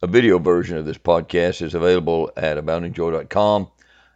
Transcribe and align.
A 0.00 0.06
video 0.06 0.38
version 0.38 0.78
of 0.78 0.86
this 0.86 0.96
podcast 0.96 1.60
is 1.60 1.74
available 1.74 2.30
at 2.36 2.56
aboundingjoy.com 2.56 3.68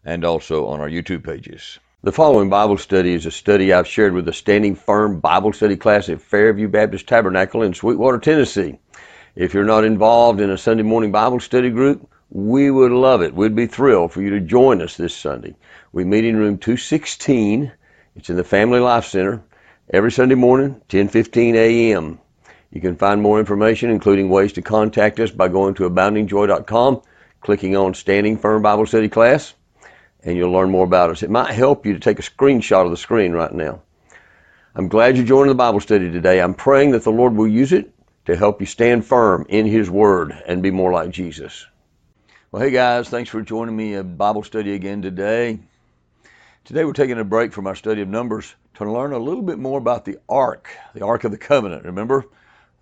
and 0.04 0.24
also 0.24 0.66
on 0.66 0.78
our 0.78 0.88
YouTube 0.88 1.24
pages. 1.24 1.80
The 2.04 2.12
following 2.12 2.48
Bible 2.48 2.78
study 2.78 3.14
is 3.14 3.26
a 3.26 3.32
study 3.32 3.72
I've 3.72 3.88
shared 3.88 4.12
with 4.12 4.24
the 4.24 4.32
Standing 4.32 4.76
Firm 4.76 5.18
Bible 5.18 5.52
Study 5.52 5.76
class 5.76 6.08
at 6.08 6.22
Fairview 6.22 6.68
Baptist 6.68 7.08
Tabernacle 7.08 7.64
in 7.64 7.74
Sweetwater, 7.74 8.20
Tennessee. 8.20 8.78
If 9.34 9.54
you're 9.54 9.64
not 9.64 9.82
involved 9.82 10.40
in 10.40 10.50
a 10.50 10.56
Sunday 10.56 10.84
morning 10.84 11.10
Bible 11.10 11.40
study 11.40 11.70
group, 11.70 12.08
we 12.30 12.70
would 12.70 12.92
love 12.92 13.20
it. 13.20 13.34
We'd 13.34 13.56
be 13.56 13.66
thrilled 13.66 14.12
for 14.12 14.22
you 14.22 14.30
to 14.30 14.40
join 14.40 14.82
us 14.82 14.96
this 14.96 15.16
Sunday. 15.16 15.56
We 15.90 16.04
meet 16.04 16.24
in 16.24 16.36
room 16.36 16.58
216. 16.58 17.72
It's 18.14 18.30
in 18.30 18.36
the 18.36 18.44
Family 18.44 18.78
Life 18.78 19.06
Center 19.06 19.42
every 19.92 20.12
Sunday 20.12 20.36
morning, 20.36 20.80
10:15 20.88 21.56
a.m. 21.56 22.20
You 22.72 22.80
can 22.80 22.96
find 22.96 23.20
more 23.20 23.38
information, 23.38 23.90
including 23.90 24.30
ways 24.30 24.54
to 24.54 24.62
contact 24.62 25.20
us, 25.20 25.30
by 25.30 25.48
going 25.48 25.74
to 25.74 25.88
aboundingjoy.com, 25.90 27.02
clicking 27.42 27.76
on 27.76 27.92
Standing 27.92 28.38
Firm 28.38 28.62
Bible 28.62 28.86
Study 28.86 29.10
Class, 29.10 29.52
and 30.24 30.38
you'll 30.38 30.52
learn 30.52 30.70
more 30.70 30.86
about 30.86 31.10
us. 31.10 31.22
It 31.22 31.28
might 31.28 31.52
help 31.52 31.84
you 31.84 31.92
to 31.92 32.00
take 32.00 32.18
a 32.18 32.22
screenshot 32.22 32.86
of 32.86 32.90
the 32.90 32.96
screen 32.96 33.32
right 33.32 33.52
now. 33.52 33.82
I'm 34.74 34.88
glad 34.88 35.18
you 35.18 35.24
joined 35.24 35.50
the 35.50 35.54
Bible 35.54 35.80
study 35.80 36.10
today. 36.10 36.40
I'm 36.40 36.54
praying 36.54 36.92
that 36.92 37.04
the 37.04 37.12
Lord 37.12 37.36
will 37.36 37.46
use 37.46 37.74
it 37.74 37.92
to 38.24 38.36
help 38.36 38.58
you 38.60 38.66
stand 38.66 39.04
firm 39.04 39.44
in 39.50 39.66
His 39.66 39.90
Word 39.90 40.32
and 40.46 40.62
be 40.62 40.70
more 40.70 40.92
like 40.92 41.10
Jesus. 41.10 41.66
Well, 42.50 42.62
hey 42.62 42.70
guys, 42.70 43.10
thanks 43.10 43.28
for 43.28 43.42
joining 43.42 43.76
me 43.76 43.94
a 43.94 44.02
Bible 44.02 44.44
study 44.44 44.72
again 44.72 45.02
today. 45.02 45.58
Today 46.64 46.86
we're 46.86 46.94
taking 46.94 47.18
a 47.18 47.24
break 47.24 47.52
from 47.52 47.66
our 47.66 47.74
study 47.74 48.00
of 48.00 48.08
Numbers 48.08 48.54
to 48.74 48.90
learn 48.90 49.12
a 49.12 49.18
little 49.18 49.42
bit 49.42 49.58
more 49.58 49.76
about 49.76 50.06
the 50.06 50.16
Ark, 50.26 50.74
the 50.94 51.04
Ark 51.04 51.24
of 51.24 51.32
the 51.32 51.38
Covenant. 51.38 51.84
Remember, 51.84 52.24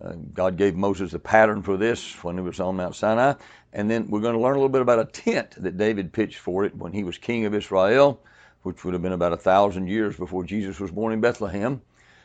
uh, 0.02 0.12
God 0.32 0.56
gave 0.56 0.76
Moses 0.76 1.12
the 1.12 1.18
pattern 1.18 1.62
for 1.62 1.76
this 1.76 2.22
when 2.24 2.36
he 2.36 2.42
was 2.42 2.60
on 2.60 2.76
Mount 2.76 2.96
Sinai. 2.96 3.34
And 3.72 3.90
then 3.90 4.08
we're 4.08 4.20
going 4.20 4.34
to 4.34 4.40
learn 4.40 4.54
a 4.54 4.58
little 4.58 4.68
bit 4.68 4.82
about 4.82 4.98
a 4.98 5.04
tent 5.04 5.62
that 5.62 5.76
David 5.76 6.12
pitched 6.12 6.38
for 6.38 6.64
it 6.64 6.76
when 6.76 6.92
he 6.92 7.04
was 7.04 7.18
king 7.18 7.44
of 7.44 7.54
Israel, 7.54 8.20
which 8.62 8.84
would 8.84 8.94
have 8.94 9.02
been 9.02 9.12
about 9.12 9.32
a 9.32 9.36
thousand 9.36 9.88
years 9.88 10.16
before 10.16 10.44
Jesus 10.44 10.80
was 10.80 10.90
born 10.90 11.12
in 11.12 11.20
Bethlehem. 11.20 11.80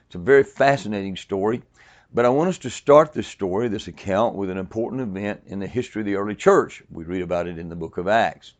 It's 0.07 0.15
a 0.15 0.19
very 0.19 0.43
fascinating 0.43 1.15
story. 1.15 1.61
But 2.13 2.23
I 2.23 2.29
want 2.29 2.49
us 2.49 2.57
to 2.59 2.69
start 2.69 3.11
this 3.11 3.27
story, 3.27 3.67
this 3.67 3.89
account, 3.89 4.35
with 4.35 4.49
an 4.49 4.57
important 4.57 5.01
event 5.01 5.41
in 5.47 5.59
the 5.59 5.67
history 5.67 6.01
of 6.01 6.05
the 6.05 6.15
early 6.15 6.35
church. 6.35 6.81
We 6.89 7.03
read 7.03 7.23
about 7.23 7.47
it 7.47 7.59
in 7.59 7.67
the 7.67 7.75
book 7.75 7.97
of 7.97 8.07
Acts. 8.07 8.53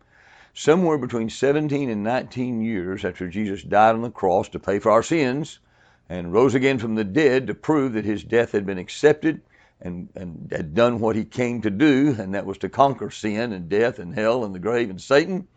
Somewhere 0.53 0.97
between 0.97 1.29
17 1.29 1.89
and 1.89 2.03
19 2.03 2.61
years 2.61 3.05
after 3.05 3.29
Jesus 3.29 3.63
died 3.63 3.95
on 3.95 4.01
the 4.01 4.09
cross 4.09 4.49
to 4.49 4.59
pay 4.59 4.79
for 4.79 4.91
our 4.91 5.03
sins, 5.03 5.59
and 6.09 6.31
rose 6.31 6.55
again 6.55 6.77
from 6.77 6.95
the 6.95 7.03
dead 7.03 7.47
to 7.47 7.55
prove 7.55 7.93
that 7.93 8.05
his 8.05 8.23
death 8.23 8.51
had 8.51 8.65
been 8.65 8.77
accepted 8.77 9.41
and, 9.81 10.09
and 10.15 10.47
had 10.51 10.73
done 10.73 10.99
what 10.99 11.15
he 11.15 11.25
came 11.25 11.61
to 11.61 11.69
do, 11.69 12.15
and 12.17 12.33
that 12.33 12.45
was 12.45 12.57
to 12.59 12.69
conquer 12.69 13.09
sin 13.09 13.53
and 13.53 13.69
death 13.69 13.99
and 13.99 14.13
hell 14.13 14.43
and 14.43 14.53
the 14.53 14.59
grave 14.59 14.89
and 14.89 15.01
Satan, 15.01 15.47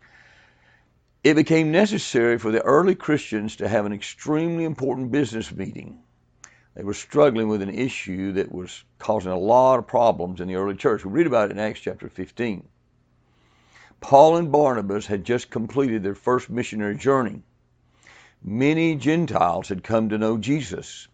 it 1.23 1.35
became 1.35 1.71
necessary 1.71 2.37
for 2.37 2.51
the 2.51 2.61
early 2.61 2.95
Christians 2.95 3.57
to 3.57 3.67
have 3.67 3.85
an 3.85 3.93
extremely 3.93 4.63
important 4.63 5.11
business 5.11 5.51
meeting. 5.51 5.99
They 6.75 6.83
were 6.83 6.93
struggling 6.93 7.49
with 7.49 7.61
an 7.61 7.73
issue 7.73 8.33
that 8.33 8.51
was 8.51 8.83
causing 8.99 9.31
a 9.31 9.37
lot 9.37 9.79
of 9.79 9.87
problems 9.87 10.39
in 10.39 10.47
the 10.47 10.55
early 10.55 10.75
church. 10.75 11.03
We 11.03 11.11
read 11.11 11.27
about 11.27 11.49
it 11.49 11.51
in 11.51 11.59
Acts 11.59 11.81
chapter 11.81 12.07
15. 12.07 12.67
Paul 13.99 14.37
and 14.37 14.51
Barnabas 14.51 15.05
had 15.05 15.25
just 15.25 15.49
completed 15.49 16.03
their 16.03 16.15
first 16.15 16.49
missionary 16.49 16.95
journey 16.95 17.41
many 18.41 18.95
Gentiles 18.95 19.69
had 19.69 19.83
come 19.83 20.09
to 20.09 20.17
know 20.17 20.37
Jesus. 20.37 21.07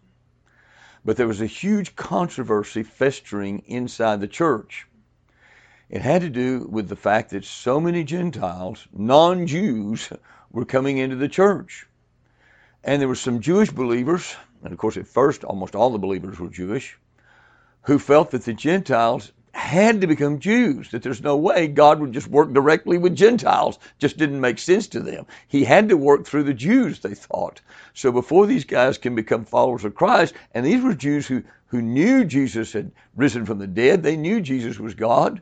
But 1.04 1.16
there 1.16 1.28
was 1.28 1.40
a 1.40 1.46
huge 1.46 1.96
controversy 1.96 2.82
festering 2.82 3.60
inside 3.66 4.20
the 4.20 4.28
church. 4.28 4.86
It 5.88 6.02
had 6.02 6.22
to 6.22 6.30
do 6.30 6.66
with 6.68 6.88
the 6.88 6.96
fact 6.96 7.30
that 7.30 7.44
so 7.44 7.80
many 7.80 8.02
Gentiles, 8.02 8.88
non 8.92 9.46
Jews, 9.46 10.10
were 10.50 10.64
coming 10.64 10.98
into 10.98 11.16
the 11.16 11.28
church. 11.28 11.86
And 12.82 13.00
there 13.00 13.08
were 13.08 13.14
some 13.14 13.40
Jewish 13.40 13.70
believers, 13.70 14.34
and 14.62 14.72
of 14.72 14.78
course, 14.78 14.96
at 14.96 15.06
first, 15.06 15.44
almost 15.44 15.76
all 15.76 15.90
the 15.90 15.98
believers 15.98 16.40
were 16.40 16.48
Jewish, 16.48 16.98
who 17.82 17.98
felt 17.98 18.32
that 18.32 18.44
the 18.44 18.54
Gentiles 18.54 19.32
had 19.56 20.02
to 20.02 20.06
become 20.06 20.38
Jews, 20.38 20.90
that 20.90 21.02
there's 21.02 21.22
no 21.22 21.36
way 21.36 21.66
God 21.66 21.98
would 21.98 22.12
just 22.12 22.28
work 22.28 22.52
directly 22.52 22.98
with 22.98 23.16
Gentiles. 23.16 23.78
Just 23.98 24.18
didn't 24.18 24.40
make 24.40 24.58
sense 24.58 24.86
to 24.88 25.00
them. 25.00 25.24
He 25.48 25.64
had 25.64 25.88
to 25.88 25.96
work 25.96 26.26
through 26.26 26.42
the 26.42 26.52
Jews, 26.54 27.00
they 27.00 27.14
thought. 27.14 27.62
So 27.94 28.12
before 28.12 28.46
these 28.46 28.64
guys 28.64 28.98
can 28.98 29.14
become 29.14 29.46
followers 29.46 29.84
of 29.84 29.94
Christ, 29.94 30.34
and 30.52 30.64
these 30.64 30.82
were 30.82 30.94
Jews 30.94 31.26
who, 31.26 31.42
who 31.68 31.80
knew 31.80 32.24
Jesus 32.26 32.74
had 32.74 32.92
risen 33.16 33.46
from 33.46 33.58
the 33.58 33.66
dead, 33.66 34.02
they 34.02 34.16
knew 34.16 34.42
Jesus 34.42 34.78
was 34.78 34.94
God, 34.94 35.40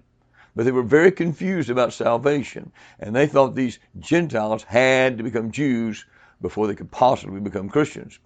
but 0.55 0.65
they 0.65 0.73
were 0.73 0.85
very 0.85 1.11
confused 1.11 1.69
about 1.69 1.93
salvation. 1.93 2.71
And 3.01 3.17
they 3.17 3.27
thought 3.27 3.57
these 3.57 3.81
Gentiles 3.99 4.63
had 4.63 5.19
to 5.19 5.25
become 5.25 5.51
Jews 5.51 6.07
before 6.41 6.69
they 6.69 6.77
could 6.77 6.91
possibly 6.93 7.41
become 7.41 7.69
Christians. 7.69 8.21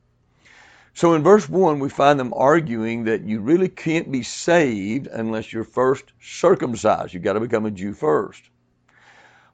So 0.99 1.15
in 1.15 1.23
verse 1.23 1.49
1, 1.49 1.79
we 1.79 1.91
find 1.91 2.19
them 2.19 2.35
arguing 2.35 3.05
that 3.05 3.23
you 3.23 3.39
really 3.39 3.69
can't 3.69 4.11
be 4.11 4.25
saved 4.25 5.07
unless 5.07 5.53
you're 5.53 5.63
first 5.63 6.07
circumcised. 6.21 7.15
You've 7.15 7.23
got 7.23 7.35
to 7.35 7.41
become 7.41 7.67
a 7.67 7.71
Jew 7.71 7.93
first. 7.93 8.43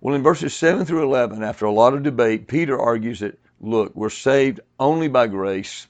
Well, 0.01 0.15
in 0.15 0.23
verses 0.23 0.55
7 0.55 0.87
through 0.87 1.03
11, 1.03 1.43
after 1.43 1.67
a 1.67 1.71
lot 1.71 1.93
of 1.93 2.03
debate, 2.03 2.47
Peter 2.47 2.81
argues 2.81 3.21
that, 3.21 3.39
look, 3.61 3.95
we're 3.95 4.09
saved 4.09 4.61
only 4.81 5.09
by 5.09 5.27
grace, 5.27 5.87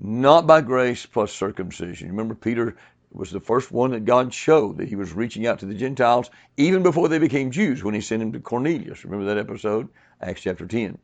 not 0.00 0.48
by 0.48 0.60
grace 0.60 1.06
plus 1.06 1.30
circumcision. 1.30 2.08
Remember, 2.08 2.34
Peter 2.34 2.76
was 3.12 3.30
the 3.30 3.38
first 3.38 3.70
one 3.70 3.92
that 3.92 4.04
God 4.04 4.34
showed 4.34 4.78
that 4.78 4.88
he 4.88 4.96
was 4.96 5.12
reaching 5.12 5.46
out 5.46 5.60
to 5.60 5.66
the 5.66 5.74
Gentiles 5.74 6.30
even 6.56 6.82
before 6.82 7.06
they 7.06 7.20
became 7.20 7.52
Jews 7.52 7.84
when 7.84 7.94
he 7.94 8.00
sent 8.00 8.22
him 8.22 8.32
to 8.32 8.40
Cornelius. 8.40 9.04
Remember 9.04 9.26
that 9.26 9.38
episode? 9.38 9.88
Acts 10.20 10.40
chapter 10.40 10.66
10. 10.66 10.98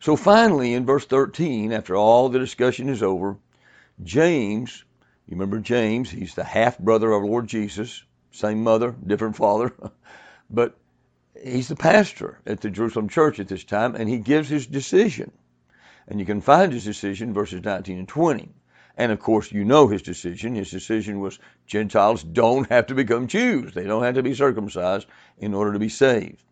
So 0.00 0.16
finally, 0.16 0.74
in 0.74 0.86
verse 0.86 1.06
13, 1.06 1.72
after 1.72 1.96
all 1.96 2.28
the 2.28 2.38
discussion 2.38 2.88
is 2.88 3.02
over, 3.02 3.36
James, 4.02 4.84
you 5.26 5.32
remember 5.32 5.58
James, 5.58 6.10
he's 6.10 6.34
the 6.34 6.44
half 6.44 6.78
brother 6.78 7.10
of 7.12 7.24
Lord 7.24 7.46
Jesus, 7.46 8.04
same 8.30 8.62
mother, 8.62 8.94
different 9.06 9.36
father, 9.36 9.72
but 10.50 10.76
he's 11.42 11.68
the 11.68 11.76
pastor 11.76 12.38
at 12.46 12.60
the 12.60 12.70
Jerusalem 12.70 13.08
church 13.08 13.40
at 13.40 13.48
this 13.48 13.64
time, 13.64 13.94
and 13.94 14.08
he 14.08 14.18
gives 14.18 14.48
his 14.48 14.66
decision. 14.66 15.32
And 16.06 16.20
you 16.20 16.26
can 16.26 16.40
find 16.40 16.72
his 16.72 16.84
decision, 16.84 17.32
verses 17.32 17.64
19 17.64 17.98
and 17.98 18.08
20. 18.08 18.48
And 18.98 19.12
of 19.12 19.18
course, 19.18 19.52
you 19.52 19.64
know 19.64 19.88
his 19.88 20.02
decision. 20.02 20.54
His 20.54 20.70
decision 20.70 21.20
was 21.20 21.38
Gentiles 21.66 22.22
don't 22.22 22.68
have 22.70 22.86
to 22.86 22.94
become 22.94 23.26
Jews, 23.26 23.74
they 23.74 23.84
don't 23.84 24.04
have 24.04 24.14
to 24.14 24.22
be 24.22 24.34
circumcised 24.34 25.06
in 25.38 25.54
order 25.54 25.72
to 25.72 25.78
be 25.78 25.88
saved. 25.88 26.42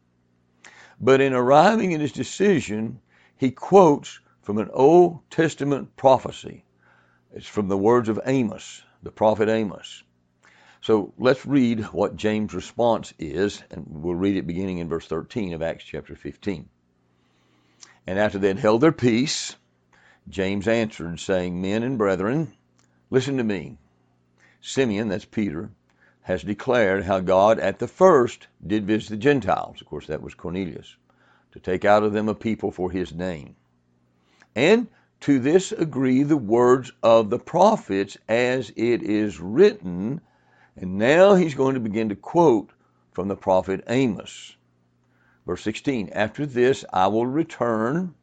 But 1.00 1.20
in 1.20 1.32
arriving 1.32 1.94
at 1.94 2.00
his 2.00 2.12
decision, 2.12 3.00
he 3.36 3.50
quotes 3.50 4.20
from 4.42 4.58
an 4.58 4.70
Old 4.72 5.28
Testament 5.30 5.96
prophecy. 5.96 6.64
It's 7.32 7.46
from 7.46 7.68
the 7.68 7.76
words 7.76 8.08
of 8.08 8.20
Amos, 8.24 8.82
the 9.02 9.10
prophet 9.10 9.48
Amos. 9.48 10.02
So 10.80 11.12
let's 11.18 11.44
read 11.44 11.80
what 11.92 12.16
James' 12.16 12.54
response 12.54 13.12
is, 13.18 13.62
and 13.70 13.86
we'll 13.88 14.14
read 14.14 14.36
it 14.36 14.46
beginning 14.46 14.78
in 14.78 14.88
verse 14.88 15.06
13 15.06 15.52
of 15.54 15.62
Acts 15.62 15.84
chapter 15.84 16.14
15. 16.14 16.68
And 18.06 18.18
after 18.18 18.38
they 18.38 18.48
had 18.48 18.58
held 18.58 18.82
their 18.82 18.92
peace, 18.92 19.56
James 20.28 20.68
answered, 20.68 21.18
saying, 21.18 21.60
Men 21.60 21.82
and 21.82 21.98
brethren, 21.98 22.52
listen 23.10 23.38
to 23.38 23.44
me. 23.44 23.78
Simeon, 24.60 25.08
that's 25.08 25.24
Peter, 25.24 25.70
has 26.22 26.42
declared 26.42 27.04
how 27.04 27.20
God 27.20 27.58
at 27.58 27.78
the 27.78 27.88
first 27.88 28.46
did 28.64 28.86
visit 28.86 29.10
the 29.10 29.16
Gentiles. 29.16 29.80
Of 29.80 29.86
course, 29.86 30.06
that 30.06 30.22
was 30.22 30.34
Cornelius 30.34 30.96
to 31.54 31.60
take 31.60 31.84
out 31.84 32.02
of 32.02 32.12
them 32.12 32.28
a 32.28 32.34
people 32.34 32.72
for 32.72 32.90
his 32.90 33.14
name. 33.14 33.54
And 34.56 34.88
to 35.20 35.38
this 35.38 35.70
agree 35.70 36.24
the 36.24 36.36
words 36.36 36.90
of 37.00 37.30
the 37.30 37.38
prophets 37.38 38.18
as 38.28 38.70
it 38.70 39.02
is 39.04 39.38
written. 39.38 40.20
And 40.76 40.98
now 40.98 41.36
he's 41.36 41.54
going 41.54 41.74
to 41.74 41.80
begin 41.80 42.08
to 42.08 42.16
quote 42.16 42.70
from 43.12 43.28
the 43.28 43.36
prophet 43.36 43.84
Amos. 43.88 44.56
Verse 45.46 45.62
16 45.62 46.08
After 46.10 46.44
this 46.44 46.84
I 46.92 47.06
will 47.06 47.26
return 47.26 48.14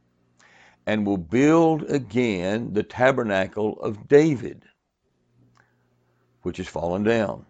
and 0.85 1.05
will 1.05 1.17
build 1.17 1.83
again 1.83 2.73
the 2.73 2.83
tabernacle 2.83 3.79
of 3.81 4.09
David, 4.09 4.65
which 6.41 6.59
is 6.59 6.67
fallen 6.67 7.03
down. 7.03 7.45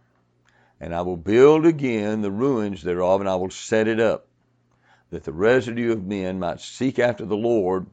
And 0.79 0.93
I 0.93 1.01
will 1.01 1.17
build 1.17 1.65
again 1.65 2.21
the 2.21 2.31
ruins 2.31 2.83
thereof, 2.83 3.19
and 3.19 3.29
I 3.29 3.35
will 3.35 3.49
set 3.49 3.87
it 3.87 3.99
up 3.99 4.27
that 5.11 5.25
the 5.25 5.31
residue 5.31 5.91
of 5.91 6.05
men 6.05 6.39
might 6.39 6.59
seek 6.59 6.97
after 6.97 7.25
the 7.25 7.37
Lord, 7.37 7.85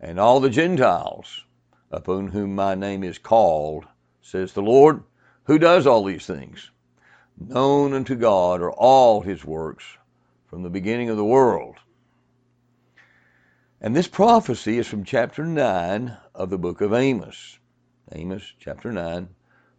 and 0.00 0.18
all 0.18 0.40
the 0.40 0.48
Gentiles 0.48 1.44
upon 1.90 2.28
whom 2.28 2.54
my 2.54 2.74
name 2.74 3.04
is 3.04 3.18
called, 3.18 3.84
says 4.22 4.52
the 4.52 4.62
Lord, 4.62 5.02
who 5.44 5.58
does 5.58 5.86
all 5.86 6.04
these 6.04 6.26
things. 6.26 6.70
Known 7.36 7.92
unto 7.92 8.14
God 8.14 8.62
are 8.62 8.70
all 8.70 9.20
his 9.20 9.44
works 9.44 9.84
from 10.46 10.62
the 10.62 10.70
beginning 10.70 11.10
of 11.10 11.16
the 11.16 11.24
world. 11.24 11.76
And 13.80 13.96
this 13.96 14.08
prophecy 14.08 14.78
is 14.78 14.86
from 14.86 15.04
chapter 15.04 15.44
9 15.44 16.16
of 16.34 16.50
the 16.50 16.58
book 16.58 16.80
of 16.80 16.92
Amos. 16.92 17.58
Amos 18.12 18.52
chapter 18.58 18.92
9, 18.92 19.28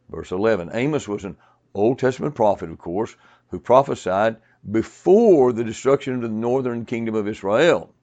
verse 0.09 0.31
11. 0.31 0.71
Amos 0.73 1.07
was 1.07 1.23
an 1.23 1.37
Old 1.73 1.99
Testament 1.99 2.35
prophet, 2.35 2.69
of 2.69 2.77
course, 2.77 3.15
who 3.49 3.59
prophesied 3.59 4.37
before 4.69 5.53
the 5.53 5.63
destruction 5.63 6.15
of 6.15 6.21
the 6.21 6.29
northern 6.29 6.85
kingdom 6.85 7.15
of 7.15 7.27
Israel. 7.27 7.93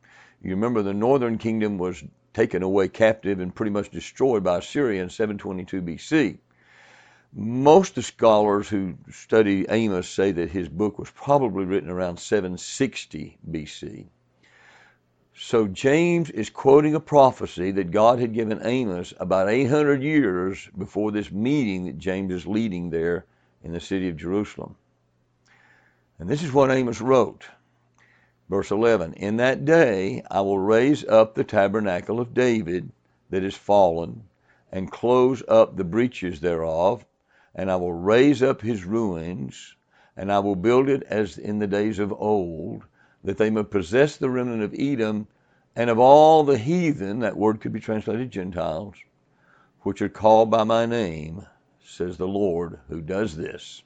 You 0.43 0.51
remember 0.51 0.83
the 0.83 0.95
northern 0.95 1.39
kingdom 1.39 1.79
was 1.79 2.03
taken 2.33 2.63
away 2.63 2.89
captive 2.89 3.41
and 3.41 3.55
pretty 3.55 3.71
much 3.71 3.91
destroyed 3.91 4.45
by 4.45 4.59
Assyria 4.59 5.03
in 5.03 5.11
722 5.11 5.83
BC. 5.83 6.39
Most 7.33 7.91
of 7.91 7.95
the 7.97 8.03
scholars 8.03 8.69
who 8.69 8.95
study 9.11 9.67
Amos 9.69 10.09
say 10.09 10.33
that 10.33 10.51
his 10.51 10.69
book 10.69 10.99
was 10.99 11.11
probably 11.11 11.65
written 11.65 11.91
around 11.91 12.19
760 12.19 13.39
BC. 13.51 14.07
So 15.35 15.69
James 15.69 16.31
is 16.31 16.51
quoting 16.51 16.95
a 16.97 17.01
prophecy 17.01 17.71
that 17.73 17.93
God 17.93 18.19
had 18.19 18.35
given 18.35 18.61
Amos 18.65 19.15
about 19.21 19.49
800 19.49 20.03
years 20.03 20.69
before 20.77 21.13
this 21.13 21.31
meeting 21.31 21.87
that 21.87 21.99
James 21.99 22.33
is 22.33 22.47
leading 22.47 22.91
there 22.91 23.25
in 23.63 23.73
the 23.73 23.81
city 23.81 24.09
of 24.09 24.17
Jerusalem. 24.17 24.75
And 26.19 26.29
this 26.29 26.43
is 26.43 26.53
what 26.53 26.71
Amos 26.71 27.01
wrote. 27.01 27.49
Verse 28.49 28.71
11 28.71 29.13
In 29.15 29.37
that 29.37 29.65
day 29.65 30.23
I 30.31 30.41
will 30.41 30.59
raise 30.59 31.05
up 31.05 31.35
the 31.35 31.45
tabernacle 31.45 32.19
of 32.19 32.35
David 32.35 32.91
that 33.31 33.45
is 33.45 33.55
fallen, 33.55 34.25
and 34.73 34.91
close 34.91 35.43
up 35.47 35.77
the 35.77 35.85
breaches 35.85 36.41
thereof, 36.41 37.05
and 37.55 37.71
I 37.71 37.77
will 37.77 37.93
raise 37.93 38.43
up 38.43 38.63
his 38.63 38.85
ruins, 38.85 39.77
and 40.17 40.33
I 40.33 40.41
will 40.41 40.57
build 40.57 40.89
it 40.89 41.05
as 41.05 41.39
in 41.39 41.61
the 41.61 41.67
days 41.67 41.99
of 41.99 42.13
old, 42.13 42.83
that 43.23 43.39
they 43.39 43.51
may 43.51 43.63
possess 43.63 44.17
the 44.17 44.31
remnant 44.31 44.63
of 44.63 44.75
Edom 44.77 45.29
and 45.77 45.91
of 45.91 46.01
all 46.01 46.43
the 46.43 46.59
heathen, 46.59 47.21
that 47.21 47.37
word 47.37 47.61
could 47.61 47.73
be 47.73 47.79
translated 47.79 48.33
Gentiles, 48.33 48.97
which 49.83 50.03
are 50.03 50.09
called 50.09 50.51
by 50.51 50.65
my 50.65 50.85
name, 50.85 51.47
says 51.85 52.17
the 52.17 52.27
Lord 52.27 52.81
who 52.89 53.01
does 53.01 53.37
this. 53.37 53.85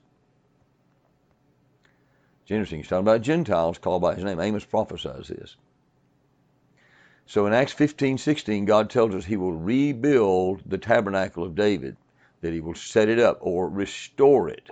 It's 2.43 2.51
interesting. 2.51 2.81
He's 2.81 2.89
talking 2.89 3.07
about 3.07 3.23
Gentiles 3.23 3.79
called 3.79 4.03
by 4.03 4.15
his 4.15 4.25
name. 4.25 4.41
Amos 4.41 4.65
prophesies 4.65 5.29
this. 5.29 5.57
So 7.27 7.47
in 7.47 7.53
Acts 7.53 7.73
15, 7.73 8.19
16, 8.19 8.65
God 8.65 8.91
tells 8.91 9.15
us 9.15 9.25
he 9.25 9.37
will 9.37 9.53
rebuild 9.53 10.63
the 10.67 10.79
tabernacle 10.79 11.45
of 11.45 11.55
David, 11.55 11.97
that 12.41 12.53
he 12.53 12.61
will 12.61 12.75
set 12.75 13.09
it 13.09 13.19
up 13.19 13.39
or 13.41 13.69
restore 13.69 14.49
it. 14.49 14.69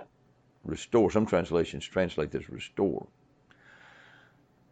Restore. 0.63 1.09
Some 1.11 1.25
translations 1.25 1.85
translate 1.85 2.31
this 2.31 2.49
restore. 2.49 3.07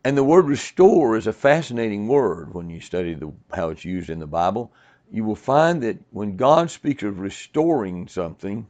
And 0.04 0.18
the 0.18 0.24
word 0.24 0.46
restore 0.46 1.18
is 1.18 1.28
a 1.28 1.34
fascinating 1.34 2.08
word 2.08 2.54
when 2.54 2.70
you 2.70 2.80
study 2.80 3.14
the, 3.14 3.32
how 3.52 3.70
it's 3.70 3.86
used 3.86 4.10
in 4.10 4.20
the 4.20 4.28
Bible. 4.28 4.72
You 5.12 5.24
will 5.24 5.36
find 5.36 5.82
that 5.84 5.98
when 6.12 6.38
God 6.38 6.70
speaks 6.70 7.04
of 7.04 7.20
restoring 7.20 8.08
something, 8.08 8.68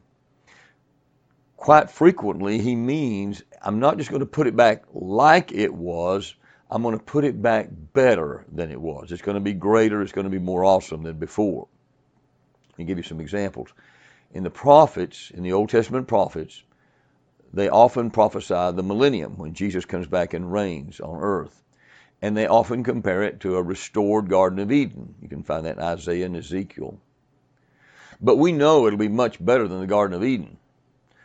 quite 1.59 1.91
frequently 1.91 2.57
he 2.57 2.73
means 2.73 3.44
I'm 3.61 3.79
not 3.79 3.97
just 3.97 4.09
going 4.09 4.21
to 4.21 4.25
put 4.25 4.47
it 4.47 4.56
back 4.56 4.83
like 4.94 5.51
it 5.51 5.73
was, 5.73 6.33
I'm 6.71 6.81
going 6.81 6.97
to 6.97 7.03
put 7.03 7.25
it 7.25 7.41
back 7.41 7.67
better 7.94 8.45
than 8.50 8.71
it 8.71 8.79
was. 8.79 9.11
It's 9.11 9.21
going 9.21 9.35
to 9.35 9.41
be 9.41 9.53
greater, 9.53 10.01
it's 10.01 10.13
going 10.13 10.23
to 10.23 10.31
be 10.31 10.39
more 10.39 10.63
awesome 10.63 11.03
than 11.03 11.17
before. 11.17 11.67
Let 12.69 12.79
me 12.79 12.85
give 12.85 12.97
you 12.97 13.03
some 13.03 13.19
examples. 13.19 13.73
In 14.31 14.44
the 14.44 14.50
prophets, 14.50 15.31
in 15.33 15.44
the 15.44 15.51
Old 15.51 15.69
Testament 15.69 16.07
prophets, 16.07 16.63
they 17.51 17.67
often 17.67 18.09
prophesy 18.09 18.71
the 18.71 18.83
millennium 18.83 19.38
when 19.38 19.53
Jesus 19.53 19.83
comes 19.83 20.07
back 20.07 20.33
and 20.33 20.53
reigns 20.53 21.01
on 21.01 21.19
earth. 21.19 21.61
And 22.21 22.38
they 22.38 22.47
often 22.47 22.83
compare 22.85 23.23
it 23.23 23.41
to 23.41 23.57
a 23.57 23.63
restored 23.63 24.29
Garden 24.29 24.59
of 24.59 24.71
Eden. 24.71 25.15
You 25.21 25.27
can 25.27 25.44
find 25.44 25.65
that 25.65 25.77
in 25.77 25.83
Isaiah 25.83 26.25
and 26.25 26.38
Ezekiel. 26.38 27.00
But 28.21 28.38
we 28.38 28.53
know 28.53 28.88
it'll 28.88 29.00
be 29.00 29.09
much 29.09 29.44
better 29.44 29.67
than 29.67 29.81
the 29.81 29.88
Garden 29.88 30.15
of 30.15 30.23
Eden. 30.23 30.58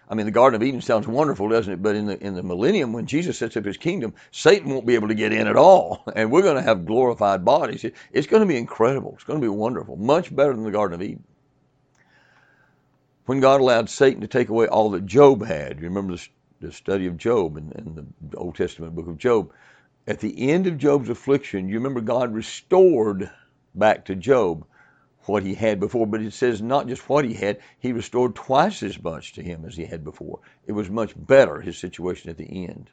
I 0.09 0.15
mean, 0.15 0.27
the 0.27 0.33
Garden 0.33 0.61
of 0.61 0.67
Eden 0.67 0.81
sounds 0.81 1.06
wonderful, 1.06 1.49
doesn't 1.49 1.73
it? 1.73 1.83
But 1.83 1.97
in 1.97 2.06
the 2.06 2.23
in 2.23 2.35
the 2.35 2.43
millennium, 2.43 2.93
when 2.93 3.06
Jesus 3.06 3.39
sets 3.39 3.56
up 3.56 3.65
his 3.65 3.77
kingdom, 3.77 4.15
Satan 4.31 4.71
won't 4.71 4.87
be 4.87 4.95
able 4.95 5.09
to 5.09 5.15
get 5.15 5.33
in 5.33 5.47
at 5.47 5.56
all, 5.56 6.05
and 6.15 6.31
we're 6.31 6.43
going 6.43 6.56
to 6.56 6.62
have 6.62 6.87
glorified 6.87 7.45
bodies. 7.45 7.85
It's 8.12 8.27
going 8.27 8.43
to 8.43 8.47
be 8.47 8.59
incredible. 8.59 9.12
It's 9.15 9.25
going 9.25 9.41
to 9.41 9.45
be 9.45 9.49
wonderful, 9.49 9.97
much 9.97 10.35
better 10.35 10.53
than 10.53 10.65
the 10.65 10.71
Garden 10.71 10.95
of 10.95 11.03
Eden. 11.03 11.25
When 13.27 13.41
God 13.41 13.61
allowed 13.62 13.89
Satan 13.89 14.21
to 14.21 14.27
take 14.27 14.51
away 14.51 14.67
all 14.67 14.91
that 14.91 15.06
Job 15.06 15.45
had, 15.45 15.79
you 15.79 15.85
remember 15.85 16.17
the, 16.17 16.29
the 16.61 16.73
study 16.73 17.06
of 17.06 17.17
Job 17.17 17.56
in, 17.56 17.73
in 17.73 18.12
the 18.31 18.37
Old 18.37 18.56
Testament 18.56 18.95
book 18.95 19.09
of 19.09 19.17
Job. 19.17 19.51
At 20.06 20.21
the 20.21 20.51
end 20.51 20.67
of 20.67 20.77
Job's 20.77 21.09
affliction, 21.09 21.67
you 21.69 21.77
remember 21.77 22.03
God 22.03 22.35
restored 22.35 23.31
back 23.75 24.05
to 24.05 24.15
Job 24.15 24.67
what 25.26 25.43
he 25.43 25.55
had 25.55 25.81
before, 25.81 26.06
but 26.06 26.21
it 26.21 26.32
says 26.32 26.61
not 26.61 26.87
just 26.87 27.09
what 27.09 27.25
he 27.25 27.35
had, 27.35 27.59
he 27.79 27.93
restored 27.93 28.35
twice 28.35 28.82
as 28.82 29.03
much 29.03 29.32
to 29.35 29.43
him 29.43 29.65
as 29.65 29.76
he 29.76 29.85
had 29.85 30.05
before. 30.05 30.41
It 30.67 30.73
was 30.73 30.91
much 30.91 31.15
better, 31.17 31.61
his 31.61 31.79
situation 31.79 32.31
at 32.31 32.37
the 32.37 32.67
end. 32.67 32.91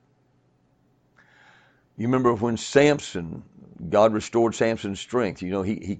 You 1.97 2.07
remember 2.07 2.33
when 2.33 2.57
Samson, 2.57 3.43
God 3.89 4.13
restored 4.13 4.55
Samson's 4.55 4.99
strength. 4.99 5.41
You 5.41 5.51
know, 5.51 5.61
he, 5.61 5.75
he 5.75 5.99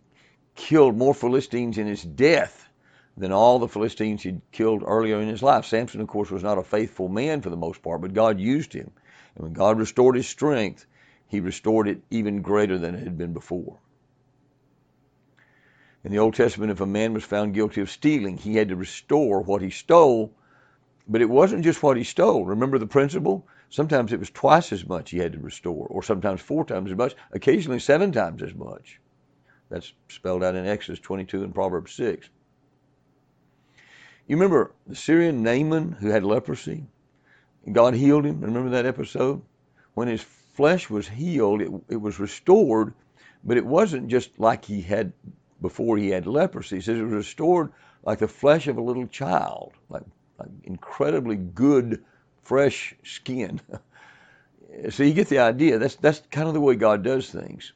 killed 0.56 0.98
more 0.98 1.14
Philistines 1.14 1.78
in 1.78 1.88
his 1.88 2.04
death 2.04 2.70
than 3.18 3.32
all 3.32 3.60
the 3.60 3.68
Philistines 3.68 4.24
he'd 4.24 4.42
killed 4.52 4.84
earlier 4.86 5.20
in 5.20 5.28
his 5.28 5.44
life. 5.44 5.66
Samson, 5.66 6.02
of 6.02 6.08
course, 6.08 6.32
was 6.32 6.44
not 6.44 6.58
a 6.58 6.64
faithful 6.64 7.10
man 7.10 7.42
for 7.42 7.50
the 7.50 7.58
most 7.58 7.84
part, 7.84 8.02
but 8.02 8.14
God 8.14 8.40
used 8.40 8.74
him. 8.74 8.90
And 9.36 9.44
when 9.44 9.54
God 9.54 9.78
restored 9.78 10.16
his 10.16 10.28
strength, 10.28 10.86
he 11.28 11.40
restored 11.40 11.88
it 11.88 12.02
even 12.10 12.42
greater 12.42 12.78
than 12.78 12.96
it 12.96 13.04
had 13.04 13.18
been 13.18 13.34
before. 13.34 13.78
In 16.04 16.12
the 16.12 16.20
Old 16.20 16.34
Testament, 16.34 16.72
if 16.72 16.82
a 16.82 16.86
man 16.86 17.14
was 17.14 17.24
found 17.24 17.54
guilty 17.54 17.82
of 17.82 17.90
stealing, 17.90 18.38
he 18.38 18.56
had 18.56 18.70
to 18.70 18.76
restore 18.76 19.42
what 19.42 19.62
he 19.62 19.70
stole, 19.70 20.34
but 21.08 21.22
it 21.22 21.30
wasn't 21.30 21.64
just 21.64 21.84
what 21.84 21.98
he 21.98 22.04
stole. 22.04 22.46
Remember 22.46 22.80
the 22.80 22.88
principle? 22.88 23.48
Sometimes 23.70 24.12
it 24.12 24.20
was 24.20 24.32
twice 24.32 24.74
as 24.74 24.88
much 24.88 25.12
he 25.12 25.20
had 25.20 25.34
to 25.34 25.40
restore, 25.40 25.86
or 25.88 26.02
sometimes 26.02 26.42
four 26.42 26.66
times 26.66 26.92
as 26.92 26.98
much, 26.98 27.16
occasionally 27.32 27.80
seven 27.80 28.12
times 28.12 28.42
as 28.42 28.56
much. 28.56 29.00
That's 29.70 29.94
spelled 30.10 30.44
out 30.44 30.56
in 30.56 30.66
Exodus 30.66 31.00
22 31.00 31.44
and 31.44 31.56
Proverbs 31.56 31.94
6. 31.94 32.30
You 34.28 34.36
remember 34.36 34.74
the 34.88 34.96
Syrian 34.96 35.44
Naaman 35.44 35.94
who 35.94 36.10
had 36.10 36.24
leprosy? 36.24 36.88
God 37.72 37.94
healed 37.94 38.26
him. 38.26 38.42
Remember 38.42 38.72
that 38.72 38.86
episode? 38.86 39.42
When 39.94 40.08
his 40.08 40.22
flesh 40.22 40.90
was 40.90 41.08
healed, 41.08 41.62
it, 41.62 41.72
it 41.90 42.02
was 42.02 42.20
restored, 42.20 42.94
but 43.44 43.58
it 43.58 43.66
wasn't 43.66 44.08
just 44.08 44.40
like 44.40 44.66
he 44.66 44.82
had 44.82 45.14
before 45.62 45.98
he 45.98 46.10
had 46.10 46.28
leprosy. 46.28 46.78
He 46.78 46.82
says 46.82 47.00
it 47.00 47.04
was 47.04 47.14
restored 47.14 47.72
like 48.04 48.20
the 48.20 48.28
flesh 48.28 48.68
of 48.68 48.78
a 48.78 48.82
little 48.82 49.08
child, 49.08 49.74
like, 49.90 50.04
like 50.38 50.50
incredibly 50.64 51.36
good, 51.36 52.04
fresh 52.44 52.96
skin. 53.04 53.62
so 54.90 55.04
you 55.04 55.14
get 55.14 55.30
the 55.30 55.40
idea. 55.40 55.78
That's 55.78 55.96
that's 55.96 56.22
kind 56.32 56.48
of 56.48 56.54
the 56.54 56.62
way 56.62 56.76
God 56.76 57.04
does 57.04 57.30
things. 57.30 57.74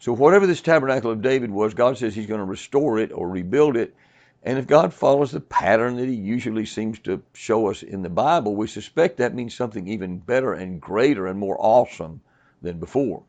So 0.00 0.12
whatever 0.12 0.46
this 0.46 0.60
tabernacle 0.60 1.10
of 1.10 1.22
David 1.22 1.50
was, 1.50 1.72
God 1.72 1.96
says 1.96 2.14
He's 2.14 2.26
going 2.26 2.40
to 2.40 2.44
restore 2.44 2.98
it 2.98 3.12
or 3.12 3.28
rebuild 3.28 3.76
it. 3.76 3.94
And 4.42 4.58
if 4.58 4.66
God 4.66 4.92
follows 4.92 5.30
the 5.30 5.40
pattern 5.40 5.96
that 5.96 6.08
He 6.08 6.14
usually 6.14 6.66
seems 6.66 6.98
to 7.00 7.22
show 7.32 7.70
us 7.70 7.82
in 7.82 8.02
the 8.02 8.10
Bible, 8.10 8.54
we 8.54 8.66
suspect 8.66 9.16
that 9.16 9.34
means 9.34 9.54
something 9.54 9.88
even 9.88 10.18
better 10.18 10.52
and 10.52 10.80
greater 10.80 11.26
and 11.26 11.38
more 11.38 11.56
awesome 11.58 12.20
than 12.60 12.78
before. 12.78 13.22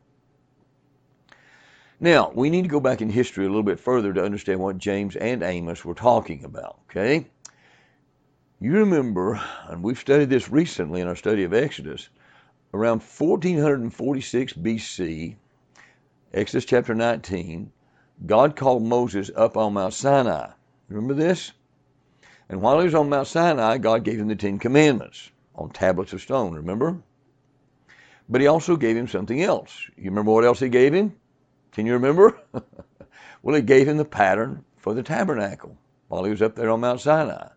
Now, 1.98 2.30
we 2.34 2.50
need 2.50 2.62
to 2.62 2.68
go 2.68 2.80
back 2.80 3.00
in 3.00 3.08
history 3.08 3.46
a 3.46 3.48
little 3.48 3.62
bit 3.62 3.80
further 3.80 4.12
to 4.12 4.24
understand 4.24 4.60
what 4.60 4.76
James 4.76 5.16
and 5.16 5.42
Amos 5.42 5.82
were 5.82 5.94
talking 5.94 6.44
about, 6.44 6.78
okay? 6.90 7.26
You 8.60 8.72
remember, 8.72 9.40
and 9.66 9.82
we've 9.82 9.98
studied 9.98 10.28
this 10.28 10.50
recently 10.50 11.00
in 11.00 11.08
our 11.08 11.16
study 11.16 11.44
of 11.44 11.54
Exodus, 11.54 12.10
around 12.74 13.00
1446 13.00 14.52
BC, 14.52 15.36
Exodus 16.34 16.66
chapter 16.66 16.94
19, 16.94 17.72
God 18.26 18.56
called 18.56 18.82
Moses 18.82 19.30
up 19.34 19.56
on 19.56 19.72
Mount 19.72 19.94
Sinai. 19.94 20.50
Remember 20.90 21.14
this? 21.14 21.52
And 22.50 22.60
while 22.60 22.78
he 22.78 22.84
was 22.84 22.94
on 22.94 23.08
Mount 23.08 23.26
Sinai, 23.26 23.78
God 23.78 24.04
gave 24.04 24.20
him 24.20 24.28
the 24.28 24.36
Ten 24.36 24.58
Commandments 24.58 25.30
on 25.54 25.70
tablets 25.70 26.12
of 26.12 26.20
stone, 26.20 26.54
remember? 26.54 26.98
But 28.28 28.42
he 28.42 28.48
also 28.48 28.76
gave 28.76 28.96
him 28.96 29.08
something 29.08 29.42
else. 29.42 29.88
You 29.96 30.10
remember 30.10 30.32
what 30.32 30.44
else 30.44 30.60
he 30.60 30.68
gave 30.68 30.92
him? 30.92 31.14
Can 31.76 31.84
you 31.84 31.92
remember? 31.92 32.40
well, 33.42 33.54
he 33.54 33.60
gave 33.60 33.86
him 33.86 33.98
the 33.98 34.04
pattern 34.06 34.64
for 34.78 34.94
the 34.94 35.02
tabernacle 35.02 35.76
while 36.08 36.24
he 36.24 36.30
was 36.30 36.40
up 36.40 36.56
there 36.56 36.70
on 36.70 36.80
Mount 36.80 37.02
Sinai, 37.02 37.48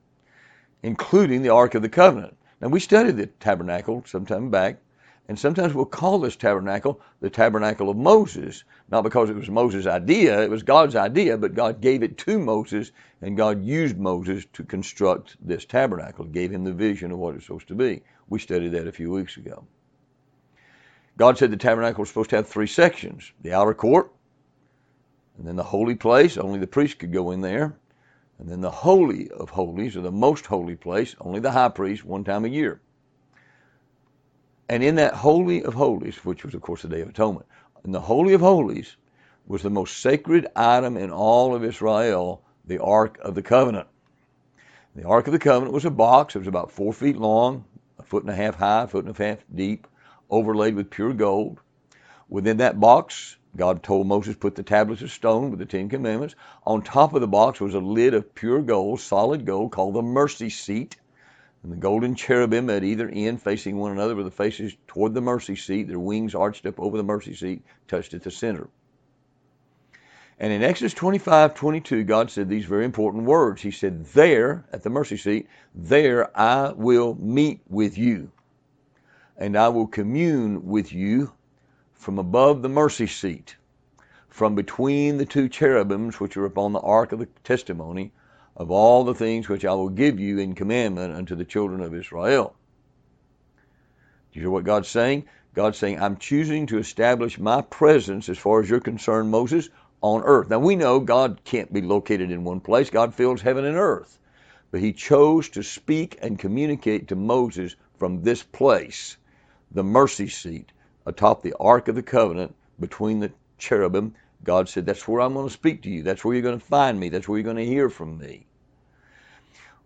including 0.83 1.41
the 1.41 1.53
Ark 1.53 1.73
of 1.73 1.83
the 1.83 1.88
Covenant. 1.88 2.35
Now, 2.59 2.67
we 2.67 2.81
studied 2.81 3.15
the 3.15 3.27
tabernacle 3.27 4.03
sometime 4.05 4.49
back, 4.49 4.81
and 5.29 5.39
sometimes 5.39 5.73
we'll 5.73 5.85
call 5.85 6.19
this 6.19 6.35
tabernacle 6.35 6.99
the 7.21 7.29
tabernacle 7.29 7.89
of 7.89 7.95
Moses, 7.95 8.65
not 8.91 9.05
because 9.05 9.29
it 9.29 9.38
was 9.38 9.49
Moses' 9.49 9.88
idea, 9.88 10.43
it 10.43 10.49
was 10.49 10.63
God's 10.63 10.97
idea, 10.97 11.38
but 11.38 11.53
God 11.53 11.79
gave 11.79 12.03
it 12.03 12.17
to 12.17 12.39
Moses, 12.39 12.91
and 13.21 13.38
God 13.38 13.63
used 13.63 13.97
Moses 13.97 14.45
to 14.51 14.65
construct 14.65 15.38
this 15.39 15.63
tabernacle, 15.63 16.25
gave 16.25 16.51
him 16.51 16.65
the 16.65 16.73
vision 16.73 17.13
of 17.13 17.19
what 17.19 17.35
it's 17.35 17.45
supposed 17.45 17.69
to 17.69 17.75
be. 17.75 18.01
We 18.27 18.39
studied 18.39 18.73
that 18.73 18.85
a 18.85 18.91
few 18.91 19.11
weeks 19.11 19.38
ago. 19.38 19.65
God 21.19 21.38
said 21.38 21.51
the 21.51 21.57
tabernacle 21.57 22.01
was 22.01 22.07
supposed 22.07 22.29
to 22.29 22.38
have 22.38 22.47
three 22.47 22.65
sections 22.65 23.33
the 23.41 23.51
outer 23.51 23.73
court, 23.73 24.09
and 25.38 25.45
then 25.45 25.57
the 25.57 25.63
holy 25.63 25.95
place, 25.95 26.38
only 26.38 26.59
the 26.59 26.65
priest 26.65 26.97
could 26.97 27.11
go 27.11 27.31
in 27.31 27.41
there, 27.41 27.77
and 28.39 28.47
then 28.47 28.61
the 28.61 28.71
Holy 28.71 29.29
of 29.31 29.49
Holies, 29.49 29.97
or 29.97 30.01
the 30.01 30.13
most 30.13 30.45
holy 30.45 30.77
place, 30.77 31.17
only 31.19 31.41
the 31.41 31.51
high 31.51 31.67
priest, 31.67 32.05
one 32.05 32.23
time 32.23 32.45
a 32.45 32.47
year. 32.47 32.79
And 34.69 34.81
in 34.81 34.95
that 34.95 35.13
Holy 35.13 35.61
of 35.61 35.73
Holies, 35.73 36.15
which 36.23 36.45
was, 36.45 36.55
of 36.55 36.61
course, 36.61 36.83
the 36.83 36.88
Day 36.88 37.01
of 37.01 37.09
Atonement, 37.09 37.47
in 37.83 37.91
the 37.91 37.99
Holy 37.99 38.33
of 38.33 38.39
Holies 38.39 38.95
was 39.45 39.61
the 39.61 39.69
most 39.69 39.97
sacred 39.97 40.47
item 40.55 40.95
in 40.95 41.11
all 41.11 41.53
of 41.53 41.65
Israel, 41.65 42.45
the 42.63 42.81
Ark 42.81 43.19
of 43.21 43.35
the 43.35 43.41
Covenant. 43.41 43.89
The 44.95 45.05
Ark 45.05 45.27
of 45.27 45.33
the 45.33 45.39
Covenant 45.39 45.73
was 45.73 45.83
a 45.83 45.91
box. 45.91 46.35
It 46.35 46.39
was 46.39 46.47
about 46.47 46.71
four 46.71 46.93
feet 46.93 47.17
long, 47.17 47.65
a 47.97 48.03
foot 48.03 48.23
and 48.23 48.31
a 48.31 48.35
half 48.35 48.55
high, 48.55 48.83
a 48.83 48.88
foot 48.88 49.03
and 49.03 49.19
a 49.19 49.23
half 49.23 49.39
deep, 49.53 49.85
overlaid 50.29 50.75
with 50.75 50.89
pure 50.89 51.13
gold. 51.13 51.59
Within 52.29 52.57
that 52.57 52.79
box, 52.79 53.38
God 53.55 53.81
told 53.81 54.07
Moses, 54.07 54.36
put 54.36 54.55
the 54.55 54.63
tablets 54.63 55.01
of 55.01 55.12
stone 55.12 55.50
with 55.50 55.59
the 55.59 55.65
Ten 55.65 55.89
Commandments. 55.89 56.36
On 56.65 56.81
top 56.81 57.13
of 57.13 57.21
the 57.21 57.27
box 57.27 57.59
was 57.59 57.74
a 57.74 57.79
lid 57.79 58.13
of 58.13 58.36
pure 58.36 58.62
gold, 58.62 59.00
solid 59.00 59.45
gold, 59.45 59.71
called 59.71 59.95
the 59.95 60.03
mercy 60.03 60.50
seat. 60.50 60.98
And 61.63 61.71
the 61.71 61.77
golden 61.77 62.15
cherubim 62.15 62.69
at 62.69 62.83
either 62.83 63.09
end, 63.09 63.41
facing 63.41 63.77
one 63.77 63.91
another 63.91 64.15
with 64.15 64.25
the 64.25 64.31
faces 64.31 64.77
toward 64.88 65.13
the 65.13 65.21
mercy 65.21 65.55
seat, 65.55 65.88
their 65.88 66.00
wings 66.00 66.36
arched 66.36 66.65
up 66.65 66.79
over 66.79 66.95
the 66.95 67.03
mercy 67.03 67.33
seat, 67.33 67.63
touched 67.88 68.13
at 68.13 68.24
the 68.24 68.31
center. 68.31 68.69
And 70.39 70.53
in 70.53 70.63
Exodus 70.63 70.93
25, 70.93 71.53
22, 71.53 72.03
God 72.05 72.31
said 72.31 72.48
these 72.48 72.63
very 72.63 72.86
important 72.86 73.25
words. 73.25 73.62
He 73.62 73.71
said, 73.71 74.05
There, 74.05 74.63
at 74.71 74.83
the 74.83 74.89
mercy 74.89 75.17
seat, 75.17 75.48
there 75.75 76.38
I 76.38 76.71
will 76.71 77.15
meet 77.15 77.59
with 77.67 77.98
you, 77.98 78.31
and 79.39 79.58
I 79.58 79.69
will 79.69 79.88
commune 79.88 80.67
with 80.67 80.91
you 80.91 81.31
from 81.93 82.19
above 82.19 82.62
the 82.62 82.69
mercy 82.69 83.08
seat, 83.08 83.55
from 84.27 84.53
between 84.53 85.17
the 85.17 85.25
two 85.25 85.48
cherubims 85.48 86.19
which 86.19 86.36
are 86.36 86.46
upon 86.46 86.74
the 86.74 86.79
ark 86.81 87.13
of 87.13 87.19
the 87.19 87.27
testimony, 87.46 88.12
of 88.58 88.69
all 88.69 89.05
the 89.05 89.15
things 89.15 89.48
which 89.48 89.63
I 89.63 89.74
will 89.74 89.89
give 89.89 90.19
you 90.19 90.39
in 90.39 90.55
commandment 90.55 91.15
unto 91.15 91.36
the 91.36 91.46
children 91.46 91.79
of 91.79 91.96
Israel. 91.96 92.53
Do 94.31 94.39
you 94.39 94.43
hear 94.43 94.51
what 94.51 94.65
God's 94.65 94.89
saying? 94.89 95.25
God's 95.53 95.77
saying, 95.77 96.01
I'm 96.01 96.17
choosing 96.17 96.67
to 96.67 96.77
establish 96.77 97.39
my 97.39 97.62
presence 97.62 98.27
as 98.27 98.38
far 98.38 98.60
as 98.60 98.69
you're 98.69 98.81
concerned, 98.81 99.31
Moses, 99.31 99.69
on 100.01 100.22
earth. 100.24 100.50
Now 100.50 100.60
we 100.60 100.75
know 100.75 101.00
God 101.00 101.41
can't 101.46 101.72
be 101.72 101.81
located 101.81 102.29
in 102.29 102.43
one 102.43 102.60
place. 102.60 102.89
God 102.89 103.15
fills 103.15 103.41
heaven 103.41 103.63
and 103.63 103.77
earth. 103.77 104.19
But 104.72 104.81
he 104.81 104.93
chose 104.93 105.50
to 105.50 105.63
speak 105.63 106.19
and 106.22 106.38
communicate 106.38 107.08
to 107.08 107.15
Moses 107.15 107.75
from 107.98 108.22
this 108.22 108.43
place, 108.43 109.17
the 109.71 109.83
mercy 109.83 110.27
seat, 110.27 110.71
atop 111.05 111.41
the 111.41 111.55
Ark 111.59 111.88
of 111.88 111.95
the 111.95 112.03
Covenant 112.03 112.55
between 112.79 113.19
the 113.19 113.31
cherubim, 113.57 114.15
God 114.43 114.69
said, 114.69 114.85
That's 114.85 115.07
where 115.07 115.21
I'm 115.21 115.33
going 115.33 115.47
to 115.47 115.53
speak 115.53 115.83
to 115.83 115.89
you. 115.89 116.03
That's 116.03 116.23
where 116.23 116.33
you're 116.33 116.43
going 116.43 116.59
to 116.59 116.65
find 116.65 116.99
me. 116.99 117.09
That's 117.09 117.27
where 117.27 117.38
you're 117.38 117.43
going 117.43 117.57
to 117.57 117.65
hear 117.65 117.89
from 117.89 118.17
me. 118.17 118.45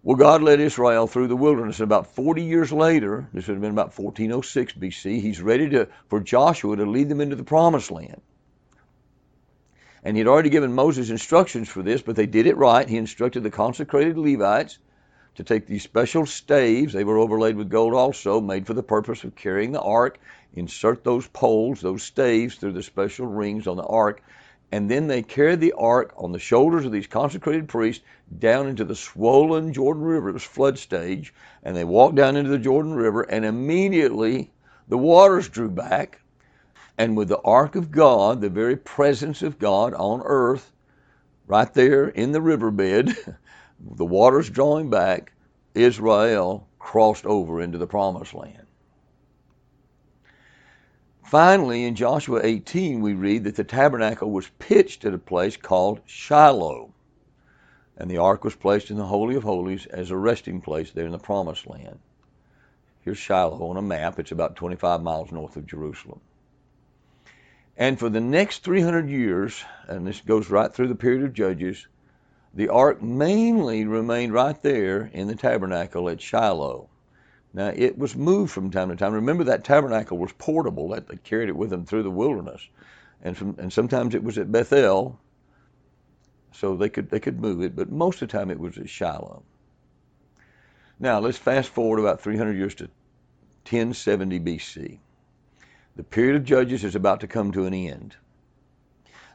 Well, 0.03 0.17
God 0.17 0.43
led 0.43 0.59
Israel 0.59 1.07
through 1.07 1.27
the 1.27 1.35
wilderness. 1.35 1.79
And 1.79 1.85
About 1.85 2.13
40 2.13 2.43
years 2.43 2.71
later, 2.71 3.27
this 3.33 3.47
would 3.47 3.53
have 3.53 3.61
been 3.61 3.71
about 3.71 3.97
1406 3.97 4.73
BC, 4.73 5.21
he's 5.21 5.41
ready 5.41 5.69
to, 5.69 5.87
for 6.09 6.19
Joshua 6.19 6.75
to 6.75 6.85
lead 6.85 7.09
them 7.09 7.21
into 7.21 7.37
the 7.37 7.43
promised 7.43 7.89
land. 7.89 8.21
And 10.03 10.17
he'd 10.17 10.27
already 10.27 10.49
given 10.49 10.73
Moses 10.73 11.09
instructions 11.09 11.69
for 11.69 11.81
this, 11.81 12.01
but 12.01 12.17
they 12.17 12.25
did 12.25 12.45
it 12.45 12.57
right. 12.57 12.87
He 12.87 12.97
instructed 12.97 13.43
the 13.43 13.49
consecrated 13.49 14.17
Levites 14.17 14.77
to 15.35 15.43
take 15.43 15.65
these 15.65 15.83
special 15.83 16.25
staves, 16.25 16.93
they 16.93 17.03
were 17.03 17.17
overlaid 17.17 17.55
with 17.55 17.69
gold 17.69 17.93
also, 17.93 18.39
made 18.39 18.67
for 18.67 18.73
the 18.73 18.83
purpose 18.83 19.23
of 19.23 19.35
carrying 19.35 19.71
the 19.71 19.81
ark, 19.81 20.19
insert 20.53 21.03
those 21.03 21.27
poles, 21.27 21.81
those 21.81 22.03
staves, 22.03 22.55
through 22.55 22.73
the 22.73 22.83
special 22.83 23.25
rings 23.25 23.65
on 23.65 23.77
the 23.77 23.85
ark, 23.85 24.21
and 24.71 24.89
then 24.89 25.07
they 25.07 25.21
carried 25.21 25.59
the 25.59 25.73
ark 25.73 26.13
on 26.17 26.31
the 26.31 26.39
shoulders 26.39 26.85
of 26.85 26.91
these 26.91 27.07
consecrated 27.07 27.67
priests 27.67 28.03
down 28.39 28.67
into 28.67 28.83
the 28.83 28.95
swollen 28.95 29.71
Jordan 29.71 30.03
River. 30.03 30.29
It 30.29 30.33
was 30.33 30.43
flood 30.43 30.79
stage, 30.79 31.33
and 31.63 31.75
they 31.75 31.83
walked 31.83 32.15
down 32.15 32.35
into 32.35 32.49
the 32.49 32.57
Jordan 32.57 32.93
River, 32.93 33.21
and 33.21 33.45
immediately 33.45 34.51
the 34.87 34.97
waters 34.97 35.49
drew 35.49 35.69
back, 35.69 36.19
and 36.97 37.15
with 37.17 37.27
the 37.27 37.41
ark 37.41 37.75
of 37.75 37.91
God, 37.91 38.41
the 38.41 38.49
very 38.49 38.75
presence 38.75 39.41
of 39.41 39.59
God 39.59 39.93
on 39.93 40.21
earth, 40.25 40.71
right 41.47 41.71
there 41.73 42.07
in 42.07 42.31
the 42.31 42.41
riverbed, 42.41 43.15
the 43.91 44.05
waters 44.05 44.49
drawing 44.49 44.89
back, 44.89 45.33
Israel 45.73 46.67
crossed 46.79 47.25
over 47.25 47.61
into 47.61 47.77
the 47.77 47.87
promised 47.87 48.33
land. 48.33 48.65
Finally, 51.23 51.85
in 51.85 51.95
Joshua 51.95 52.41
18, 52.43 53.01
we 53.01 53.13
read 53.13 53.45
that 53.45 53.55
the 53.55 53.63
tabernacle 53.63 54.29
was 54.29 54.49
pitched 54.59 55.03
at 55.03 55.13
a 55.13 55.17
place 55.17 55.57
called 55.57 55.99
Shiloh, 56.05 56.93
and 57.97 58.09
the 58.09 58.17
ark 58.17 58.43
was 58.43 58.55
placed 58.55 58.91
in 58.91 58.97
the 58.97 59.05
Holy 59.05 59.35
of 59.35 59.43
Holies 59.43 59.85
as 59.87 60.11
a 60.11 60.17
resting 60.17 60.61
place 60.61 60.91
there 60.91 61.05
in 61.05 61.11
the 61.11 61.17
promised 61.17 61.67
land. 61.67 61.99
Here's 63.01 63.17
Shiloh 63.17 63.67
on 63.69 63.77
a 63.77 63.81
map. 63.81 64.19
It's 64.19 64.31
about 64.31 64.55
25 64.55 65.01
miles 65.01 65.31
north 65.31 65.57
of 65.57 65.65
Jerusalem. 65.65 66.21
And 67.75 67.97
for 67.97 68.09
the 68.09 68.21
next 68.21 68.63
300 68.63 69.09
years, 69.09 69.63
and 69.87 70.05
this 70.05 70.21
goes 70.21 70.49
right 70.49 70.71
through 70.71 70.89
the 70.89 70.95
period 70.95 71.23
of 71.23 71.33
Judges, 71.33 71.87
the 72.53 72.69
ark 72.69 73.01
mainly 73.01 73.86
remained 73.86 74.33
right 74.33 74.62
there 74.62 75.10
in 75.13 75.27
the 75.27 75.36
tabernacle 75.36 76.10
at 76.10 76.22
Shiloh. 76.22 76.89
Now, 77.53 77.72
it 77.75 77.98
was 77.98 78.15
moved 78.15 78.51
from 78.51 78.72
time 78.72 78.89
to 78.89 78.95
time. 78.95 79.13
Remember, 79.13 79.43
that 79.43 79.63
tabernacle 79.63 80.17
was 80.17 80.31
portable, 80.33 80.89
that 80.89 81.07
they 81.07 81.17
carried 81.17 81.50
it 81.50 81.55
with 81.55 81.69
them 81.69 81.86
through 81.86 82.03
the 82.03 82.12
wilderness. 82.12 82.67
And, 83.22 83.38
from, 83.38 83.55
and 83.60 83.72
sometimes 83.72 84.15
it 84.15 84.24
was 84.24 84.38
at 84.38 84.51
Bethel, 84.51 85.19
so 86.51 86.75
they 86.75 86.89
could, 86.89 87.10
they 87.10 87.19
could 87.19 87.39
move 87.39 87.62
it, 87.62 87.75
but 87.75 87.91
most 87.91 88.22
of 88.22 88.27
the 88.27 88.38
time 88.38 88.51
it 88.51 88.60
was 88.60 88.77
at 88.77 88.89
Shiloh. 88.89 89.43
Now, 91.00 91.19
let's 91.19 91.38
fast 91.38 91.69
forward 91.69 92.00
about 92.00 92.22
300 92.22 92.55
years 92.55 92.75
to 92.75 92.86
1070 93.65 94.39
BC. 94.39 95.00
The 95.95 96.03
period 96.03 96.36
of 96.36 96.43
Judges 96.43 96.83
is 96.83 96.95
about 96.95 97.19
to 97.22 97.27
come 97.27 97.51
to 97.51 97.65
an 97.65 97.74
end. 97.74 98.15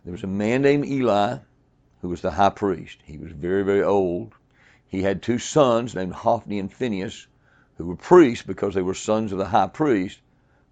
There 0.05 0.13
was 0.13 0.25
a 0.25 0.29
man 0.29 0.63
named 0.63 0.87
Eli 0.87 1.39
who 2.03 2.09
was 2.09 2.21
the 2.21 2.31
high 2.31 2.51
priest. 2.51 2.99
He 3.05 3.19
was 3.19 3.33
very, 3.33 3.65
very 3.65 3.83
old. 3.83 4.35
He 4.87 5.03
had 5.03 5.23
two 5.23 5.39
sons 5.39 5.95
named 5.95 6.13
Hophni 6.13 6.59
and 6.59 6.73
Phinehas, 6.73 7.27
who 7.77 7.87
were 7.87 7.97
priests 7.97 8.45
because 8.47 8.75
they 8.75 8.83
were 8.83 8.95
sons 8.95 9.33
of 9.33 9.39
the 9.39 9.47
high 9.47 9.67
priest, 9.67 10.21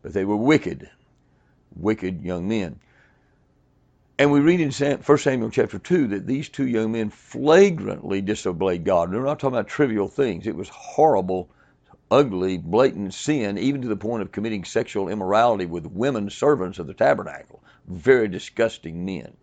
but 0.03 0.13
they 0.13 0.25
were 0.25 0.37
wicked, 0.37 0.89
wicked 1.75 2.23
young 2.23 2.49
men. 2.49 2.79
And 4.19 4.33
we 4.33 4.41
read 4.41 4.61
in 4.61 4.71
1 4.71 5.19
Samuel 5.19 5.51
chapter 5.51 5.79
2 5.79 6.09
that 6.09 6.27
these 6.27 6.49
two 6.49 6.67
young 6.67 6.93
men 6.93 7.11
flagrantly 7.11 8.23
disobeyed 8.23 8.85
God. 8.85 9.13
We're 9.13 9.23
not 9.23 9.39
talking 9.39 9.57
about 9.57 9.69
trivial 9.69 10.09
things. 10.09 10.47
It 10.47 10.57
was 10.57 10.71
horrible, 10.71 11.51
ugly, 12.11 12.57
blatant 12.57 13.13
sin, 13.13 13.59
even 13.59 13.83
to 13.83 13.89
the 13.89 13.97
point 13.97 14.23
of 14.23 14.33
committing 14.33 14.65
sexual 14.65 15.11
immorality 15.11 15.67
with 15.67 15.85
women 15.85 16.31
servants 16.31 16.79
of 16.79 16.87
the 16.87 16.95
tabernacle. 16.95 17.63
Very 17.87 18.29
disgusting 18.29 19.05
men. 19.05 19.37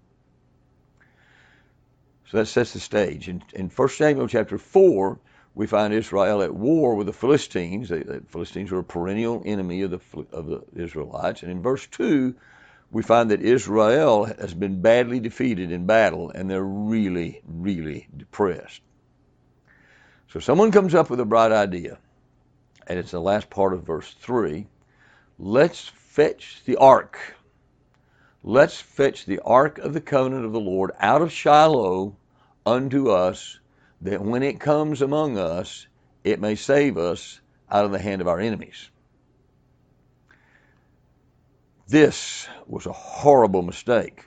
So 2.33 2.39
that 2.39 2.47
sets 2.47 2.73
the 2.73 2.79
stage. 2.79 3.29
In, 3.29 3.43
in 3.53 3.69
1 3.69 3.89
Samuel 3.89 4.27
chapter 4.27 4.57
4, 4.57 5.19
we 5.53 5.67
find 5.67 5.93
Israel 5.93 6.41
at 6.41 6.51
war 6.51 6.95
with 6.95 7.05
the 7.05 7.13
Philistines. 7.13 7.89
The 7.89 8.23
Philistines 8.27 8.71
were 8.71 8.79
a 8.79 8.83
perennial 8.83 9.43
enemy 9.45 9.83
of 9.83 9.91
the, 9.91 9.99
of 10.31 10.47
the 10.47 10.63
Israelites. 10.75 11.43
And 11.43 11.51
in 11.51 11.61
verse 11.61 11.85
2, 11.85 12.33
we 12.89 13.03
find 13.03 13.29
that 13.29 13.43
Israel 13.43 14.25
has 14.25 14.51
been 14.55 14.81
badly 14.81 15.19
defeated 15.19 15.71
in 15.71 15.85
battle 15.85 16.31
and 16.31 16.49
they're 16.49 16.63
really, 16.63 17.43
really 17.45 18.07
depressed. 18.17 18.81
So 20.29 20.39
someone 20.39 20.71
comes 20.71 20.95
up 20.95 21.11
with 21.11 21.19
a 21.19 21.25
bright 21.25 21.51
idea, 21.51 21.99
and 22.87 22.97
it's 22.97 23.11
the 23.11 23.21
last 23.21 23.51
part 23.51 23.73
of 23.73 23.83
verse 23.83 24.11
3. 24.21 24.65
Let's 25.37 25.87
fetch 25.87 26.63
the 26.65 26.77
ark. 26.77 27.19
Let's 28.41 28.81
fetch 28.81 29.27
the 29.27 29.41
ark 29.41 29.77
of 29.77 29.93
the 29.93 30.01
covenant 30.01 30.45
of 30.45 30.51
the 30.51 30.59
Lord 30.59 30.93
out 30.99 31.21
of 31.21 31.31
Shiloh 31.31 32.17
unto 32.65 33.09
us, 33.09 33.59
that 34.01 34.21
when 34.21 34.43
it 34.43 34.59
comes 34.59 35.01
among 35.01 35.37
us, 35.37 35.87
it 36.23 36.39
may 36.39 36.55
save 36.55 36.97
us 36.97 37.39
out 37.69 37.85
of 37.85 37.91
the 37.91 37.99
hand 37.99 38.21
of 38.21 38.27
our 38.27 38.39
enemies. 38.39 38.89
This 41.87 42.47
was 42.65 42.85
a 42.85 42.91
horrible 42.91 43.61
mistake. 43.61 44.25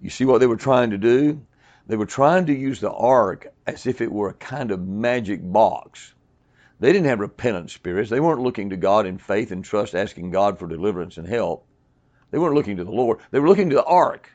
You 0.00 0.10
see 0.10 0.24
what 0.24 0.38
they 0.38 0.46
were 0.46 0.56
trying 0.56 0.90
to 0.90 0.98
do? 0.98 1.46
They 1.86 1.96
were 1.96 2.06
trying 2.06 2.46
to 2.46 2.54
use 2.54 2.80
the 2.80 2.92
ark 2.92 3.46
as 3.66 3.86
if 3.86 4.00
it 4.00 4.10
were 4.10 4.28
a 4.28 4.34
kind 4.34 4.70
of 4.70 4.86
magic 4.86 5.40
box. 5.42 6.12
They 6.80 6.92
didn't 6.92 7.06
have 7.06 7.20
repentant 7.20 7.70
spirits. 7.70 8.10
They 8.10 8.20
weren't 8.20 8.42
looking 8.42 8.70
to 8.70 8.76
God 8.76 9.06
in 9.06 9.18
faith 9.18 9.52
and 9.52 9.64
trust, 9.64 9.94
asking 9.94 10.30
God 10.30 10.58
for 10.58 10.66
deliverance 10.66 11.16
and 11.16 11.26
help. 11.26 11.66
They 12.30 12.38
weren't 12.38 12.54
looking 12.54 12.76
to 12.76 12.84
the 12.84 12.90
Lord. 12.90 13.20
They 13.30 13.38
were 13.38 13.48
looking 13.48 13.70
to 13.70 13.76
the 13.76 13.84
ark 13.84 14.30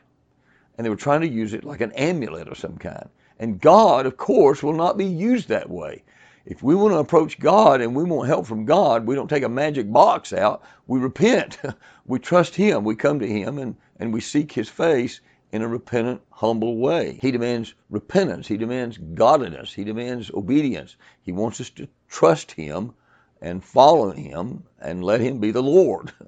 and 0.82 0.86
they 0.86 0.90
were 0.90 0.96
trying 0.96 1.20
to 1.20 1.28
use 1.28 1.54
it 1.54 1.62
like 1.62 1.80
an 1.80 1.92
amulet 1.92 2.48
of 2.48 2.58
some 2.58 2.76
kind. 2.76 3.08
And 3.38 3.60
God, 3.60 4.04
of 4.04 4.16
course, 4.16 4.64
will 4.64 4.72
not 4.72 4.98
be 4.98 5.06
used 5.06 5.48
that 5.48 5.70
way. 5.70 6.02
If 6.44 6.60
we 6.60 6.74
want 6.74 6.92
to 6.92 6.98
approach 6.98 7.38
God 7.38 7.80
and 7.80 7.94
we 7.94 8.02
want 8.02 8.26
help 8.26 8.46
from 8.46 8.64
God, 8.64 9.06
we 9.06 9.14
don't 9.14 9.28
take 9.28 9.44
a 9.44 9.48
magic 9.48 9.92
box 9.92 10.32
out. 10.32 10.64
We 10.88 10.98
repent. 10.98 11.60
we 12.06 12.18
trust 12.18 12.56
Him. 12.56 12.82
We 12.82 12.96
come 12.96 13.20
to 13.20 13.28
Him 13.28 13.58
and, 13.58 13.76
and 14.00 14.12
we 14.12 14.20
seek 14.20 14.50
His 14.50 14.68
face 14.68 15.20
in 15.52 15.62
a 15.62 15.68
repentant, 15.68 16.20
humble 16.32 16.78
way. 16.78 17.16
He 17.22 17.30
demands 17.30 17.74
repentance. 17.88 18.48
He 18.48 18.56
demands 18.56 18.98
godliness. 18.98 19.72
He 19.72 19.84
demands 19.84 20.32
obedience. 20.32 20.96
He 21.22 21.30
wants 21.30 21.60
us 21.60 21.70
to 21.70 21.86
trust 22.08 22.50
Him 22.50 22.92
and 23.40 23.62
follow 23.62 24.10
Him 24.10 24.64
and 24.80 25.04
let 25.04 25.20
Him 25.20 25.38
be 25.38 25.52
the 25.52 25.62
Lord. 25.62 26.12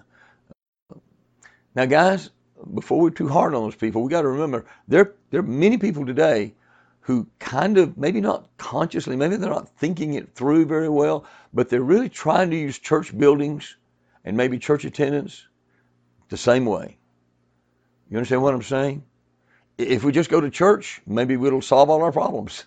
Now, 1.77 1.87
guys, 1.87 2.31
before 2.73 3.01
we're 3.01 3.11
too 3.11 3.29
hard 3.29 3.55
on 3.55 3.63
those 3.63 3.75
people, 3.75 4.03
we 4.03 4.11
got 4.11 4.23
to 4.23 4.29
remember 4.29 4.65
there 4.89 5.15
there 5.31 5.41
are 5.41 5.45
many 5.45 5.79
people 5.79 6.07
today 6.07 6.55
who 7.01 7.27
kind 7.39 7.77
of 7.77 7.99
maybe 7.99 8.21
not 8.21 8.49
consciously, 8.57 9.17
maybe 9.17 9.37
they're 9.37 9.51
not 9.51 9.69
thinking 9.77 10.15
it 10.15 10.35
through 10.35 10.65
very 10.65 10.89
well, 10.89 11.27
but 11.53 11.69
they're 11.69 11.83
really 11.83 12.09
trying 12.09 12.51
to 12.51 12.57
use 12.57 12.79
church 12.79 13.17
buildings 13.17 13.77
and 14.25 14.37
maybe 14.37 14.59
church 14.59 14.85
attendance 14.85 15.47
the 16.31 16.37
same 16.37 16.65
way. 16.65 16.97
You 18.09 18.17
understand 18.17 18.43
what 18.43 18.55
I'm 18.55 18.63
saying? 18.63 19.05
If 19.77 20.05
we 20.05 20.13
just 20.13 20.31
go 20.31 20.41
to 20.41 20.51
church, 20.51 21.03
maybe 21.07 21.35
it'll 21.35 21.61
solve 21.61 21.91
all 21.91 22.03
our 22.03 22.13
problems. 22.13 22.65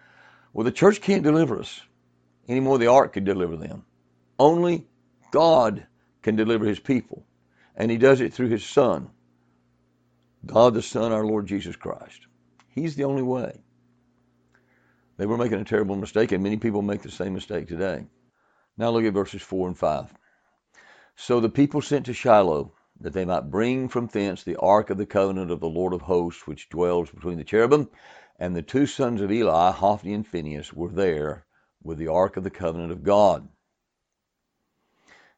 well, 0.52 0.64
the 0.64 0.72
church 0.72 1.00
can't 1.00 1.22
deliver 1.22 1.60
us 1.60 1.80
any 2.48 2.60
more 2.60 2.78
the 2.78 2.86
ark 2.88 3.12
could 3.12 3.24
deliver 3.24 3.56
them. 3.56 3.84
Only 4.38 4.86
God 5.30 5.86
can 6.22 6.36
deliver 6.36 6.64
his 6.64 6.80
people, 6.80 7.24
and 7.76 7.90
he 7.90 7.98
does 7.98 8.20
it 8.20 8.32
through 8.32 8.48
his 8.48 8.64
Son, 8.64 9.10
God 10.46 10.74
the 10.74 10.82
Son, 10.82 11.12
our 11.12 11.24
Lord 11.26 11.46
Jesus 11.46 11.76
Christ. 11.76 12.26
He's 12.68 12.96
the 12.96 13.04
only 13.04 13.22
way. 13.22 13.60
They 15.16 15.26
were 15.26 15.38
making 15.38 15.60
a 15.60 15.64
terrible 15.64 15.96
mistake, 15.96 16.32
and 16.32 16.42
many 16.42 16.56
people 16.56 16.82
make 16.82 17.02
the 17.02 17.10
same 17.10 17.34
mistake 17.34 17.68
today. 17.68 18.06
Now 18.76 18.90
look 18.90 19.04
at 19.04 19.14
verses 19.14 19.42
4 19.42 19.68
and 19.68 19.78
5. 19.78 20.14
So 21.16 21.40
the 21.40 21.48
people 21.48 21.80
sent 21.80 22.06
to 22.06 22.12
Shiloh 22.12 22.72
that 23.00 23.12
they 23.12 23.24
might 23.24 23.50
bring 23.50 23.88
from 23.88 24.06
thence 24.06 24.42
the 24.42 24.56
ark 24.56 24.90
of 24.90 24.98
the 24.98 25.06
covenant 25.06 25.50
of 25.50 25.60
the 25.60 25.68
Lord 25.68 25.92
of 25.92 26.02
hosts, 26.02 26.46
which 26.46 26.68
dwells 26.68 27.10
between 27.10 27.38
the 27.38 27.44
cherubim. 27.44 27.88
And 28.38 28.54
the 28.54 28.62
two 28.62 28.86
sons 28.86 29.22
of 29.22 29.32
Eli, 29.32 29.72
Hophni 29.72 30.12
and 30.12 30.26
Phinehas, 30.26 30.72
were 30.72 30.90
there 30.90 31.46
with 31.82 31.98
the 31.98 32.08
ark 32.08 32.36
of 32.36 32.44
the 32.44 32.50
covenant 32.50 32.92
of 32.92 33.02
God. 33.02 33.48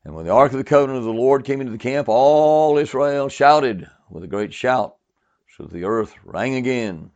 And 0.04 0.14
when 0.14 0.24
the 0.24 0.32
ark 0.32 0.52
of 0.52 0.58
the 0.58 0.64
covenant 0.64 0.98
of 0.98 1.04
the 1.04 1.12
Lord 1.12 1.44
came 1.44 1.60
into 1.60 1.72
the 1.72 1.78
camp, 1.78 2.08
all 2.08 2.78
Israel 2.78 3.28
shouted 3.28 3.88
with 4.10 4.24
a 4.24 4.28
great 4.28 4.54
shout, 4.54 4.96
so 5.58 5.64
the 5.64 5.82
earth 5.82 6.14
rang 6.24 6.54
again. 6.54 7.10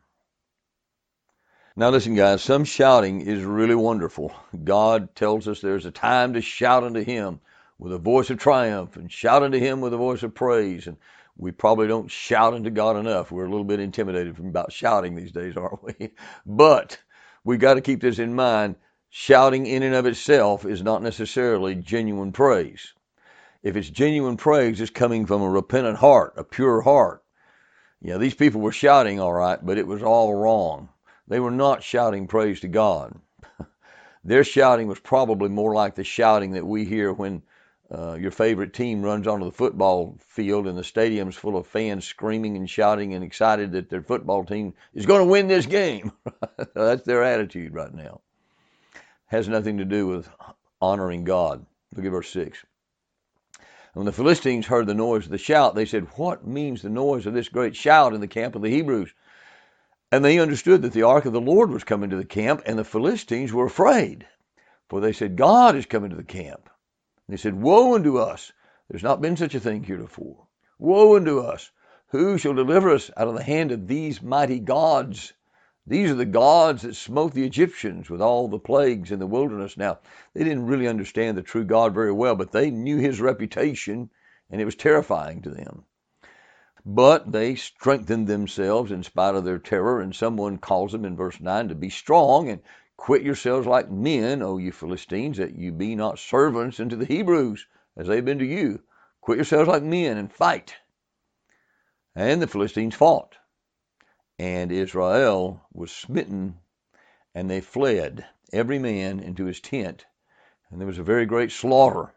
Now, 1.76 1.90
listen, 1.90 2.16
guys, 2.16 2.42
some 2.42 2.64
shouting 2.64 3.20
is 3.20 3.44
really 3.44 3.76
wonderful. 3.76 4.34
God 4.64 5.14
tells 5.14 5.46
us 5.46 5.60
there's 5.60 5.86
a 5.86 5.92
time 5.92 6.32
to 6.32 6.40
shout 6.40 6.82
unto 6.82 7.04
Him 7.04 7.38
with 7.78 7.92
a 7.92 7.98
voice 7.98 8.30
of 8.30 8.38
triumph 8.38 8.96
and 8.96 9.10
shout 9.10 9.44
unto 9.44 9.60
Him 9.60 9.80
with 9.80 9.94
a 9.94 9.96
voice 9.96 10.24
of 10.24 10.34
praise. 10.34 10.88
And 10.88 10.96
we 11.36 11.52
probably 11.52 11.86
don't 11.86 12.10
shout 12.10 12.52
unto 12.52 12.68
God 12.68 12.96
enough. 12.96 13.30
We're 13.30 13.46
a 13.46 13.50
little 13.50 13.64
bit 13.64 13.78
intimidated 13.78 14.36
from 14.36 14.48
about 14.48 14.72
shouting 14.72 15.14
these 15.14 15.32
days, 15.32 15.56
aren't 15.56 15.84
we? 15.84 16.10
But 16.44 16.98
we 17.44 17.58
got 17.58 17.74
to 17.74 17.80
keep 17.80 18.00
this 18.00 18.18
in 18.18 18.34
mind. 18.34 18.74
Shouting 19.08 19.66
in 19.66 19.84
and 19.84 19.94
of 19.94 20.06
itself 20.06 20.66
is 20.66 20.82
not 20.82 21.00
necessarily 21.00 21.76
genuine 21.76 22.32
praise. 22.32 22.92
If 23.62 23.76
it's 23.76 23.88
genuine 23.88 24.36
praise, 24.36 24.80
it's 24.80 24.90
coming 24.90 25.26
from 25.26 25.42
a 25.42 25.48
repentant 25.48 25.98
heart, 25.98 26.34
a 26.36 26.42
pure 26.42 26.80
heart. 26.80 27.21
Yeah, 28.02 28.18
these 28.18 28.34
people 28.34 28.60
were 28.60 28.72
shouting 28.72 29.20
all 29.20 29.32
right, 29.32 29.64
but 29.64 29.78
it 29.78 29.86
was 29.86 30.02
all 30.02 30.34
wrong. 30.34 30.88
They 31.28 31.38
were 31.38 31.52
not 31.52 31.84
shouting 31.84 32.26
praise 32.26 32.60
to 32.60 32.68
God. 32.68 33.14
Their 34.24 34.42
shouting 34.42 34.88
was 34.88 34.98
probably 34.98 35.48
more 35.48 35.72
like 35.72 35.94
the 35.94 36.02
shouting 36.02 36.52
that 36.52 36.66
we 36.66 36.84
hear 36.84 37.12
when 37.12 37.42
uh, 37.92 38.14
your 38.14 38.32
favorite 38.32 38.72
team 38.72 39.02
runs 39.02 39.28
onto 39.28 39.44
the 39.44 39.52
football 39.52 40.16
field 40.18 40.66
and 40.66 40.76
the 40.76 40.82
stadium's 40.82 41.36
full 41.36 41.56
of 41.56 41.66
fans 41.66 42.04
screaming 42.04 42.56
and 42.56 42.68
shouting 42.68 43.14
and 43.14 43.22
excited 43.22 43.70
that 43.72 43.88
their 43.88 44.02
football 44.02 44.44
team 44.44 44.74
is 44.94 45.06
going 45.06 45.20
to 45.20 45.30
win 45.30 45.46
this 45.46 45.66
game. 45.66 46.10
That's 46.74 47.04
their 47.04 47.22
attitude 47.22 47.72
right 47.72 47.94
now. 47.94 48.20
Has 49.26 49.48
nothing 49.48 49.78
to 49.78 49.84
do 49.84 50.08
with 50.08 50.28
honoring 50.80 51.22
God. 51.22 51.64
Look 51.94 52.04
at 52.04 52.10
verse 52.10 52.30
6. 52.30 52.64
When 53.94 54.06
the 54.06 54.12
Philistines 54.12 54.66
heard 54.66 54.86
the 54.86 54.94
noise 54.94 55.26
of 55.26 55.32
the 55.32 55.36
shout, 55.38 55.74
they 55.74 55.84
said, 55.84 56.08
What 56.16 56.46
means 56.46 56.80
the 56.80 56.88
noise 56.88 57.26
of 57.26 57.34
this 57.34 57.50
great 57.50 57.76
shout 57.76 58.14
in 58.14 58.22
the 58.22 58.26
camp 58.26 58.54
of 58.54 58.62
the 58.62 58.70
Hebrews? 58.70 59.12
And 60.10 60.24
they 60.24 60.38
understood 60.38 60.80
that 60.80 60.94
the 60.94 61.02
ark 61.02 61.26
of 61.26 61.34
the 61.34 61.42
Lord 61.42 61.70
was 61.70 61.84
coming 61.84 62.08
to 62.08 62.16
the 62.16 62.24
camp, 62.24 62.62
and 62.64 62.78
the 62.78 62.84
Philistines 62.84 63.52
were 63.52 63.66
afraid. 63.66 64.26
For 64.88 65.02
they 65.02 65.12
said, 65.12 65.36
God 65.36 65.76
is 65.76 65.84
coming 65.84 66.08
to 66.08 66.16
the 66.16 66.24
camp. 66.24 66.70
And 67.26 67.34
they 67.34 67.36
said, 67.36 67.60
Woe 67.60 67.94
unto 67.94 68.16
us! 68.16 68.50
There's 68.88 69.02
not 69.02 69.20
been 69.20 69.36
such 69.36 69.54
a 69.54 69.60
thing 69.60 69.84
heretofore. 69.84 70.46
Woe 70.78 71.16
unto 71.16 71.40
us! 71.40 71.70
Who 72.08 72.38
shall 72.38 72.54
deliver 72.54 72.90
us 72.90 73.10
out 73.14 73.28
of 73.28 73.34
the 73.34 73.42
hand 73.42 73.72
of 73.72 73.88
these 73.88 74.22
mighty 74.22 74.58
gods? 74.58 75.34
These 75.84 76.12
are 76.12 76.14
the 76.14 76.24
gods 76.24 76.82
that 76.82 76.94
smote 76.94 77.34
the 77.34 77.44
Egyptians 77.44 78.08
with 78.08 78.22
all 78.22 78.46
the 78.46 78.58
plagues 78.58 79.10
in 79.10 79.18
the 79.18 79.26
wilderness. 79.26 79.76
Now, 79.76 79.98
they 80.32 80.44
didn't 80.44 80.66
really 80.66 80.86
understand 80.86 81.36
the 81.36 81.42
true 81.42 81.64
God 81.64 81.92
very 81.92 82.12
well, 82.12 82.36
but 82.36 82.52
they 82.52 82.70
knew 82.70 82.98
his 82.98 83.20
reputation, 83.20 84.08
and 84.48 84.60
it 84.60 84.64
was 84.64 84.76
terrifying 84.76 85.42
to 85.42 85.50
them. 85.50 85.84
But 86.86 87.32
they 87.32 87.56
strengthened 87.56 88.28
themselves 88.28 88.92
in 88.92 89.02
spite 89.02 89.34
of 89.34 89.44
their 89.44 89.58
terror, 89.58 90.00
and 90.00 90.14
someone 90.14 90.58
calls 90.58 90.92
them 90.92 91.04
in 91.04 91.16
verse 91.16 91.40
9 91.40 91.68
to 91.68 91.74
be 91.74 91.90
strong 91.90 92.48
and 92.48 92.62
quit 92.96 93.22
yourselves 93.22 93.66
like 93.66 93.90
men, 93.90 94.40
O 94.40 94.58
you 94.58 94.70
Philistines, 94.70 95.38
that 95.38 95.56
you 95.56 95.72
be 95.72 95.96
not 95.96 96.20
servants 96.20 96.78
unto 96.78 96.94
the 96.94 97.06
Hebrews, 97.06 97.66
as 97.96 98.06
they've 98.06 98.24
been 98.24 98.38
to 98.38 98.44
you. 98.44 98.82
Quit 99.20 99.38
yourselves 99.38 99.68
like 99.68 99.82
men 99.82 100.16
and 100.16 100.32
fight. 100.32 100.76
And 102.14 102.40
the 102.40 102.46
Philistines 102.46 102.94
fought. 102.94 103.36
And 104.42 104.72
Israel 104.72 105.62
was 105.72 105.92
smitten, 105.92 106.58
and 107.34 107.48
they 107.48 107.60
fled, 107.60 108.26
every 108.52 108.78
man 108.78 109.20
into 109.20 109.44
his 109.44 109.60
tent. 109.60 110.04
And 110.70 110.80
there 110.80 110.86
was 110.86 110.98
a 110.98 111.04
very 111.04 111.26
great 111.26 111.52
slaughter, 111.52 112.12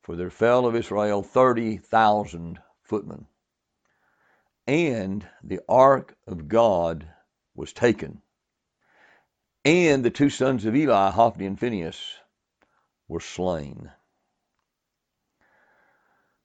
for 0.00 0.16
there 0.16 0.30
fell 0.30 0.66
of 0.66 0.74
Israel 0.74 1.22
thirty 1.22 1.76
thousand 1.76 2.58
footmen 2.82 3.26
and 4.68 5.26
the 5.42 5.60
ark 5.66 6.14
of 6.26 6.46
God 6.46 7.08
was 7.54 7.72
taken. 7.72 8.20
And 9.64 10.04
the 10.04 10.10
two 10.10 10.28
sons 10.28 10.66
of 10.66 10.76
Eli, 10.76 11.10
Hophni 11.10 11.46
and 11.46 11.58
Phinehas, 11.58 12.18
were 13.08 13.20
slain. 13.20 13.90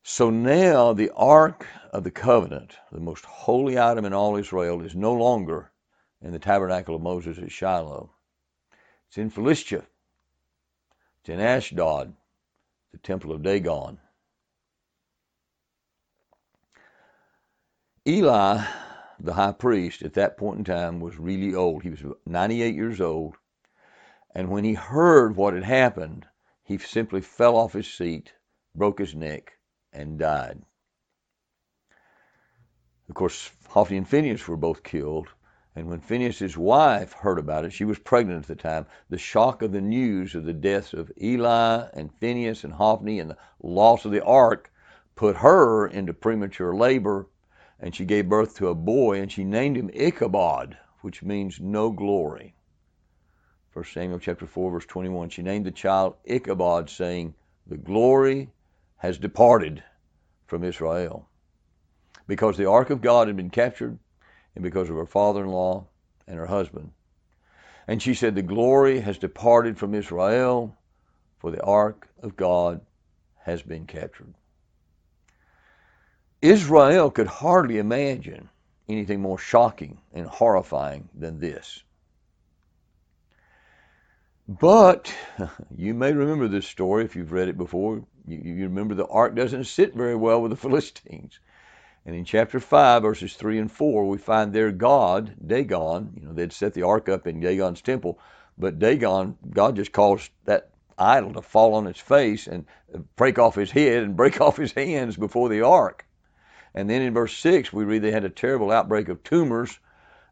So 0.06 0.30
now 0.30 0.92
the 0.92 1.12
ark 1.16 1.66
of 1.94 2.04
the 2.04 2.12
covenant, 2.12 2.76
the 2.92 3.00
most 3.00 3.24
holy 3.24 3.80
item 3.80 4.04
in 4.04 4.12
all 4.14 4.36
Israel, 4.36 4.82
is 4.82 4.94
no 4.94 5.14
longer 5.14 5.72
in 6.22 6.34
the 6.34 6.40
tabernacle 6.40 6.96
of 6.96 7.02
Moses 7.02 7.38
at 7.38 7.52
Shiloh. 7.52 8.12
It's 9.08 9.18
in 9.18 9.30
Philistia. 9.30 9.86
It's 11.22 11.30
in 11.30 11.40
Ashdod, 11.40 12.16
the 12.92 12.98
temple 12.98 13.32
of 13.32 13.44
Dagon. 13.44 13.98
Eli, 18.06 18.66
the 19.22 19.34
high 19.34 19.54
priest, 19.54 20.02
at 20.02 20.16
that 20.16 20.36
point 20.36 20.58
in 20.58 20.66
time 20.66 21.00
was 21.00 21.18
really 21.18 21.56
old. 21.56 21.84
He 21.84 21.90
was 21.90 22.04
98 22.26 22.76
years 22.76 23.00
old. 23.00 23.36
And 24.36 24.50
when 24.50 24.66
he 24.66 24.74
heard 24.74 25.38
what 25.38 25.54
had 25.54 25.64
happened, 25.64 26.26
he 26.62 26.78
simply 26.78 27.22
fell 27.22 27.56
off 27.56 27.72
his 27.72 27.88
seat, 27.88 28.34
broke 28.76 29.00
his 29.00 29.16
neck, 29.16 29.54
and 29.94 30.18
died. 30.20 30.62
Of 33.10 33.16
course, 33.16 33.52
Hophni 33.70 33.98
and 33.98 34.08
Phineas 34.08 34.48
were 34.48 34.58
both 34.58 34.84
killed. 34.84 35.30
And 35.76 35.88
when 35.88 36.02
Phineas's 36.02 36.58
wife 36.58 37.14
heard 37.14 37.40
about 37.40 37.66
it, 37.66 37.74
she 37.74 37.86
was 37.86 37.98
pregnant 37.98 38.44
at 38.44 38.48
the 38.48 38.56
time. 38.56 38.86
The 39.10 39.18
shock 39.18 39.62
of 39.62 39.72
the 39.72 39.82
news 39.82 40.36
of 40.36 40.46
the 40.46 40.54
deaths 40.54 40.94
of 40.94 41.12
Eli 41.20 41.88
and 41.94 42.14
Phineas 42.14 42.64
and 42.64 42.74
Hophni 42.74 43.20
and 43.20 43.32
the 43.32 43.38
loss 43.62 44.06
of 44.06 44.12
the 44.12 44.24
ark 44.24 44.72
put 45.16 45.38
her 45.38 45.88
into 45.88 46.14
premature 46.14 46.76
labor 46.76 47.28
and 47.84 47.94
she 47.94 48.06
gave 48.06 48.30
birth 48.30 48.56
to 48.56 48.70
a 48.70 48.76
boy, 48.76 49.20
and 49.20 49.30
she 49.30 49.44
named 49.44 49.76
him 49.76 49.90
Ichabod, 49.94 50.78
which 51.02 51.22
means 51.22 51.60
no 51.60 51.92
glory. 51.92 52.56
1 53.74 53.84
Samuel 53.84 54.20
chapter 54.20 54.48
4, 54.48 54.72
verse 54.72 54.86
21. 54.86 55.28
She 55.28 55.42
named 55.42 55.66
the 55.66 55.72
child 55.72 56.16
Ichabod, 56.24 56.90
saying, 56.90 57.34
The 57.68 57.76
glory 57.76 58.50
has 59.04 59.18
departed 59.18 59.84
from 60.48 60.64
Israel. 60.64 61.28
Because 62.26 62.56
the 62.56 62.70
ark 62.70 62.90
of 62.90 63.02
God 63.02 63.28
had 63.28 63.36
been 63.36 63.50
captured, 63.50 64.00
and 64.56 64.64
because 64.64 64.90
of 64.90 64.96
her 64.96 65.06
father 65.06 65.44
in 65.44 65.50
law 65.50 65.86
and 66.26 66.38
her 66.38 66.46
husband. 66.46 66.90
And 67.86 68.02
she 68.02 68.14
said, 68.14 68.34
The 68.34 68.42
glory 68.42 69.02
has 69.02 69.18
departed 69.18 69.78
from 69.78 69.94
Israel, 69.94 70.78
for 71.40 71.52
the 71.52 71.62
ark 71.64 72.08
of 72.22 72.38
God 72.38 72.80
has 73.40 73.62
been 73.62 73.86
captured. 73.86 74.34
Israel 76.42 77.12
could 77.12 77.28
hardly 77.28 77.80
imagine 77.80 78.48
anything 78.88 79.20
more 79.20 79.38
shocking 79.38 79.98
and 80.14 80.26
horrifying 80.26 81.10
than 81.14 81.42
this. 81.42 81.84
But 84.48 85.14
you 85.76 85.94
may 85.94 86.14
remember 86.14 86.48
this 86.48 86.68
story 86.68 87.04
if 87.04 87.18
you've 87.18 87.34
read 87.34 87.50
it 87.50 87.58
before. 87.58 88.06
You, 88.28 88.38
you, 88.38 88.64
remember 88.64 88.96
the 88.96 89.08
ark 89.08 89.36
doesn't 89.36 89.66
sit 89.66 89.94
very 89.94 90.16
well 90.16 90.42
with 90.42 90.52
the 90.52 90.58
Philistines. 90.70 91.40
And 92.06 92.16
in 92.16 92.26
chapter 92.26 92.60
5, 92.60 93.02
verses 93.02 93.36
3 93.36 93.60
and 93.60 93.72
4, 93.72 94.08
we 94.08 94.18
find 94.18 94.52
their 94.52 94.72
God, 94.72 95.36
Dagon, 95.46 96.14
you 96.16 96.28
know, 96.28 96.34
they'd 96.34 96.52
set 96.52 96.74
the 96.74 96.84
ark 96.84 97.08
up 97.08 97.28
in 97.28 97.40
Dagon's 97.40 97.82
temple, 97.82 98.20
but 98.58 98.80
Dagon, 98.80 99.38
God 99.52 99.78
just 99.78 99.94
caused 99.94 100.30
that 100.46 100.70
idol 100.98 101.34
to 101.34 101.42
fall 101.42 101.76
on 101.76 101.88
its 101.88 102.00
face 102.00 102.48
and 102.48 102.66
break 103.16 103.40
off 103.40 103.56
his 103.56 103.72
head 103.72 104.04
and 104.04 104.16
break 104.18 104.42
off 104.42 104.58
his 104.58 104.74
hands 104.74 105.16
before 105.16 105.50
the 105.50 105.62
ark. 105.62 106.06
And 106.76 106.90
then 106.90 107.02
in 107.02 107.14
verse 107.14 107.38
6, 107.38 107.72
we 107.72 107.86
read 107.86 108.02
they 108.02 108.12
had 108.12 108.26
a 108.26 108.30
terrible 108.30 108.72
outbreak 108.72 109.10
of 109.10 109.24
tumors. 109.24 109.80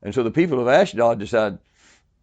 And 0.01 0.13
so 0.13 0.23
the 0.23 0.32
people 0.32 0.60
of 0.60 0.67
Ashdod 0.67 1.19
decide, 1.19 1.60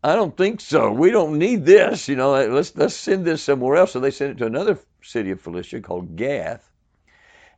I 0.02 0.14
don't 0.14 0.36
think 0.36 0.60
so. 0.60 0.92
We 0.92 1.10
don't 1.10 1.38
need 1.38 1.64
this. 1.64 2.08
You 2.08 2.16
know, 2.16 2.32
let's 2.32 2.76
let's 2.76 2.94
send 2.94 3.24
this 3.24 3.42
somewhere 3.42 3.76
else. 3.76 3.92
So 3.92 4.00
they 4.00 4.10
sent 4.10 4.32
it 4.32 4.38
to 4.38 4.46
another 4.46 4.78
city 5.08 5.30
of 5.30 5.40
Philistia 5.40 5.80
called 5.80 6.16
Gath. 6.16 6.70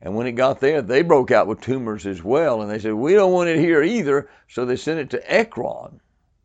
And 0.02 0.14
when 0.14 0.26
it 0.26 0.32
got 0.32 0.60
there, 0.60 0.80
they 0.80 1.02
broke 1.02 1.30
out 1.30 1.46
with 1.46 1.60
tumors 1.60 2.06
as 2.06 2.22
well. 2.22 2.62
And 2.62 2.70
they 2.70 2.78
said, 2.78 2.94
We 2.94 3.14
don't 3.14 3.32
want 3.32 3.50
it 3.50 3.58
here 3.58 3.82
either. 3.82 4.30
So 4.48 4.64
they 4.64 4.76
sent 4.76 5.00
it 5.00 5.10
to 5.10 5.32
Ekron. 5.32 6.00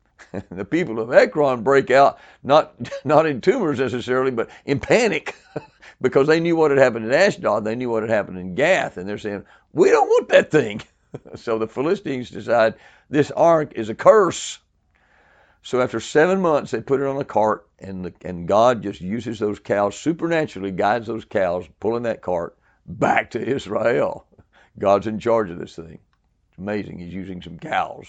the 0.49 0.65
people 0.65 0.99
of 0.99 1.13
Ekron 1.13 1.63
break 1.63 1.91
out, 1.91 2.19
not, 2.43 2.75
not 3.05 3.25
in 3.25 3.39
tumors 3.41 3.79
necessarily, 3.79 4.31
but 4.31 4.49
in 4.65 4.79
panic 4.79 5.35
because 6.01 6.27
they 6.27 6.39
knew 6.39 6.55
what 6.55 6.71
had 6.71 6.79
happened 6.79 7.05
in 7.05 7.13
Ashdod. 7.13 7.63
They 7.63 7.75
knew 7.75 7.89
what 7.89 8.03
had 8.03 8.09
happened 8.09 8.39
in 8.39 8.55
Gath. 8.55 8.97
And 8.97 9.07
they're 9.07 9.17
saying, 9.17 9.45
We 9.71 9.89
don't 9.89 10.09
want 10.09 10.29
that 10.29 10.51
thing. 10.51 10.81
so 11.35 11.57
the 11.57 11.67
Philistines 11.67 12.29
decide 12.29 12.73
this 13.09 13.31
ark 13.31 13.73
is 13.75 13.89
a 13.89 13.95
curse. 13.95 14.59
So 15.65 15.81
after 15.81 15.99
seven 15.99 16.41
months, 16.41 16.69
they 16.69 16.79
put 16.79 17.01
it 17.01 17.07
on 17.07 17.17
a 17.17 17.25
cart, 17.25 17.67
and 17.79 18.05
the, 18.05 18.13
and 18.23 18.47
God 18.47 18.83
just 18.83 19.01
uses 19.01 19.39
those 19.39 19.57
cows 19.57 19.97
supernaturally, 19.97 20.69
guides 20.69 21.07
those 21.07 21.25
cows 21.25 21.65
pulling 21.79 22.03
that 22.03 22.21
cart 22.21 22.55
back 22.85 23.31
to 23.31 23.43
Israel. 23.43 24.27
God's 24.77 25.07
in 25.07 25.17
charge 25.17 25.49
of 25.49 25.57
this 25.57 25.75
thing. 25.75 25.97
It's 26.49 26.59
amazing. 26.59 26.99
He's 26.99 27.11
using 27.11 27.41
some 27.41 27.57
cows. 27.57 28.05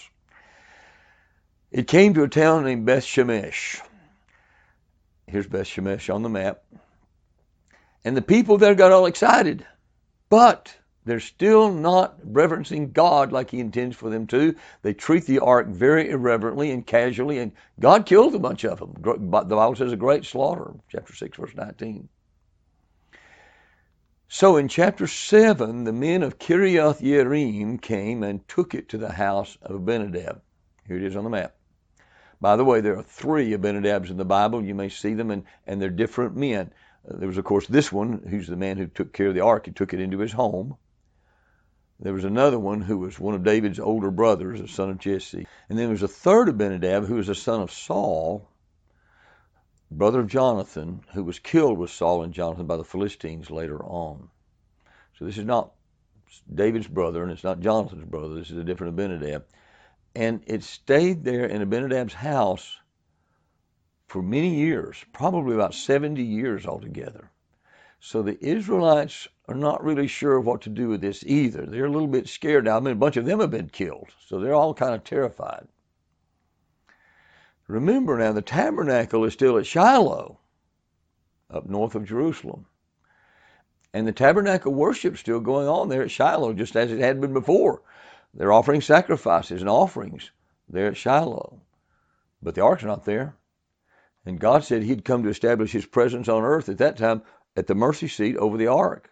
It 1.71 1.87
came 1.87 2.13
to 2.13 2.21
a 2.21 2.29
town 2.29 2.63
named 2.63 2.85
Beth 2.85 3.03
Shemesh. 3.03 3.81
Here's 5.25 5.47
Beth 5.47 5.65
Shemesh 5.65 6.13
on 6.13 6.21
the 6.21 6.29
map. 6.29 6.61
And 8.05 8.15
the 8.15 8.21
people 8.21 8.59
there 8.59 8.75
got 8.75 8.91
all 8.91 9.07
excited. 9.07 9.65
But 10.29 10.77
they're 11.07 11.19
still 11.19 11.71
not 11.71 12.19
reverencing 12.23 12.91
God 12.91 13.31
like 13.31 13.49
He 13.49 13.59
intends 13.59 13.95
for 13.95 14.09
them 14.09 14.27
to. 14.27 14.55
They 14.81 14.93
treat 14.93 15.25
the 15.25 15.39
ark 15.39 15.67
very 15.67 16.09
irreverently 16.09 16.71
and 16.71 16.85
casually, 16.85 17.39
and 17.39 17.51
God 17.79 18.05
killed 18.05 18.35
a 18.35 18.39
bunch 18.39 18.65
of 18.65 18.79
them. 18.79 18.93
The 19.01 19.55
Bible 19.55 19.75
says 19.75 19.93
a 19.93 19.97
great 19.97 20.25
slaughter, 20.25 20.73
chapter 20.89 21.15
6, 21.15 21.37
verse 21.37 21.55
19. 21.55 22.09
So 24.29 24.57
in 24.57 24.67
chapter 24.67 25.07
7, 25.07 25.85
the 25.85 25.93
men 25.93 26.21
of 26.21 26.37
Kiriath 26.37 26.99
Yearim 26.99 27.81
came 27.81 28.23
and 28.23 28.45
took 28.49 28.75
it 28.75 28.89
to 28.89 28.97
the 28.97 29.13
house 29.13 29.57
of 29.61 29.75
Abinadab. 29.75 30.41
Here 30.85 30.97
it 30.97 31.03
is 31.03 31.15
on 31.15 31.23
the 31.23 31.29
map. 31.29 31.55
By 32.41 32.55
the 32.55 32.65
way, 32.65 32.81
there 32.81 32.97
are 32.97 33.03
three 33.03 33.53
Abinadabs 33.53 34.09
in 34.09 34.17
the 34.17 34.25
Bible. 34.25 34.63
You 34.63 34.75
may 34.75 34.89
see 34.89 35.13
them, 35.13 35.31
and, 35.31 35.43
and 35.65 35.81
they're 35.81 35.89
different 35.89 36.35
men. 36.35 36.71
Uh, 37.09 37.17
there 37.17 37.27
was, 37.27 37.37
of 37.37 37.45
course, 37.45 37.67
this 37.67 37.91
one, 37.91 38.21
who's 38.29 38.47
the 38.47 38.57
man 38.57 38.77
who 38.77 38.87
took 38.87 39.13
care 39.13 39.27
of 39.27 39.33
the 39.33 39.41
ark. 39.41 39.65
He 39.65 39.71
took 39.71 39.93
it 39.93 40.01
into 40.01 40.19
his 40.19 40.33
home. 40.33 40.75
There 41.99 42.13
was 42.13 42.25
another 42.25 42.59
one 42.59 42.81
who 42.81 42.99
was 42.99 43.19
one 43.19 43.33
of 43.33 43.43
David's 43.43 43.79
older 43.79 44.11
brothers, 44.11 44.59
a 44.59 44.67
son 44.67 44.89
of 44.91 44.99
Jesse. 44.99 45.47
And 45.69 45.77
then 45.77 45.85
there 45.85 45.89
was 45.89 46.03
a 46.03 46.07
third 46.07 46.47
Abinadab 46.47 47.05
who 47.05 47.15
was 47.15 47.29
a 47.29 47.35
son 47.35 47.61
of 47.61 47.71
Saul, 47.71 48.47
brother 49.89 50.19
of 50.19 50.27
Jonathan, 50.27 51.01
who 51.13 51.23
was 51.23 51.39
killed 51.39 51.79
with 51.79 51.89
Saul 51.89 52.21
and 52.23 52.33
Jonathan 52.33 52.67
by 52.67 52.77
the 52.77 52.83
Philistines 52.83 53.49
later 53.49 53.83
on. 53.83 54.29
So 55.17 55.25
this 55.25 55.39
is 55.39 55.45
not 55.45 55.73
David's 56.53 56.87
brother, 56.87 57.23
and 57.23 57.31
it's 57.31 57.43
not 57.43 57.61
Jonathan's 57.61 58.05
brother. 58.05 58.35
This 58.35 58.51
is 58.51 58.57
a 58.57 58.63
different 58.63 58.93
Abinadab. 58.93 59.45
And 60.15 60.43
it 60.45 60.63
stayed 60.63 61.23
there 61.23 61.45
in 61.45 61.61
Abinadab's 61.63 62.13
house 62.13 62.77
for 64.07 64.21
many 64.21 64.55
years, 64.55 65.03
probably 65.13 65.55
about 65.55 65.73
70 65.73 66.23
years 66.23 66.67
altogether. 66.67 67.31
So 67.99 68.21
the 68.21 68.37
Israelites 68.39 69.27
are 69.47 69.55
not 69.55 69.83
really 69.83 70.07
sure 70.07 70.39
what 70.39 70.61
to 70.61 70.69
do 70.69 70.89
with 70.89 71.01
this 71.01 71.23
either. 71.25 71.65
They're 71.65 71.85
a 71.85 71.91
little 71.91 72.07
bit 72.07 72.27
scared 72.27 72.65
now. 72.65 72.77
I 72.77 72.79
mean, 72.81 72.93
a 72.93 72.95
bunch 72.95 73.15
of 73.17 73.25
them 73.25 73.39
have 73.39 73.51
been 73.51 73.69
killed, 73.69 74.09
so 74.25 74.39
they're 74.39 74.53
all 74.53 74.73
kind 74.73 74.93
of 74.93 75.03
terrified. 75.03 75.67
Remember 77.67 78.17
now, 78.17 78.31
the 78.33 78.41
tabernacle 78.41 79.23
is 79.25 79.33
still 79.33 79.57
at 79.57 79.65
Shiloh, 79.65 80.39
up 81.49 81.67
north 81.67 81.95
of 81.95 82.05
Jerusalem. 82.05 82.65
And 83.93 84.05
the 84.05 84.11
tabernacle 84.11 84.73
worship 84.73 85.17
still 85.17 85.39
going 85.39 85.67
on 85.67 85.89
there 85.89 86.03
at 86.03 86.11
Shiloh, 86.11 86.53
just 86.53 86.75
as 86.75 86.91
it 86.91 86.99
had 86.99 87.21
been 87.21 87.33
before. 87.33 87.81
They're 88.33 88.51
offering 88.51 88.81
sacrifices 88.81 89.61
and 89.61 89.69
offerings 89.69 90.31
there 90.69 90.87
at 90.87 90.97
Shiloh. 90.97 91.61
But 92.41 92.55
the 92.55 92.63
ark's 92.63 92.83
not 92.83 93.05
there. 93.05 93.35
And 94.25 94.39
God 94.39 94.63
said 94.63 94.83
He'd 94.83 95.05
come 95.05 95.23
to 95.23 95.29
establish 95.29 95.71
His 95.71 95.85
presence 95.85 96.27
on 96.27 96.43
earth 96.43 96.67
at 96.67 96.77
that 96.79 96.97
time 96.97 97.21
at 97.55 97.67
the 97.67 97.75
mercy 97.75 98.07
seat 98.07 98.35
over 98.37 98.57
the 98.57 98.67
ark. 98.67 99.09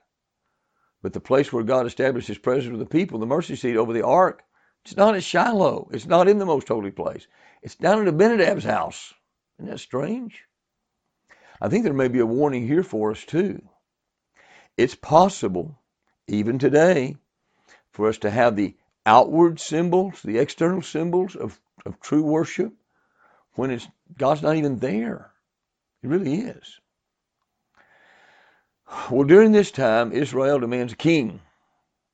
But 1.05 1.13
the 1.13 1.19
place 1.19 1.53
where 1.53 1.63
God 1.63 1.85
established 1.85 2.29
His 2.29 2.39
presence 2.39 2.71
with 2.71 2.79
the 2.79 2.87
people, 2.87 3.19
the 3.19 3.27
mercy 3.27 3.55
seat 3.55 3.77
over 3.77 3.93
the 3.93 4.03
ark, 4.03 4.43
it's 4.83 4.97
not 4.97 5.13
at 5.13 5.23
Shiloh. 5.23 5.87
It's 5.91 6.07
not 6.07 6.27
in 6.27 6.39
the 6.39 6.47
most 6.47 6.67
holy 6.67 6.89
place. 6.89 7.27
It's 7.61 7.75
down 7.75 8.01
at 8.01 8.11
Abinadab's 8.11 8.63
house. 8.63 9.13
Isn't 9.59 9.69
that 9.69 9.77
strange? 9.77 10.45
I 11.61 11.69
think 11.69 11.83
there 11.83 11.93
may 11.93 12.07
be 12.07 12.21
a 12.21 12.25
warning 12.25 12.65
here 12.65 12.81
for 12.81 13.11
us 13.11 13.23
too. 13.23 13.61
It's 14.77 14.95
possible, 14.95 15.77
even 16.25 16.57
today, 16.57 17.17
for 17.91 18.09
us 18.09 18.17
to 18.17 18.31
have 18.31 18.55
the 18.55 18.75
outward 19.05 19.59
symbols, 19.59 20.23
the 20.23 20.39
external 20.39 20.81
symbols 20.81 21.35
of, 21.35 21.61
of 21.85 21.99
true 21.99 22.23
worship, 22.23 22.73
when 23.53 23.69
it's 23.69 23.87
God's 24.17 24.41
not 24.41 24.55
even 24.55 24.79
there. 24.79 25.29
It 26.01 26.07
really 26.07 26.33
is. 26.33 26.79
Well, 29.09 29.23
during 29.23 29.51
this 29.51 29.71
time, 29.71 30.11
Israel 30.11 30.59
demands 30.59 30.93
a 30.93 30.97
king, 30.97 31.41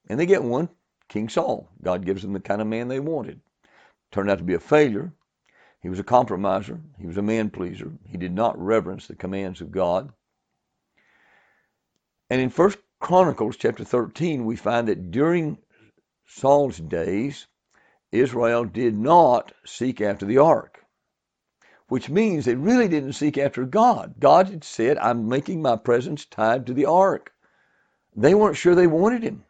and 0.08 0.20
they 0.20 0.26
get 0.26 0.44
one, 0.44 0.70
King 1.10 1.30
Saul. 1.30 1.70
God 1.82 2.06
gives 2.06 2.22
them 2.22 2.34
the 2.34 2.40
kind 2.40 2.62
of 2.62 2.68
man 2.68 2.88
they 2.88 3.00
wanted. 3.00 3.42
Turned 4.12 4.30
out 4.30 4.38
to 4.38 4.44
be 4.44 4.54
a 4.54 4.60
failure. 4.60 5.14
He 5.82 5.90
was 5.90 6.00
a 6.00 6.04
compromiser. 6.04 6.80
He 7.00 7.08
was 7.08 7.18
a 7.18 7.22
man 7.22 7.50
pleaser. 7.50 7.92
He 8.06 8.18
did 8.18 8.34
not 8.34 8.58
reverence 8.58 9.08
the 9.08 9.16
commands 9.16 9.62
of 9.62 9.72
God. 9.72 10.14
And 12.30 12.40
in 12.40 12.50
First 12.50 12.78
Chronicles 13.00 13.58
chapter 13.58 13.84
13, 13.84 14.46
we 14.46 14.56
find 14.56 14.88
that 14.88 15.12
during 15.12 15.58
Saul's 16.26 16.78
days, 16.78 17.48
Israel 18.12 18.64
did 18.64 18.98
not 18.98 19.54
seek 19.66 20.02
after 20.02 20.26
the 20.26 20.38
ark, 20.38 20.81
which 21.92 22.10
means 22.10 22.46
they 22.46 22.56
really 22.56 22.88
didn't 22.88 23.12
seek 23.12 23.38
after 23.38 23.66
God. 23.66 24.16
God 24.18 24.48
had 24.48 24.64
said, 24.64 24.98
I'm 25.00 25.28
making 25.28 25.62
my 25.62 25.76
presence 25.76 26.24
tied 26.24 26.66
to 26.68 26.74
the 26.74 26.86
ark. 26.86 27.34
They 28.16 28.34
weren't 28.34 28.56
sure 28.56 28.76
they 28.76 28.88
wanted 28.88 29.24
him. 29.24 29.44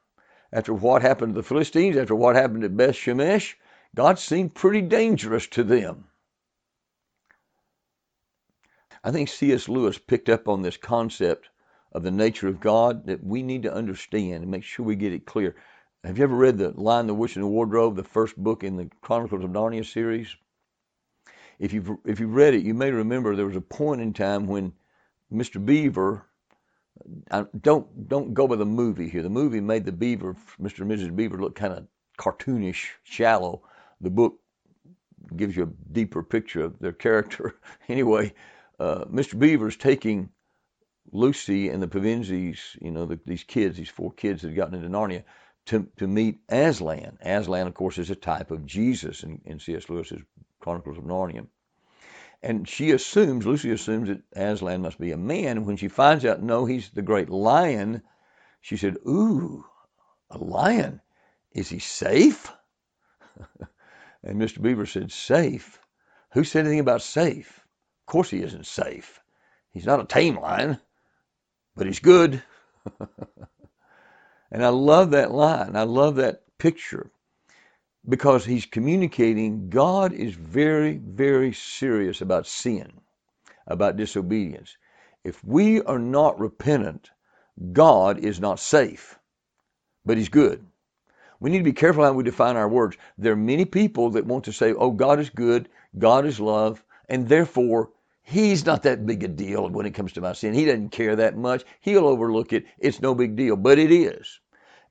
After 0.52 0.74
what 0.74 1.04
happened 1.04 1.36
to 1.36 1.40
the 1.40 1.48
Philistines, 1.48 1.98
after 1.98 2.16
what 2.16 2.36
happened 2.36 2.64
at 2.64 2.76
Beth 2.76 2.96
Shemesh, 2.96 3.54
God 3.94 4.18
seemed 4.18 4.56
pretty 4.56 4.82
dangerous 4.82 5.46
to 5.50 5.64
them. 5.64 6.06
I 9.04 9.12
think 9.12 9.30
C.S. 9.30 9.70
Lewis 9.70 10.00
picked 10.00 10.28
up 10.28 10.48
on 10.48 10.64
this 10.64 10.78
concept 10.78 11.52
of 11.92 12.02
the 12.02 12.10
nature 12.10 12.48
of 12.48 12.60
God 12.60 13.06
that 13.06 13.24
we 13.24 13.44
need 13.44 13.62
to 13.62 13.74
understand 13.74 14.42
and 14.42 14.50
make 14.50 14.64
sure 14.64 14.84
we 14.84 14.96
get 14.96 15.14
it 15.14 15.28
clear. 15.28 15.58
Have 16.04 16.18
you 16.18 16.24
ever 16.24 16.36
read 16.36 16.58
The 16.58 16.72
Lion, 16.72 17.06
the 17.06 17.14
Witch, 17.14 17.36
and 17.36 17.44
the 17.44 17.50
Wardrobe, 17.50 17.98
the 17.98 18.04
first 18.04 18.36
book 18.36 18.64
in 18.64 18.78
the 18.78 18.90
Chronicles 19.02 19.44
of 19.44 19.52
Narnia 19.52 19.86
series? 19.86 20.36
If 21.62 21.74
you've, 21.74 21.92
if 22.06 22.20
you've 22.20 22.34
read 22.34 22.56
it, 22.56 22.64
you 22.64 22.74
may 22.74 22.90
remember 22.90 23.36
there 23.36 23.46
was 23.46 23.56
a 23.56 23.62
point 23.62 24.02
in 24.02 24.14
time 24.14 24.48
when 24.48 24.74
Mr. 25.32 25.64
Beaver, 25.64 26.26
I, 27.30 27.46
don't, 27.62 28.10
don't 28.10 28.34
go 28.34 28.48
by 28.48 28.56
the 28.56 28.66
movie 28.66 29.08
here. 29.08 29.22
The 29.22 29.30
movie 29.30 29.62
made 29.62 29.86
the 29.86 29.92
Beaver, 29.92 30.36
Mr. 30.60 30.80
and 30.80 30.92
Mrs. 30.92 31.16
Beaver, 31.16 31.38
look 31.38 31.54
kind 31.54 31.74
of 31.74 31.86
cartoonish, 32.18 32.88
shallow. 33.04 33.62
The 34.02 34.10
book 34.10 34.40
gives 35.36 35.56
you 35.56 35.64
a 35.64 35.94
deeper 35.94 36.24
picture 36.24 36.64
of 36.64 36.80
their 36.80 36.94
character. 36.94 37.54
anyway, 37.88 38.34
uh, 38.80 39.06
Mr. 39.06 39.38
Beaver's 39.38 39.78
taking 39.78 40.30
Lucy 41.12 41.70
and 41.70 41.80
the 41.80 41.88
Pevensies, 41.88 42.58
you 42.82 42.90
know, 42.90 43.06
the, 43.06 43.20
these 43.28 43.44
kids, 43.44 43.78
these 43.78 43.88
four 43.88 44.12
kids 44.12 44.42
that 44.42 44.48
had 44.48 44.58
gotten 44.58 44.74
into 44.74 44.90
Narnia, 44.90 45.26
to, 45.68 45.88
to 45.98 46.08
meet 46.08 46.40
Aslan. 46.50 47.20
Aslan, 47.22 47.68
of 47.68 47.76
course, 47.76 48.00
is 48.00 48.10
a 48.10 48.16
type 48.16 48.50
of 48.50 48.66
Jesus 48.66 49.22
in, 49.22 49.42
in 49.46 49.60
C.S. 49.60 49.88
Lewis's 49.92 50.22
Chronicles 50.62 50.98
of 50.98 51.04
Narnia. 51.04 51.48
And 52.44 52.68
she 52.68 52.92
assumes, 52.92 53.46
Lucy 53.46 53.72
assumes 53.72 54.08
that 54.08 54.24
Aslan 54.34 54.82
must 54.82 55.00
be 55.00 55.12
a 55.12 55.18
man. 55.18 55.58
And 55.58 55.66
when 55.66 55.78
she 55.78 55.88
finds 55.88 56.26
out, 56.26 56.42
no, 56.42 56.66
he's 56.66 56.90
the 56.90 57.02
great 57.02 57.30
lion, 57.30 58.02
she 58.62 58.78
said, 58.78 58.98
Ooh, 59.08 59.66
a 60.30 60.38
lion. 60.38 61.02
Is 61.52 61.70
he 61.70 61.80
safe? 61.80 62.52
and 64.24 64.42
Mr. 64.42 64.62
Beaver 64.62 64.86
said, 64.86 65.12
Safe? 65.12 65.80
Who 66.34 66.44
said 66.44 66.62
anything 66.62 66.80
about 66.80 67.02
safe? 67.02 67.60
Of 68.02 68.12
course 68.12 68.30
he 68.30 68.42
isn't 68.42 68.66
safe. 68.66 69.20
He's 69.72 69.86
not 69.86 70.00
a 70.00 70.06
tame 70.06 70.40
lion, 70.40 70.80
but 71.76 71.88
he's 71.88 72.00
good. 72.00 72.42
and 74.52 74.66
I 74.66 74.70
love 74.70 75.12
that 75.12 75.32
line. 75.32 75.76
I 75.76 75.84
love 75.84 76.16
that 76.16 76.44
picture 76.58 77.12
because 78.08 78.46
he's 78.46 78.66
communicating 78.66 79.70
God 79.70 80.14
is 80.14 80.34
very, 80.34 80.98
very 80.98 81.54
serious 81.54 82.22
about 82.22 82.48
sin, 82.48 82.92
about 83.68 83.98
disobedience. 83.98 84.78
If 85.24 85.44
we 85.44 85.82
are 85.84 86.00
not 86.00 86.40
repentant, 86.40 87.12
God 87.74 88.20
is 88.20 88.40
not 88.40 88.60
safe, 88.60 89.20
but 90.06 90.18
he's 90.18 90.30
good. 90.30 90.66
We 91.40 91.50
need 91.52 91.60
to 91.60 91.64
be 91.64 91.74
careful 91.74 92.04
how 92.04 92.14
we 92.14 92.24
define 92.24 92.58
our 92.58 92.70
words. 92.70 92.98
There 93.18 93.34
are 93.34 93.38
many 93.38 93.66
people 93.66 94.12
that 94.12 94.26
want 94.26 94.46
to 94.46 94.54
say, 94.54 94.74
oh, 94.74 94.92
God 94.92 95.20
is 95.20 95.32
good, 95.32 95.70
God 95.98 96.26
is 96.28 96.40
love, 96.40 96.84
and 97.10 97.30
therefore 97.30 97.92
he's 98.24 98.66
not 98.66 98.84
that 98.84 99.08
big 99.08 99.24
a 99.24 99.30
deal 99.30 99.70
when 99.70 99.88
it 99.88 99.96
comes 99.96 100.14
to 100.14 100.22
my 100.22 100.34
sin. 100.34 100.54
He 100.54 100.66
doesn't 100.66 100.90
care 100.92 101.16
that 101.16 101.38
much. 101.38 101.64
He'll 101.82 102.08
overlook 102.08 102.54
it. 102.54 102.66
It's 102.80 103.02
no 103.02 103.16
big 103.16 103.38
deal, 103.38 103.56
but 103.56 103.80
it 103.80 103.92
is. 103.92 104.41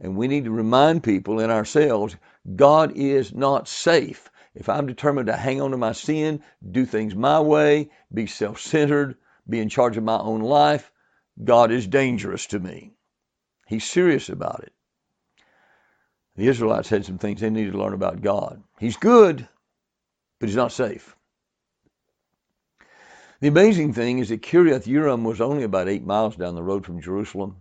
And 0.00 0.16
we 0.16 0.28
need 0.28 0.44
to 0.44 0.50
remind 0.50 1.02
people 1.02 1.40
and 1.40 1.52
ourselves 1.52 2.16
God 2.56 2.92
is 2.96 3.34
not 3.34 3.68
safe. 3.68 4.30
If 4.54 4.68
I'm 4.68 4.86
determined 4.86 5.26
to 5.26 5.36
hang 5.36 5.60
on 5.60 5.70
to 5.72 5.76
my 5.76 5.92
sin, 5.92 6.42
do 6.68 6.86
things 6.86 7.14
my 7.14 7.40
way, 7.40 7.90
be 8.12 8.26
self 8.26 8.60
centered, 8.60 9.16
be 9.48 9.60
in 9.60 9.68
charge 9.68 9.96
of 9.96 10.04
my 10.04 10.18
own 10.18 10.40
life, 10.40 10.90
God 11.42 11.70
is 11.70 11.86
dangerous 11.86 12.46
to 12.48 12.58
me. 12.58 12.92
He's 13.66 13.84
serious 13.84 14.28
about 14.28 14.64
it. 14.64 14.72
The 16.36 16.48
Israelites 16.48 16.88
had 16.88 17.04
some 17.04 17.18
things 17.18 17.40
they 17.40 17.50
needed 17.50 17.72
to 17.72 17.78
learn 17.78 17.92
about 17.92 18.22
God. 18.22 18.62
He's 18.78 18.96
good, 18.96 19.46
but 20.38 20.48
he's 20.48 20.56
not 20.56 20.72
safe. 20.72 21.14
The 23.40 23.48
amazing 23.48 23.92
thing 23.92 24.18
is 24.18 24.28
that 24.30 24.42
Kiriath 24.42 24.86
Yearim 24.86 25.22
was 25.22 25.40
only 25.40 25.62
about 25.62 25.88
eight 25.88 26.04
miles 26.04 26.36
down 26.36 26.54
the 26.54 26.62
road 26.62 26.84
from 26.84 27.00
Jerusalem, 27.00 27.56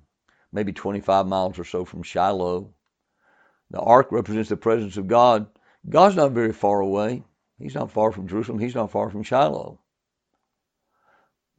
maybe 0.52 0.74
25 0.74 1.28
miles 1.28 1.60
or 1.60 1.64
so 1.64 1.86
from 1.86 2.04
Shiloh. 2.04 2.74
The 3.72 3.80
ark 3.80 4.12
represents 4.12 4.50
the 4.50 4.58
presence 4.58 4.98
of 4.98 5.08
God. 5.08 5.48
God's 5.88 6.16
not 6.16 6.32
very 6.32 6.54
far 6.54 6.80
away. 6.80 7.24
He's 7.58 7.76
not 7.76 7.92
far 7.92 8.12
from 8.12 8.28
Jerusalem. 8.28 8.60
He's 8.60 8.76
not 8.76 8.92
far 8.92 9.10
from 9.10 9.24
Shiloh. 9.24 9.80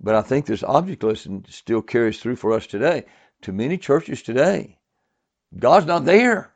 But 0.01 0.15
I 0.15 0.23
think 0.23 0.47
this 0.47 0.63
object 0.63 1.03
lesson 1.03 1.45
still 1.49 1.83
carries 1.83 2.21
through 2.21 2.37
for 2.37 2.53
us 2.53 2.67
today. 2.67 3.05
To 3.43 3.53
many 3.53 3.79
churches 3.79 4.23
today, 4.23 4.79
God's 5.59 5.87
not 5.87 6.05
there 6.05 6.53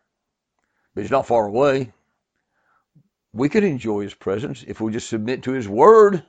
but 0.95 1.03
he's 1.03 1.11
not 1.11 1.27
far 1.27 1.47
away. 1.47 1.93
We 3.33 3.49
could 3.49 3.65
enjoy 3.65 4.03
his 4.03 4.15
presence 4.15 4.65
if 4.67 4.81
we 4.81 4.93
just 4.93 5.09
submit 5.09 5.43
to 5.43 5.53
his 5.53 5.69
word 5.69 6.23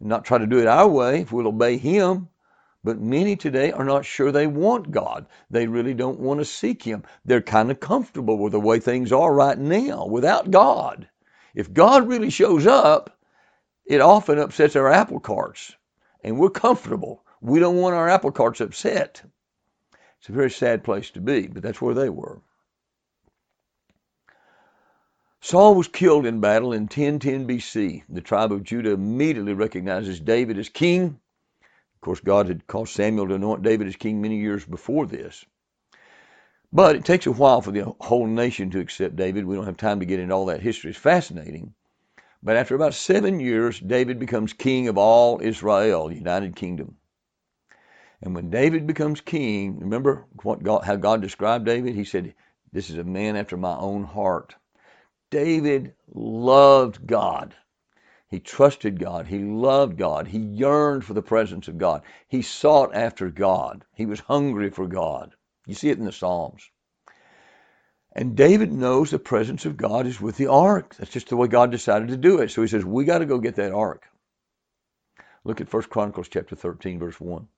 and 0.00 0.08
not 0.08 0.24
try 0.24 0.38
to 0.38 0.46
do 0.46 0.58
it 0.58 0.66
our 0.66 0.88
way, 0.88 1.20
if 1.20 1.32
we'll 1.32 1.46
obey 1.46 1.76
him. 1.76 2.28
But 2.86 3.00
many 3.00 3.34
today 3.34 3.72
are 3.72 3.82
not 3.84 4.04
sure 4.04 4.30
they 4.30 4.46
want 4.46 4.92
God. 4.92 5.26
They 5.50 5.66
really 5.66 5.92
don't 5.92 6.20
want 6.20 6.38
to 6.38 6.44
seek 6.44 6.84
him. 6.84 7.02
They're 7.24 7.42
kind 7.42 7.72
of 7.72 7.80
comfortable 7.80 8.38
with 8.38 8.52
the 8.52 8.60
way 8.60 8.78
things 8.78 9.10
are 9.10 9.34
right 9.34 9.58
now 9.58 10.06
without 10.06 10.52
God. 10.52 11.08
If 11.52 11.72
God 11.72 12.06
really 12.06 12.30
shows 12.30 12.64
up, 12.64 13.18
it 13.86 14.00
often 14.00 14.38
upsets 14.38 14.76
our 14.76 14.88
apple 14.88 15.18
carts. 15.18 15.74
And 16.22 16.38
we're 16.38 16.48
comfortable. 16.48 17.24
We 17.40 17.58
don't 17.58 17.78
want 17.78 17.96
our 17.96 18.08
apple 18.08 18.30
carts 18.30 18.60
upset. 18.60 19.20
It's 20.20 20.28
a 20.28 20.32
very 20.32 20.52
sad 20.52 20.84
place 20.84 21.10
to 21.10 21.20
be, 21.20 21.48
but 21.48 21.64
that's 21.64 21.82
where 21.82 21.94
they 21.94 22.08
were. 22.08 22.40
Saul 25.40 25.74
was 25.74 25.88
killed 25.88 26.24
in 26.24 26.40
battle 26.40 26.72
in 26.72 26.82
1010 26.82 27.48
BC. 27.48 28.04
The 28.08 28.20
tribe 28.20 28.52
of 28.52 28.62
Judah 28.62 28.92
immediately 28.92 29.54
recognizes 29.54 30.20
David 30.20 30.56
as 30.56 30.68
king. 30.68 31.18
Of 31.96 32.00
course, 32.02 32.20
God 32.20 32.48
had 32.48 32.66
caused 32.66 32.92
Samuel 32.92 33.26
to 33.28 33.34
anoint 33.34 33.62
David 33.62 33.88
as 33.88 33.96
king 33.96 34.20
many 34.20 34.36
years 34.36 34.64
before 34.64 35.06
this. 35.06 35.44
But 36.72 36.94
it 36.94 37.04
takes 37.04 37.26
a 37.26 37.32
while 37.32 37.62
for 37.62 37.70
the 37.70 37.94
whole 38.00 38.26
nation 38.26 38.70
to 38.70 38.80
accept 38.80 39.16
David. 39.16 39.46
We 39.46 39.56
don't 39.56 39.64
have 39.64 39.78
time 39.78 40.00
to 40.00 40.06
get 40.06 40.20
into 40.20 40.34
all 40.34 40.46
that 40.46 40.60
history. 40.60 40.90
It's 40.90 40.98
fascinating. 40.98 41.74
But 42.42 42.56
after 42.56 42.74
about 42.74 42.94
seven 42.94 43.40
years, 43.40 43.80
David 43.80 44.18
becomes 44.18 44.52
king 44.52 44.88
of 44.88 44.98
all 44.98 45.40
Israel, 45.42 46.12
United 46.12 46.54
Kingdom. 46.54 46.96
And 48.22 48.34
when 48.34 48.50
David 48.50 48.86
becomes 48.86 49.20
king, 49.20 49.78
remember 49.78 50.26
what 50.42 50.62
God, 50.62 50.84
how 50.84 50.96
God 50.96 51.22
described 51.22 51.64
David? 51.64 51.94
He 51.94 52.04
said, 52.04 52.34
This 52.72 52.90
is 52.90 52.98
a 52.98 53.04
man 53.04 53.36
after 53.36 53.56
my 53.56 53.76
own 53.76 54.04
heart. 54.04 54.54
David 55.30 55.94
loved 56.12 57.06
God. 57.06 57.54
He 58.36 58.40
trusted 58.40 59.00
God. 59.00 59.28
He 59.28 59.38
loved 59.38 59.96
God. 59.96 60.28
He 60.28 60.36
yearned 60.36 61.06
for 61.06 61.14
the 61.14 61.22
presence 61.22 61.68
of 61.68 61.78
God. 61.78 62.02
He 62.28 62.42
sought 62.42 62.94
after 62.94 63.30
God. 63.30 63.86
He 63.94 64.04
was 64.04 64.20
hungry 64.20 64.68
for 64.68 64.86
God. 64.86 65.34
You 65.66 65.72
see 65.72 65.88
it 65.88 65.96
in 65.96 66.04
the 66.04 66.12
Psalms. 66.12 66.70
And 68.12 68.36
David 68.36 68.70
knows 68.74 69.10
the 69.10 69.18
presence 69.18 69.64
of 69.64 69.78
God 69.78 70.06
is 70.06 70.20
with 70.20 70.36
the 70.36 70.48
ark. 70.48 70.94
That's 70.96 71.10
just 71.10 71.30
the 71.30 71.36
way 71.38 71.48
God 71.48 71.70
decided 71.70 72.08
to 72.08 72.18
do 72.18 72.40
it. 72.40 72.50
So 72.50 72.60
he 72.60 72.68
says, 72.68 72.84
We 72.84 73.06
got 73.06 73.20
to 73.20 73.24
go 73.24 73.38
get 73.38 73.54
that 73.54 73.72
ark. 73.72 74.04
Look 75.44 75.62
at 75.62 75.72
1 75.72 75.84
Chronicles 75.84 76.28
chapter 76.28 76.54
13, 76.54 76.98
verse 76.98 77.18
1. 77.18 77.48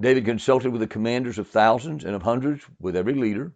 David 0.00 0.24
consulted 0.24 0.72
with 0.72 0.80
the 0.80 0.88
commanders 0.88 1.38
of 1.38 1.46
thousands 1.46 2.02
and 2.02 2.16
of 2.16 2.24
hundreds, 2.24 2.64
with 2.80 2.96
every 2.96 3.14
leader. 3.14 3.52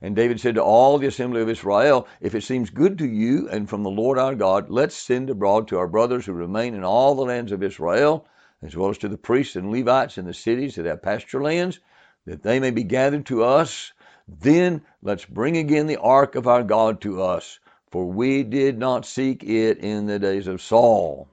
And 0.00 0.14
David 0.14 0.40
said 0.40 0.54
to 0.56 0.62
all 0.62 0.98
the 0.98 1.06
assembly 1.06 1.40
of 1.40 1.48
Israel, 1.48 2.06
If 2.20 2.34
it 2.34 2.42
seems 2.42 2.70
good 2.70 2.98
to 2.98 3.06
you 3.06 3.48
and 3.48 3.68
from 3.68 3.82
the 3.82 3.90
Lord 3.90 4.18
our 4.18 4.34
God, 4.34 4.70
let's 4.70 4.96
send 4.96 5.30
abroad 5.30 5.68
to 5.68 5.78
our 5.78 5.88
brothers 5.88 6.26
who 6.26 6.32
remain 6.32 6.74
in 6.74 6.84
all 6.84 7.14
the 7.14 7.24
lands 7.24 7.52
of 7.52 7.62
Israel, 7.62 8.26
as 8.62 8.76
well 8.76 8.90
as 8.90 8.98
to 8.98 9.08
the 9.08 9.18
priests 9.18 9.56
and 9.56 9.70
Levites 9.70 10.18
in 10.18 10.26
the 10.26 10.34
cities 10.34 10.76
that 10.76 10.86
have 10.86 11.02
pasture 11.02 11.42
lands, 11.42 11.80
that 12.26 12.42
they 12.42 12.60
may 12.60 12.70
be 12.70 12.84
gathered 12.84 13.26
to 13.26 13.42
us. 13.42 13.92
Then 14.28 14.82
let's 15.02 15.24
bring 15.24 15.56
again 15.56 15.86
the 15.86 15.96
ark 15.96 16.34
of 16.34 16.46
our 16.46 16.62
God 16.62 17.00
to 17.00 17.22
us, 17.22 17.58
for 17.90 18.04
we 18.04 18.42
did 18.42 18.78
not 18.78 19.06
seek 19.06 19.42
it 19.42 19.78
in 19.78 20.06
the 20.06 20.18
days 20.18 20.46
of 20.46 20.60
Saul. 20.60 21.28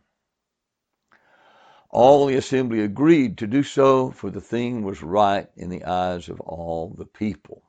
All 1.90 2.26
the 2.26 2.38
assembly 2.38 2.82
agreed 2.82 3.38
to 3.40 3.48
do 3.48 3.64
so, 3.64 4.12
for 4.12 4.30
the 4.30 4.42
thing 4.42 4.84
was 4.84 5.04
right 5.04 5.50
in 5.56 5.70
the 5.70 5.86
eyes 5.86 6.30
of 6.30 6.40
all 6.42 6.96
the 6.98 7.06
people. 7.06 7.65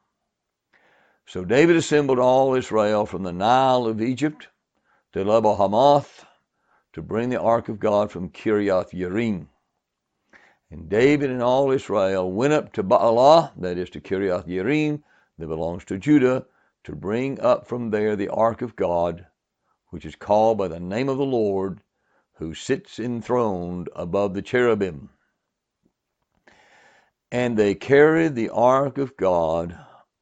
So 1.29 1.45
David 1.45 1.75
assembled 1.75 2.21
all 2.21 2.55
Israel 2.55 3.05
from 3.05 3.25
the 3.25 3.33
Nile 3.33 3.87
of 3.87 4.01
Egypt 4.01 4.47
to 5.12 5.25
Lebo 5.25 5.57
Hamath 5.57 6.25
to 6.93 7.03
bring 7.03 7.31
the 7.31 7.41
ark 7.41 7.69
of 7.69 7.81
God 7.81 8.12
from 8.12 8.31
Kiriath 8.31 8.93
Yearim. 8.93 9.49
And 10.71 10.89
David 10.89 11.31
and 11.31 11.43
all 11.43 11.73
Israel 11.73 12.31
went 12.31 12.53
up 12.53 12.73
to 12.75 12.85
Baalah, 12.85 13.51
that 13.57 13.77
is 13.77 13.91
to 13.91 14.01
Kiriath 14.01 14.47
Yearim, 14.47 15.03
that 15.39 15.49
belongs 15.49 15.85
to 15.87 15.99
Judah, 15.99 16.47
to 16.85 16.95
bring 16.95 17.41
up 17.41 17.67
from 17.67 17.91
there 17.91 18.15
the 18.15 18.29
ark 18.29 18.62
of 18.62 18.77
God, 18.77 19.27
which 19.91 20.07
is 20.07 20.15
called 20.15 20.59
by 20.59 20.69
the 20.69 20.79
name 20.79 21.09
of 21.09 21.19
the 21.19 21.25
Lord, 21.25 21.81
who 22.35 22.55
sits 22.55 23.01
enthroned 23.01 23.89
above 23.97 24.35
the 24.35 24.43
cherubim. 24.43 25.11
And 27.33 27.57
they 27.57 27.75
carried 27.75 28.37
the 28.37 28.51
ark 28.51 28.97
of 28.97 29.17
God 29.17 29.77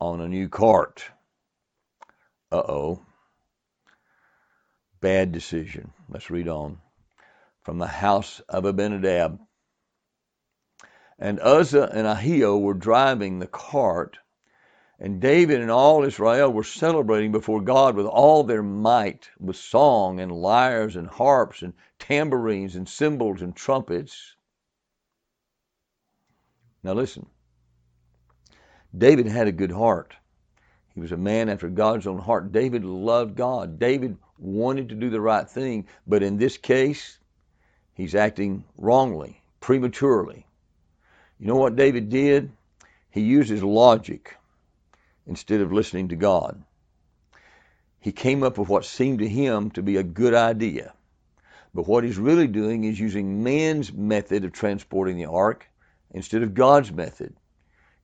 on 0.05 0.21
a 0.21 0.29
new 0.29 0.51
cart. 0.51 1.03
Uh 2.53 2.62
oh. 2.69 3.03
Bad 5.01 5.33
decision. 5.33 5.93
Let's 6.11 6.31
read 6.31 6.47
on. 6.47 6.79
From 7.62 7.79
the 7.79 7.87
house 7.87 8.40
of 8.49 8.67
Abinadab. 8.67 9.40
And 11.19 11.40
Uzzah 11.40 11.88
and 11.90 12.07
Ahio 12.07 12.61
were 12.61 12.75
driving 12.75 13.38
the 13.38 13.47
cart, 13.47 14.19
and 14.99 15.21
David 15.21 15.61
and 15.61 15.71
all 15.71 16.05
Israel 16.05 16.53
were 16.53 16.64
celebrating 16.64 17.33
before 17.33 17.62
God 17.62 17.97
with 17.97 18.07
all 18.07 18.45
their 18.45 18.62
might, 18.62 19.31
with 19.38 19.57
song 19.57 20.21
and 20.21 20.31
lyres 20.31 20.97
and 20.97 21.07
harps 21.09 21.62
and 21.62 21.73
tambourines 21.99 22.77
and 22.77 22.87
cymbals 22.87 23.40
and 23.40 23.57
trumpets. 23.57 24.37
Now 26.83 26.93
listen. 26.93 27.27
David 28.96 29.26
had 29.26 29.48
a 29.48 29.52
good 29.52 29.72
heart. 29.72 30.14
He 30.94 31.00
was 31.00 31.12
a 31.12 31.16
man 31.16 31.48
after 31.48 31.68
God's 31.68 32.07
own 32.07 32.18
heart. 32.18 32.52
David 32.52 32.85
loved 32.85 33.35
God. 33.37 33.78
David 33.78 34.16
wanted 34.38 34.90
to 34.90 34.94
do 34.94 35.11
the 35.11 35.20
right 35.20 35.48
thing, 35.48 35.88
but 36.07 36.22
in 36.22 36.37
this 36.37 36.57
case, 36.57 37.18
he's 37.94 38.14
acting 38.14 38.64
wrongly, 38.78 39.42
prematurely. 39.61 40.46
You 41.40 41.48
know 41.48 41.57
what 41.57 41.76
David 41.76 42.09
did? 42.09 42.52
He 43.11 43.22
used 43.22 43.50
his 43.50 43.62
logic 43.62 44.37
instead 45.26 45.61
of 45.61 45.72
listening 45.72 46.09
to 46.09 46.16
God. 46.16 46.62
He 48.00 48.12
came 48.12 48.42
up 48.42 48.59
with 48.59 48.68
what 48.68 48.85
seemed 48.85 49.20
to 49.20 49.28
him 49.28 49.70
to 49.72 49.83
be 49.83 49.96
a 49.96 50.02
good 50.02 50.35
idea. 50.35 50.92
But 51.74 51.88
what 51.88 52.04
he's 52.04 52.18
really 52.18 52.46
doing 52.46 52.85
is 52.85 53.00
using 53.00 53.42
man's 53.42 53.92
method 53.92 54.44
of 54.44 54.52
transporting 54.52 55.16
the 55.16 55.26
ark 55.26 55.66
instead 56.12 56.42
of 56.42 56.54
God's 56.54 56.92
method. 56.92 57.35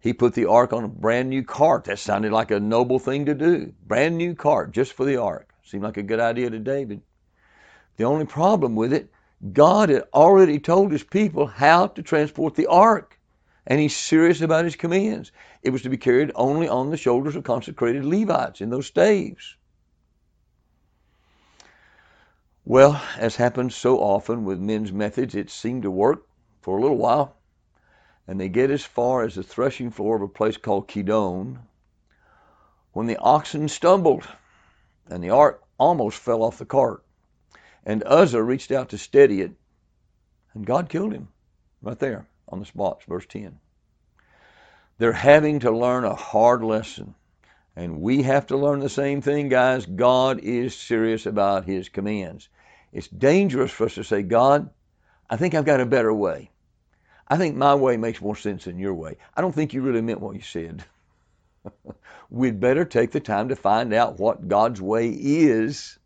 He 0.00 0.14
put 0.14 0.32
the 0.32 0.46
ark 0.46 0.72
on 0.72 0.84
a 0.84 0.88
brand 0.88 1.28
new 1.28 1.44
cart. 1.44 1.84
That 1.84 1.98
sounded 1.98 2.32
like 2.32 2.50
a 2.50 2.58
noble 2.58 2.98
thing 2.98 3.26
to 3.26 3.34
do. 3.34 3.74
Brand 3.86 4.16
new 4.16 4.34
cart 4.34 4.72
just 4.72 4.94
for 4.94 5.04
the 5.04 5.18
ark. 5.18 5.54
Seemed 5.62 5.84
like 5.84 5.98
a 5.98 6.02
good 6.02 6.20
idea 6.20 6.48
to 6.48 6.58
David. 6.58 7.02
The 7.96 8.04
only 8.04 8.24
problem 8.24 8.76
with 8.76 8.94
it, 8.94 9.10
God 9.52 9.90
had 9.90 10.04
already 10.14 10.58
told 10.58 10.90
his 10.90 11.04
people 11.04 11.46
how 11.46 11.88
to 11.88 12.02
transport 12.02 12.54
the 12.54 12.66
ark. 12.66 13.18
And 13.66 13.78
he's 13.78 13.94
serious 13.94 14.40
about 14.40 14.64
his 14.64 14.74
commands. 14.74 15.32
It 15.62 15.70
was 15.70 15.82
to 15.82 15.90
be 15.90 15.98
carried 15.98 16.32
only 16.34 16.66
on 16.66 16.88
the 16.88 16.96
shoulders 16.96 17.36
of 17.36 17.44
consecrated 17.44 18.04
Levites 18.04 18.62
in 18.62 18.70
those 18.70 18.86
staves. 18.86 19.56
Well, 22.64 23.02
as 23.18 23.36
happens 23.36 23.74
so 23.74 23.98
often 23.98 24.44
with 24.44 24.58
men's 24.58 24.92
methods, 24.92 25.34
it 25.34 25.50
seemed 25.50 25.82
to 25.82 25.90
work 25.90 26.26
for 26.62 26.78
a 26.78 26.80
little 26.80 26.96
while. 26.96 27.36
And 28.30 28.38
they 28.38 28.48
get 28.48 28.70
as 28.70 28.84
far 28.84 29.24
as 29.24 29.34
the 29.34 29.42
threshing 29.42 29.90
floor 29.90 30.14
of 30.14 30.22
a 30.22 30.28
place 30.28 30.56
called 30.56 30.86
Kidon 30.86 31.58
when 32.92 33.08
the 33.08 33.16
oxen 33.16 33.66
stumbled 33.66 34.22
and 35.08 35.20
the 35.20 35.30
ark 35.30 35.64
almost 35.78 36.16
fell 36.16 36.44
off 36.44 36.58
the 36.58 36.64
cart. 36.64 37.02
And 37.84 38.04
Uzzah 38.06 38.40
reached 38.40 38.70
out 38.70 38.90
to 38.90 38.98
steady 38.98 39.40
it, 39.40 39.50
and 40.54 40.64
God 40.64 40.88
killed 40.88 41.12
him 41.12 41.26
right 41.82 41.98
there 41.98 42.28
on 42.48 42.60
the 42.60 42.66
spot, 42.66 43.02
verse 43.02 43.26
10. 43.26 43.58
They're 44.98 45.12
having 45.12 45.58
to 45.60 45.72
learn 45.72 46.04
a 46.04 46.14
hard 46.14 46.62
lesson. 46.62 47.16
And 47.74 48.00
we 48.00 48.22
have 48.22 48.46
to 48.46 48.56
learn 48.56 48.78
the 48.78 48.88
same 48.88 49.22
thing, 49.22 49.48
guys. 49.48 49.86
God 49.86 50.38
is 50.38 50.76
serious 50.76 51.26
about 51.26 51.64
his 51.64 51.88
commands. 51.88 52.48
It's 52.92 53.08
dangerous 53.08 53.72
for 53.72 53.86
us 53.86 53.96
to 53.96 54.04
say, 54.04 54.22
God, 54.22 54.70
I 55.28 55.36
think 55.36 55.54
I've 55.54 55.64
got 55.64 55.80
a 55.80 55.84
better 55.84 56.14
way. 56.14 56.52
I 57.30 57.36
think 57.36 57.54
my 57.54 57.76
way 57.76 57.96
makes 57.96 58.20
more 58.20 58.34
sense 58.34 58.64
than 58.64 58.80
your 58.80 58.92
way. 58.92 59.16
I 59.36 59.40
don't 59.40 59.54
think 59.54 59.72
you 59.72 59.82
really 59.82 60.02
meant 60.02 60.20
what 60.20 60.34
you 60.34 60.42
said. 60.42 60.84
We'd 62.30 62.58
better 62.58 62.84
take 62.84 63.12
the 63.12 63.20
time 63.20 63.50
to 63.50 63.56
find 63.56 63.94
out 63.94 64.18
what 64.18 64.48
God's 64.48 64.82
way 64.82 65.10
is 65.10 65.96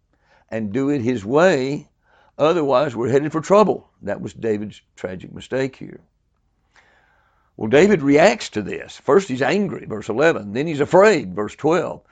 and 0.50 0.70
do 0.70 0.90
it 0.90 1.00
his 1.00 1.24
way. 1.24 1.88
Otherwise, 2.36 2.94
we're 2.94 3.08
headed 3.08 3.32
for 3.32 3.40
trouble. 3.40 3.88
That 4.02 4.20
was 4.20 4.34
David's 4.34 4.82
tragic 4.96 5.32
mistake 5.32 5.76
here. 5.76 6.00
Well, 7.56 7.70
David 7.70 8.02
reacts 8.02 8.50
to 8.50 8.62
this. 8.62 8.98
First, 8.98 9.28
he's 9.28 9.40
angry, 9.40 9.86
verse 9.86 10.10
11. 10.10 10.52
Then 10.52 10.66
he's 10.66 10.80
afraid, 10.80 11.34
verse 11.34 11.54
12. 11.54 12.02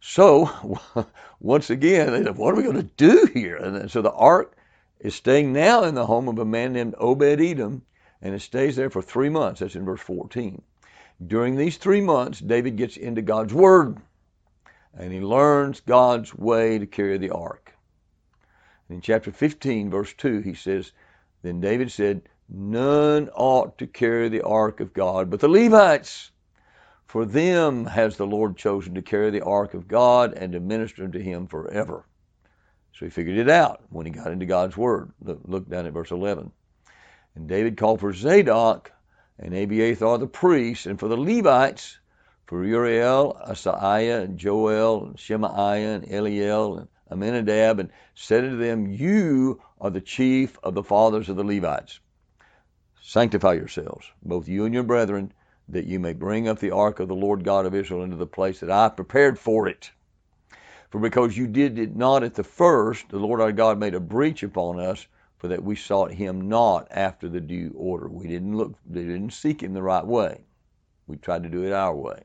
So, 0.00 0.80
once 1.40 1.70
again, 1.70 2.10
they 2.10 2.24
said, 2.24 2.36
what 2.36 2.54
are 2.54 2.56
we 2.56 2.64
going 2.64 2.76
to 2.76 2.82
do 2.82 3.28
here? 3.32 3.56
And 3.56 3.88
so 3.90 4.02
the 4.02 4.10
ark 4.10 4.56
is 4.98 5.14
staying 5.14 5.52
now 5.52 5.84
in 5.84 5.94
the 5.94 6.06
home 6.06 6.28
of 6.28 6.38
a 6.38 6.44
man 6.44 6.72
named 6.72 6.96
Obed 6.98 7.40
Edom, 7.40 7.82
and 8.22 8.34
it 8.34 8.40
stays 8.40 8.76
there 8.76 8.90
for 8.90 9.02
three 9.02 9.28
months. 9.28 9.60
That's 9.60 9.76
in 9.76 9.84
verse 9.84 10.00
14. 10.00 10.62
During 11.26 11.56
these 11.56 11.76
three 11.76 12.00
months, 12.00 12.40
David 12.40 12.76
gets 12.76 12.96
into 12.96 13.22
God's 13.22 13.52
Word, 13.52 13.98
and 14.96 15.12
he 15.12 15.20
learns 15.20 15.80
God's 15.80 16.34
way 16.34 16.78
to 16.78 16.86
carry 16.86 17.18
the 17.18 17.30
ark. 17.30 17.74
In 18.88 19.00
chapter 19.00 19.30
15, 19.30 19.90
verse 19.90 20.12
2, 20.14 20.40
he 20.40 20.54
says, 20.54 20.92
Then 21.42 21.60
David 21.60 21.92
said, 21.92 22.22
None 22.48 23.28
ought 23.34 23.78
to 23.78 23.86
carry 23.86 24.28
the 24.28 24.42
ark 24.42 24.80
of 24.80 24.92
God 24.92 25.30
but 25.30 25.40
the 25.40 25.48
Levites. 25.48 26.32
For 27.06 27.24
them 27.24 27.86
has 27.86 28.16
the 28.16 28.26
Lord 28.26 28.56
chosen 28.56 28.94
to 28.94 29.02
carry 29.02 29.30
the 29.30 29.44
ark 29.44 29.74
of 29.74 29.88
God 29.88 30.34
and 30.34 30.52
to 30.52 30.60
minister 30.60 31.08
to 31.08 31.22
him 31.22 31.46
forever. 31.46 32.04
So 32.92 33.04
he 33.04 33.10
figured 33.10 33.38
it 33.38 33.48
out 33.48 33.82
when 33.90 34.06
he 34.06 34.12
got 34.12 34.30
into 34.30 34.46
God's 34.46 34.76
word. 34.76 35.12
Look, 35.20 35.40
look 35.44 35.68
down 35.68 35.86
at 35.86 35.92
verse 35.92 36.10
11. 36.10 36.52
And 37.34 37.48
David 37.48 37.76
called 37.76 38.00
for 38.00 38.12
Zadok 38.12 38.92
and 39.38 39.54
Abiathar 39.54 40.18
the 40.18 40.26
priests, 40.26 40.86
and 40.86 40.98
for 40.98 41.08
the 41.08 41.16
Levites, 41.16 41.98
for 42.46 42.64
Uriel, 42.64 43.40
Asaiah, 43.46 44.26
Joel, 44.28 45.14
Shemaiah, 45.16 45.94
and 45.94 46.04
Eliel, 46.06 46.78
and 46.78 46.88
Aminadab, 47.10 47.78
and 47.78 47.90
said 48.14 48.44
unto 48.44 48.58
them, 48.58 48.86
You 48.86 49.62
are 49.80 49.90
the 49.90 50.00
chief 50.00 50.58
of 50.62 50.74
the 50.74 50.82
fathers 50.82 51.28
of 51.28 51.36
the 51.36 51.44
Levites. 51.44 52.00
Sanctify 53.00 53.54
yourselves, 53.54 54.06
both 54.22 54.46
you 54.46 54.64
and 54.64 54.74
your 54.74 54.82
brethren, 54.82 55.32
that 55.68 55.86
you 55.86 55.98
may 55.98 56.12
bring 56.12 56.48
up 56.48 56.58
the 56.58 56.72
ark 56.72 57.00
of 57.00 57.08
the 57.08 57.14
Lord 57.14 57.44
God 57.44 57.64
of 57.64 57.74
Israel 57.74 58.02
into 58.02 58.16
the 58.16 58.26
place 58.26 58.60
that 58.60 58.70
I 58.70 58.88
prepared 58.88 59.38
for 59.38 59.68
it. 59.68 59.90
For 60.90 61.00
because 61.00 61.36
you 61.36 61.46
did 61.46 61.78
it 61.78 61.96
not 61.96 62.24
at 62.24 62.34
the 62.34 62.44
first, 62.44 63.08
the 63.08 63.18
Lord 63.18 63.40
our 63.40 63.52
God 63.52 63.78
made 63.78 63.94
a 63.94 64.00
breach 64.00 64.42
upon 64.42 64.80
us, 64.80 65.06
for 65.40 65.48
that 65.48 65.64
we 65.64 65.74
sought 65.74 66.12
him 66.12 66.48
not 66.48 66.86
after 66.90 67.26
the 67.26 67.40
due 67.40 67.72
order. 67.74 68.08
We 68.08 68.28
didn't 68.28 68.56
look, 68.56 68.74
we 68.86 69.00
didn't 69.00 69.30
seek 69.30 69.62
him 69.62 69.72
the 69.72 69.82
right 69.82 70.06
way. 70.06 70.44
We 71.06 71.16
tried 71.16 71.44
to 71.44 71.48
do 71.48 71.64
it 71.64 71.72
our 71.72 71.96
way. 71.96 72.24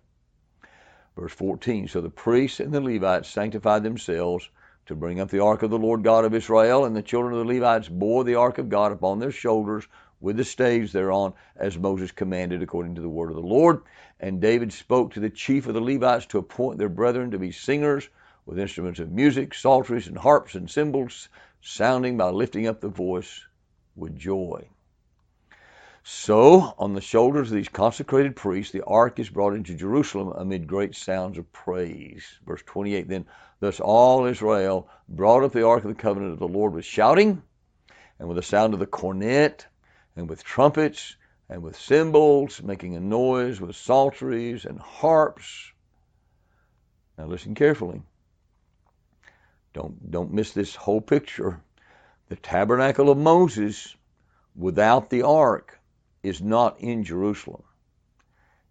Verse 1.16 1.32
14 1.34 1.88
So 1.88 2.02
the 2.02 2.10
priests 2.10 2.60
and 2.60 2.74
the 2.74 2.82
Levites 2.82 3.30
sanctified 3.30 3.84
themselves 3.84 4.50
to 4.88 4.96
bring 4.96 5.22
up 5.22 5.30
the 5.30 5.40
ark 5.40 5.64
of 5.64 5.70
the 5.70 5.80
Lord 5.80 6.04
God 6.04 6.26
of 6.26 6.36
Israel, 6.36 6.84
and 6.84 6.94
the 6.94 7.02
children 7.02 7.34
of 7.34 7.48
the 7.48 7.54
Levites 7.54 7.88
bore 7.88 8.26
the 8.26 8.36
ark 8.36 8.58
of 8.58 8.68
God 8.68 8.92
upon 8.92 9.20
their 9.20 9.32
shoulders 9.32 9.88
with 10.20 10.36
the 10.36 10.44
staves 10.44 10.92
thereon, 10.92 11.34
as 11.56 11.78
Moses 11.78 12.12
commanded 12.12 12.62
according 12.62 12.96
to 12.96 13.02
the 13.02 13.10
word 13.10 13.30
of 13.30 13.38
the 13.38 13.42
Lord. 13.42 13.82
And 14.20 14.42
David 14.42 14.74
spoke 14.74 15.14
to 15.14 15.22
the 15.22 15.30
chief 15.30 15.68
of 15.68 15.74
the 15.74 15.82
Levites 15.82 16.26
to 16.28 16.38
appoint 16.38 16.80
their 16.80 16.90
brethren 16.90 17.32
to 17.32 17.40
be 17.40 17.52
singers 17.54 18.10
with 18.46 18.60
instruments 18.60 19.00
of 19.00 19.12
music, 19.12 19.54
psalteries, 19.54 20.08
and 20.08 20.18
harps 20.18 20.56
and 20.56 20.70
cymbals, 20.70 21.30
sounding 21.66 22.16
by 22.16 22.30
lifting 22.30 22.68
up 22.68 22.80
the 22.80 22.88
voice 22.88 23.44
with 23.96 24.16
joy. 24.16 24.70
So, 26.04 26.76
on 26.78 26.94
the 26.94 27.02
shoulders 27.02 27.50
of 27.50 27.56
these 27.56 27.70
consecrated 27.70 28.36
priests, 28.36 28.72
the 28.72 28.84
ark 28.86 29.18
is 29.18 29.32
brought 29.32 29.56
into 29.56 29.74
Jerusalem 29.74 30.32
amid 30.38 30.68
great 30.68 30.94
sounds 30.94 31.40
of 31.40 31.52
praise. 31.52 32.24
Verse 32.46 32.62
28 32.68 33.08
Then, 33.08 33.26
thus 33.60 33.80
all 33.80 34.26
Israel 34.26 34.88
brought 35.10 35.44
up 35.44 35.54
the 35.54 35.66
ark 35.66 35.84
of 35.84 35.90
the 35.90 36.00
covenant 36.00 36.34
of 36.34 36.40
the 36.40 36.48
Lord 36.48 36.74
with 36.74 36.86
shouting, 36.86 37.42
and 38.20 38.28
with 38.28 38.38
the 38.38 38.44
sound 38.44 38.76
of 38.76 38.80
the 38.80 38.86
cornet, 38.86 39.66
and 40.16 40.30
with 40.30 40.44
trumpets 40.44 41.16
and 41.50 41.64
with 41.64 41.76
cymbals, 41.76 42.62
making 42.62 42.96
a 42.96 43.00
noise 43.00 43.60
with 43.60 43.76
psalteries 43.76 44.66
and 44.66 44.80
harps. 44.80 45.72
Now 47.18 47.26
listen 47.26 47.56
carefully. 47.56 48.04
Don't, 49.76 50.10
don't 50.10 50.34
miss 50.34 50.54
this 50.54 50.74
whole 50.74 51.02
picture. 51.02 51.62
The 52.30 52.38
tabernacle 52.38 53.10
of 53.10 53.18
Moses 53.18 53.96
without 54.56 55.10
the 55.10 55.24
ark 55.24 55.78
is 56.24 56.42
not 56.42 56.80
in 56.80 57.04
Jerusalem. 57.04 57.64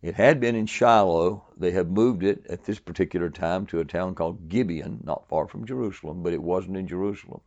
It 0.01 0.15
had 0.15 0.41
been 0.41 0.57
in 0.57 0.65
Shiloh. 0.65 1.45
They 1.59 1.73
have 1.73 1.91
moved 1.91 2.25
it 2.25 2.47
at 2.49 2.65
this 2.65 2.79
particular 2.79 3.29
time 3.29 3.67
to 3.67 3.81
a 3.81 3.85
town 3.85 4.15
called 4.15 4.49
Gibeon, 4.49 5.03
not 5.05 5.29
far 5.29 5.47
from 5.47 5.67
Jerusalem, 5.67 6.23
but 6.23 6.33
it 6.33 6.43
wasn't 6.43 6.79
in 6.79 6.89
Jerusalem. 6.89 7.43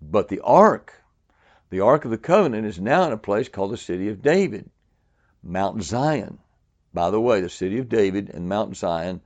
But 0.00 0.28
the 0.28 0.40
ark 0.40 1.04
the 1.70 1.80
Ark 1.80 2.06
of 2.06 2.10
the 2.10 2.16
Covenant 2.16 2.66
is 2.66 2.80
now 2.80 3.06
in 3.06 3.12
a 3.12 3.18
place 3.18 3.50
called 3.50 3.72
the 3.72 3.76
City 3.76 4.08
of 4.08 4.22
David, 4.22 4.70
Mount 5.42 5.82
Zion. 5.82 6.38
By 6.94 7.10
the 7.10 7.20
way, 7.20 7.42
the 7.42 7.50
City 7.50 7.78
of 7.78 7.90
David 7.90 8.30
and 8.30 8.48
Mount 8.48 8.74
Zion 8.74 9.20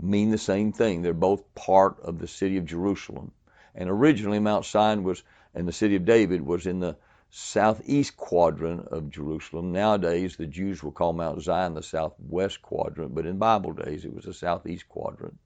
mean 0.00 0.30
the 0.30 0.38
same 0.38 0.72
thing. 0.72 1.02
They're 1.02 1.14
both 1.14 1.54
part 1.54 2.00
of 2.00 2.18
the 2.18 2.28
city 2.28 2.56
of 2.56 2.66
Jerusalem. 2.66 3.32
And 3.74 3.90
originally, 3.90 4.38
Mount 4.38 4.64
Zion 4.64 5.02
was, 5.02 5.22
and 5.54 5.66
the 5.66 5.72
City 5.72 5.96
of 5.96 6.04
David 6.04 6.42
was 6.42 6.66
in 6.66 6.80
the 6.80 6.96
southeast 7.30 8.16
quadrant 8.16 8.86
of 8.88 9.10
Jerusalem. 9.10 9.72
Nowadays, 9.72 10.36
the 10.36 10.46
Jews 10.46 10.82
will 10.82 10.92
call 10.92 11.12
Mount 11.12 11.42
Zion 11.42 11.74
the 11.74 11.82
southwest 11.82 12.62
quadrant, 12.62 13.14
but 13.14 13.26
in 13.26 13.38
Bible 13.38 13.72
days, 13.72 14.04
it 14.04 14.14
was 14.14 14.24
the 14.24 14.32
southeast 14.32 14.88
quadrant. 14.88 15.36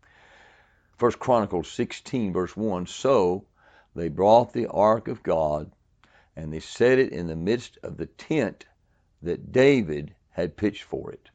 First 0.98 1.18
Chronicles 1.18 1.70
16, 1.70 2.32
verse 2.32 2.56
1 2.56 2.86
So 2.86 3.44
they 3.94 4.08
brought 4.08 4.52
the 4.52 4.66
ark 4.66 5.08
of 5.08 5.22
God 5.22 5.70
and 6.36 6.52
they 6.52 6.60
set 6.60 6.98
it 6.98 7.12
in 7.12 7.26
the 7.26 7.36
midst 7.36 7.78
of 7.82 7.96
the 7.96 8.06
tent 8.06 8.66
that 9.22 9.50
David 9.50 10.14
had 10.30 10.56
pitched 10.56 10.84
for 10.84 11.10
it. 11.10 11.27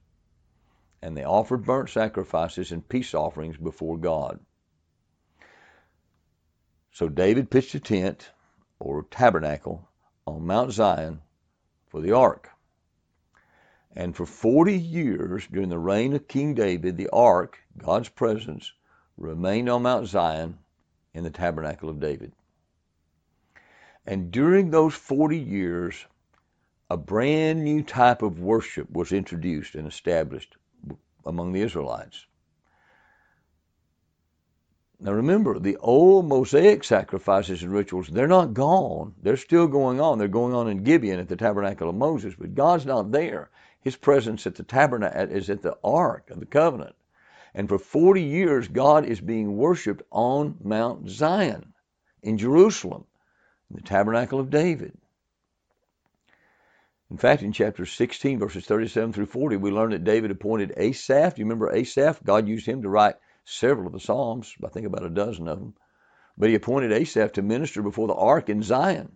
And 1.04 1.18
they 1.18 1.26
offered 1.26 1.66
burnt 1.66 1.90
sacrifices 1.90 2.72
and 2.72 2.88
peace 2.88 3.14
offerings 3.14 3.58
before 3.58 3.98
God. 3.98 4.40
So 6.94 7.10
David 7.10 7.52
pitched 7.52 7.76
a 7.76 7.82
tent 7.82 8.32
or 8.80 9.04
tabernacle 9.12 9.86
on 10.26 10.48
Mount 10.48 10.72
Zion 10.72 11.20
for 11.88 12.00
the 12.00 12.14
ark. 12.14 12.52
And 13.94 14.16
for 14.16 14.26
40 14.26 14.80
years 14.80 15.46
during 15.48 15.68
the 15.68 15.78
reign 15.78 16.14
of 16.14 16.30
King 16.30 16.54
David, 16.54 16.96
the 16.96 17.10
ark, 17.10 17.60
God's 17.78 18.08
presence, 18.08 18.72
remained 19.18 19.68
on 19.68 19.82
Mount 19.82 20.08
Zion 20.08 20.58
in 21.14 21.26
the 21.26 21.30
tabernacle 21.30 21.90
of 21.90 22.00
David. 22.00 22.32
And 24.06 24.32
during 24.32 24.72
those 24.72 24.94
40 24.94 25.38
years, 25.38 26.06
a 26.90 26.96
brand 26.96 27.66
new 27.66 27.84
type 27.84 28.22
of 28.22 28.40
worship 28.40 28.90
was 28.90 29.12
introduced 29.12 29.76
and 29.76 29.86
established 29.86 30.56
among 31.26 31.52
the 31.52 31.62
Israelites. 31.62 32.26
Now 35.00 35.12
remember, 35.12 35.60
the 35.60 35.76
old 35.78 36.26
Mosaic 36.28 36.84
sacrifices 36.86 37.62
and 37.62 37.74
rituals, 37.74 38.08
they're 38.08 38.26
not 38.26 38.54
gone. 38.54 39.16
They're 39.22 39.36
still 39.36 39.68
going 39.68 40.00
on. 40.00 40.18
They're 40.18 40.30
going 40.30 40.54
on 40.54 40.70
in 40.70 40.84
Gibeon 40.84 41.20
at 41.20 41.28
the 41.28 41.36
tabernacle 41.36 41.90
of 41.90 41.96
Moses, 41.96 42.36
but 42.40 42.56
God's 42.56 42.86
not 42.86 43.12
there. 43.12 43.50
His 43.82 43.98
presence 43.98 44.48
at 44.48 44.56
the 44.56 44.64
tabernacle 44.64 45.36
is 45.36 45.50
at 45.50 45.62
the 45.62 45.78
ark 45.84 46.30
of 46.30 46.40
the 46.40 46.46
covenant. 46.46 46.96
And 47.54 47.68
for 47.68 47.78
40 47.78 48.24
years, 48.24 48.70
God 48.70 49.06
is 49.06 49.20
being 49.20 49.58
worshiped 49.58 50.04
on 50.10 50.58
Mount 50.64 51.10
Zion 51.10 51.74
in 52.22 52.38
Jerusalem 52.38 53.04
in 53.70 53.76
the 53.76 53.82
tabernacle 53.82 54.40
of 54.40 54.50
David. 54.50 54.98
In 57.14 57.20
fact, 57.20 57.44
in 57.44 57.52
chapter 57.52 57.86
16, 57.86 58.40
verses 58.40 58.66
37 58.66 59.14
through 59.14 59.28
40, 59.28 59.58
we 59.58 59.70
learn 59.70 59.92
that 59.92 60.04
David 60.04 60.32
appointed 60.32 60.74
Asaph. 60.76 61.36
Do 61.36 61.42
you 61.42 61.46
remember 61.46 61.72
Asaph? 61.72 62.24
God 62.24 62.48
used 62.48 62.66
him 62.66 62.82
to 62.82 62.90
write 62.90 63.18
several 63.46 63.86
of 63.86 63.94
the 63.94 64.00
Psalms, 64.00 64.56
I 64.66 64.70
think 64.70 64.88
about 64.88 65.06
a 65.06 65.12
dozen 65.12 65.48
of 65.48 65.60
them. 65.60 65.76
But 66.40 66.50
he 66.50 66.56
appointed 66.56 66.92
Asaph 66.92 67.34
to 67.34 67.44
minister 67.44 67.84
before 67.84 68.08
the 68.08 68.16
ark 68.16 68.50
in 68.50 68.64
Zion. 68.64 69.16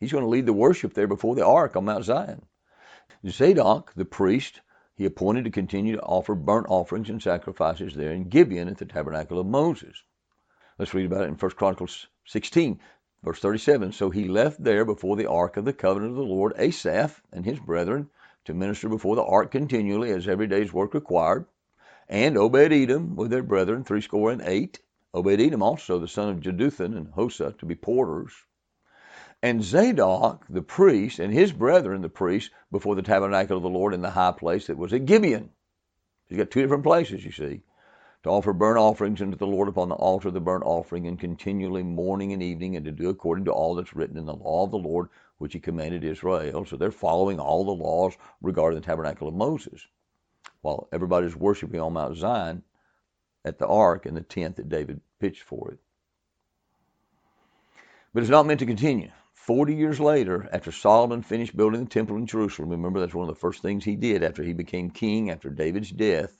He's 0.00 0.10
going 0.10 0.24
to 0.24 0.28
lead 0.28 0.46
the 0.46 0.52
worship 0.52 0.94
there 0.94 1.06
before 1.06 1.36
the 1.36 1.46
ark 1.46 1.76
on 1.76 1.84
Mount 1.84 2.06
Zion. 2.06 2.44
Zadok, 3.24 3.92
the 3.94 4.04
priest, 4.04 4.60
he 4.96 5.04
appointed 5.04 5.44
to 5.44 5.50
continue 5.52 5.94
to 5.94 6.02
offer 6.02 6.34
burnt 6.34 6.66
offerings 6.68 7.08
and 7.08 7.22
sacrifices 7.22 7.94
there 7.94 8.10
in 8.10 8.28
Gibeon 8.28 8.66
at 8.66 8.78
the 8.78 8.84
tabernacle 8.84 9.38
of 9.38 9.46
Moses. 9.46 10.02
Let's 10.76 10.92
read 10.92 11.06
about 11.06 11.22
it 11.22 11.28
in 11.28 11.34
1 11.36 11.50
Chronicles 11.52 12.08
16. 12.26 12.80
Verse 13.22 13.40
37 13.40 13.90
So 13.92 14.10
he 14.10 14.28
left 14.28 14.62
there 14.62 14.84
before 14.84 15.16
the 15.16 15.26
ark 15.28 15.56
of 15.56 15.64
the 15.64 15.72
covenant 15.72 16.12
of 16.12 16.16
the 16.16 16.22
Lord 16.22 16.52
Asaph 16.56 17.20
and 17.32 17.44
his 17.44 17.58
brethren 17.58 18.10
to 18.44 18.54
minister 18.54 18.88
before 18.88 19.16
the 19.16 19.24
ark 19.24 19.50
continually 19.50 20.10
as 20.12 20.28
every 20.28 20.46
day's 20.46 20.72
work 20.72 20.94
required, 20.94 21.46
and 22.08 22.38
Obed 22.38 22.72
Edom 22.72 23.16
with 23.16 23.30
their 23.30 23.42
brethren, 23.42 23.82
threescore 23.82 24.30
and 24.30 24.40
eight, 24.42 24.80
Obed 25.12 25.40
Edom 25.40 25.62
also 25.62 25.98
the 25.98 26.06
son 26.06 26.28
of 26.28 26.40
Jeduthun 26.40 26.96
and 26.96 27.08
Hosah 27.08 27.58
to 27.58 27.66
be 27.66 27.74
porters, 27.74 28.32
and 29.42 29.64
Zadok 29.64 30.46
the 30.48 30.62
priest 30.62 31.18
and 31.18 31.32
his 31.32 31.52
brethren 31.52 32.02
the 32.02 32.08
priests 32.08 32.50
before 32.70 32.94
the 32.94 33.02
tabernacle 33.02 33.56
of 33.56 33.64
the 33.64 33.68
Lord 33.68 33.94
in 33.94 34.00
the 34.00 34.10
high 34.10 34.32
place 34.32 34.68
that 34.68 34.78
was 34.78 34.92
at 34.92 35.06
Gibeon. 35.06 35.50
He's 36.28 36.38
got 36.38 36.52
two 36.52 36.62
different 36.62 36.84
places, 36.84 37.24
you 37.24 37.32
see 37.32 37.62
to 38.24 38.30
offer 38.30 38.52
burnt 38.52 38.78
offerings 38.78 39.22
unto 39.22 39.36
the 39.36 39.46
Lord 39.46 39.68
upon 39.68 39.88
the 39.88 39.94
altar 39.94 40.28
of 40.28 40.34
the 40.34 40.40
burnt 40.40 40.64
offering, 40.64 41.06
and 41.06 41.18
continually 41.18 41.84
morning 41.84 42.32
and 42.32 42.42
evening, 42.42 42.74
and 42.74 42.84
to 42.84 42.90
do 42.90 43.08
according 43.08 43.44
to 43.44 43.52
all 43.52 43.76
that's 43.76 43.94
written 43.94 44.16
in 44.16 44.26
the 44.26 44.34
law 44.34 44.64
of 44.64 44.72
the 44.72 44.78
Lord, 44.78 45.08
which 45.38 45.52
he 45.52 45.60
commanded 45.60 46.02
Israel. 46.02 46.64
So 46.64 46.76
they're 46.76 46.90
following 46.90 47.38
all 47.38 47.64
the 47.64 47.70
laws 47.70 48.16
regarding 48.42 48.80
the 48.80 48.86
tabernacle 48.86 49.28
of 49.28 49.34
Moses, 49.34 49.86
while 50.62 50.88
everybody's 50.92 51.36
worshiping 51.36 51.80
on 51.80 51.92
Mount 51.92 52.16
Zion 52.16 52.64
at 53.44 53.58
the 53.58 53.68
ark 53.68 54.04
and 54.04 54.16
the 54.16 54.22
tent 54.22 54.56
that 54.56 54.68
David 54.68 55.00
pitched 55.20 55.44
for 55.44 55.70
it. 55.72 55.78
But 58.12 58.22
it's 58.22 58.30
not 58.30 58.46
meant 58.46 58.60
to 58.60 58.66
continue. 58.66 59.10
Forty 59.32 59.76
years 59.76 60.00
later, 60.00 60.48
after 60.52 60.72
Solomon 60.72 61.22
finished 61.22 61.56
building 61.56 61.84
the 61.84 61.88
temple 61.88 62.16
in 62.16 62.26
Jerusalem, 62.26 62.70
remember 62.70 62.98
that's 62.98 63.14
one 63.14 63.28
of 63.28 63.34
the 63.34 63.40
first 63.40 63.62
things 63.62 63.84
he 63.84 63.94
did 63.94 64.24
after 64.24 64.42
he 64.42 64.52
became 64.52 64.90
king 64.90 65.30
after 65.30 65.48
David's 65.48 65.90
death 65.90 66.36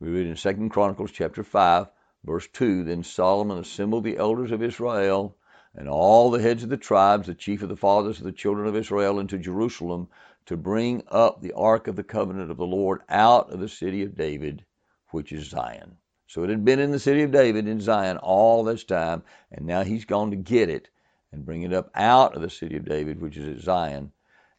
we 0.00 0.08
read 0.08 0.26
in 0.26 0.36
Second 0.36 0.70
Chronicles 0.70 1.12
chapter 1.12 1.44
5, 1.44 1.86
verse 2.24 2.48
2, 2.54 2.84
Then 2.84 3.02
Solomon 3.02 3.58
assembled 3.58 4.04
the 4.04 4.16
elders 4.16 4.50
of 4.50 4.62
Israel 4.62 5.36
and 5.74 5.90
all 5.90 6.30
the 6.30 6.40
heads 6.40 6.62
of 6.62 6.70
the 6.70 6.78
tribes, 6.78 7.26
the 7.26 7.34
chief 7.34 7.62
of 7.62 7.68
the 7.68 7.76
fathers 7.76 8.18
of 8.18 8.24
the 8.24 8.32
children 8.32 8.66
of 8.66 8.74
Israel, 8.74 9.20
into 9.20 9.36
Jerusalem 9.36 10.08
to 10.46 10.56
bring 10.56 11.02
up 11.08 11.42
the 11.42 11.52
ark 11.52 11.86
of 11.86 11.96
the 11.96 12.02
covenant 12.02 12.50
of 12.50 12.56
the 12.56 12.66
Lord 12.66 13.02
out 13.10 13.52
of 13.52 13.60
the 13.60 13.68
city 13.68 14.02
of 14.02 14.16
David, 14.16 14.64
which 15.10 15.32
is 15.32 15.50
Zion. 15.50 15.98
So 16.26 16.44
it 16.44 16.50
had 16.50 16.64
been 16.64 16.80
in 16.80 16.92
the 16.92 16.98
city 16.98 17.22
of 17.22 17.30
David 17.30 17.68
in 17.68 17.80
Zion 17.80 18.16
all 18.16 18.64
this 18.64 18.84
time, 18.84 19.22
and 19.52 19.66
now 19.66 19.82
he's 19.82 20.06
gone 20.06 20.30
to 20.30 20.36
get 20.36 20.70
it 20.70 20.88
and 21.30 21.44
bring 21.44 21.62
it 21.62 21.74
up 21.74 21.90
out 21.94 22.34
of 22.34 22.40
the 22.40 22.48
city 22.48 22.76
of 22.78 22.86
David, 22.86 23.20
which 23.20 23.36
is 23.36 23.58
at 23.58 23.62
Zion, 23.62 24.12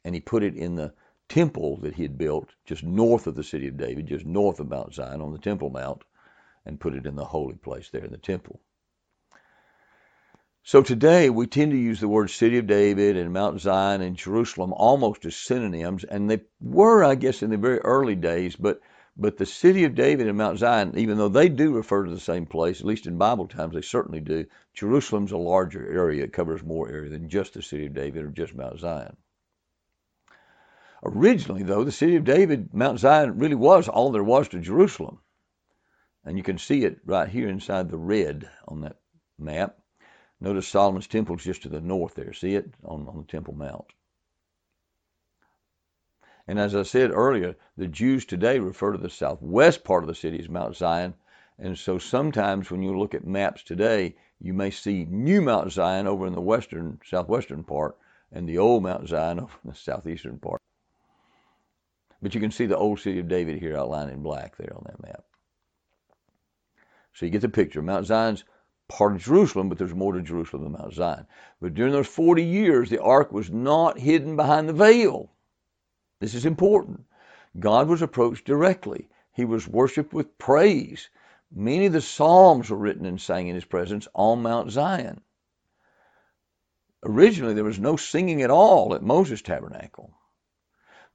and 0.06 0.14
he 0.14 0.22
put 0.22 0.44
it 0.44 0.56
in 0.56 0.76
the 0.76 0.94
temple 1.32 1.78
that 1.78 1.96
he 1.96 2.02
had 2.02 2.18
built 2.18 2.50
just 2.66 2.84
north 2.84 3.26
of 3.26 3.36
the 3.36 3.44
city 3.44 3.66
of 3.66 3.78
David, 3.78 4.06
just 4.06 4.26
north 4.26 4.60
of 4.60 4.70
Mount 4.70 4.94
Zion 4.94 5.22
on 5.22 5.32
the 5.32 5.40
Temple 5.40 5.70
Mount, 5.70 6.04
and 6.66 6.78
put 6.78 6.94
it 6.94 7.06
in 7.06 7.16
the 7.16 7.24
holy 7.24 7.56
place 7.56 7.90
there 7.90 8.04
in 8.04 8.12
the 8.12 8.18
temple. 8.18 8.60
So 10.62 10.84
today 10.84 11.30
we 11.30 11.48
tend 11.48 11.72
to 11.72 11.78
use 11.78 12.02
the 12.02 12.10
word 12.10 12.32
City 12.32 12.58
of 12.58 12.68
David 12.68 13.16
and 13.16 13.32
Mount 13.32 13.62
Zion 13.62 14.02
and 14.02 14.18
Jerusalem 14.18 14.74
almost 14.74 15.24
as 15.24 15.38
synonyms, 15.38 16.04
and 16.04 16.30
they 16.30 16.42
were, 16.60 17.02
I 17.02 17.16
guess, 17.16 17.42
in 17.42 17.50
the 17.50 17.58
very 17.58 17.80
early 17.80 18.16
days, 18.16 18.58
but 18.58 18.82
but 19.16 19.38
the 19.38 19.46
City 19.46 19.86
of 19.86 19.96
David 19.96 20.28
and 20.28 20.38
Mount 20.38 20.60
Zion, 20.60 20.98
even 20.98 21.18
though 21.18 21.30
they 21.30 21.48
do 21.48 21.74
refer 21.76 22.04
to 22.04 22.12
the 22.12 22.20
same 22.20 22.46
place, 22.46 22.82
at 22.82 22.86
least 22.86 23.08
in 23.08 23.18
Bible 23.18 23.48
times, 23.48 23.74
they 23.74 23.82
certainly 23.82 24.20
do. 24.20 24.46
Jerusalem's 24.74 25.32
a 25.32 25.38
larger 25.38 25.90
area; 25.90 26.26
it 26.26 26.34
covers 26.34 26.62
more 26.62 26.90
area 26.90 27.10
than 27.10 27.30
just 27.30 27.54
the 27.54 27.62
City 27.62 27.86
of 27.86 27.94
David 27.94 28.26
or 28.26 28.30
just 28.32 28.54
Mount 28.54 28.80
Zion. 28.80 29.16
Originally, 31.04 31.64
though, 31.64 31.84
the 31.84 31.92
city 31.92 32.16
of 32.16 32.24
David, 32.24 32.74
Mount 32.74 33.00
Zion, 33.00 33.40
really 33.40 33.56
was 33.56 33.88
all 33.88 34.12
there 34.12 34.24
was 34.24 34.48
to 34.50 34.60
Jerusalem. 34.60 35.20
And 36.24 36.38
you 36.38 36.44
can 36.44 36.60
see 36.60 36.84
it 36.84 37.00
right 37.06 37.28
here 37.28 37.50
inside 37.50 37.90
the 37.90 37.98
red 37.98 38.50
on 38.68 38.82
that 38.82 38.98
map. 39.40 39.80
Notice 40.40 40.68
Solomon's 40.68 41.08
temple 41.08 41.38
is 41.38 41.44
just 41.44 41.64
to 41.64 41.70
the 41.70 41.82
north 41.82 42.14
there. 42.14 42.34
See 42.34 42.54
it 42.54 42.74
on, 42.84 43.08
on 43.08 43.18
the 43.18 43.24
Temple 43.24 43.56
Mount. 43.56 43.86
And 46.48 46.60
as 46.60 46.76
I 46.76 46.84
said 46.84 47.12
earlier, 47.12 47.56
the 47.78 47.88
Jews 47.88 48.26
today 48.26 48.60
refer 48.60 48.92
to 48.92 48.98
the 48.98 49.10
southwest 49.10 49.84
part 49.84 50.04
of 50.04 50.08
the 50.08 50.16
city 50.16 50.40
as 50.40 50.50
Mount 50.50 50.76
Zion. 50.76 51.16
And 51.58 51.78
so 51.78 51.98
sometimes 51.98 52.70
when 52.70 52.84
you 52.84 52.98
look 52.98 53.16
at 53.16 53.26
maps 53.26 53.64
today, 53.64 54.16
you 54.40 54.54
may 54.54 54.70
see 54.70 55.06
new 55.06 55.42
Mount 55.42 55.72
Zion 55.72 56.08
over 56.08 56.28
in 56.28 56.34
the 56.34 56.42
western, 56.42 57.00
southwestern 57.06 57.64
part, 57.64 57.98
and 58.32 58.48
the 58.48 58.58
old 58.58 58.84
Mount 58.84 59.08
Zion 59.08 59.40
over 59.42 59.54
in 59.64 59.70
the 59.72 59.76
southeastern 59.76 60.38
part. 60.38 60.62
But 62.22 62.36
you 62.36 62.42
can 62.42 62.52
see 62.52 62.66
the 62.66 62.78
old 62.78 63.00
city 63.00 63.20
of 63.20 63.28
David 63.28 63.60
here 63.60 63.78
outlined 63.78 64.12
in 64.12 64.22
black 64.22 64.56
there 64.58 64.74
on 64.76 64.84
that 64.86 65.02
map. 65.02 65.24
So 67.14 67.26
you 67.26 67.32
get 67.32 67.42
the 67.42 67.50
picture. 67.50 67.82
Mount 67.82 68.06
Zion's 68.06 68.44
part 68.88 69.14
of 69.16 69.22
Jerusalem, 69.22 69.70
but 69.70 69.78
there's 69.78 69.96
more 69.96 70.14
to 70.14 70.22
Jerusalem 70.22 70.64
than 70.64 70.74
Mount 70.74 70.94
Zion. 70.94 71.26
But 71.62 71.74
during 71.74 71.94
those 71.94 72.08
40 72.08 72.44
years, 72.44 72.90
the 72.90 73.02
ark 73.02 73.32
was 73.32 73.50
not 73.50 73.98
hidden 73.98 74.36
behind 74.36 74.68
the 74.68 74.74
veil. 74.74 75.32
This 76.20 76.36
is 76.36 76.46
important. 76.46 77.06
God 77.60 77.88
was 77.88 78.02
approached 78.02 78.46
directly. 78.46 79.10
He 79.34 79.46
was 79.46 79.68
worshiped 79.68 80.14
with 80.14 80.38
praise. 80.38 81.10
Many 81.52 81.88
of 81.88 81.94
the 81.94 82.02
Psalms 82.02 82.70
were 82.70 82.78
written 82.78 83.06
and 83.06 83.20
sang 83.20 83.48
in 83.48 83.56
his 83.56 83.66
presence 83.66 84.08
on 84.14 84.42
Mount 84.42 84.72
Zion. 84.72 85.22
Originally, 87.04 87.54
there 87.54 87.64
was 87.64 87.80
no 87.80 87.96
singing 87.96 88.42
at 88.42 88.52
all 88.52 88.94
at 88.94 89.02
Moses' 89.02 89.42
tabernacle. 89.42 90.14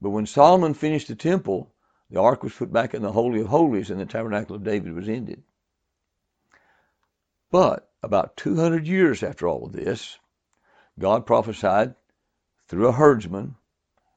But 0.07 0.11
when 0.11 0.27
Solomon 0.27 0.73
finished 0.73 1.09
the 1.09 1.17
temple, 1.17 1.75
the 2.11 2.21
ark 2.21 2.45
was 2.45 2.55
put 2.55 2.73
back 2.73 2.95
in 2.95 3.03
the 3.03 3.11
Holy 3.11 3.41
of 3.41 3.49
Holies 3.49 3.91
and 3.91 3.99
the 3.99 4.07
tabernacle 4.07 4.55
of 4.55 4.63
David 4.63 4.93
was 4.93 5.09
ended. 5.09 5.43
But 7.51 7.91
about 8.05 8.37
200 8.37 8.87
years 8.87 9.25
after 9.25 9.49
all 9.49 9.67
of 9.67 9.73
this, 9.73 10.21
God 10.97 11.27
prophesied 11.27 11.97
through 12.69 12.87
a 12.87 12.93
herdsman, 12.93 13.57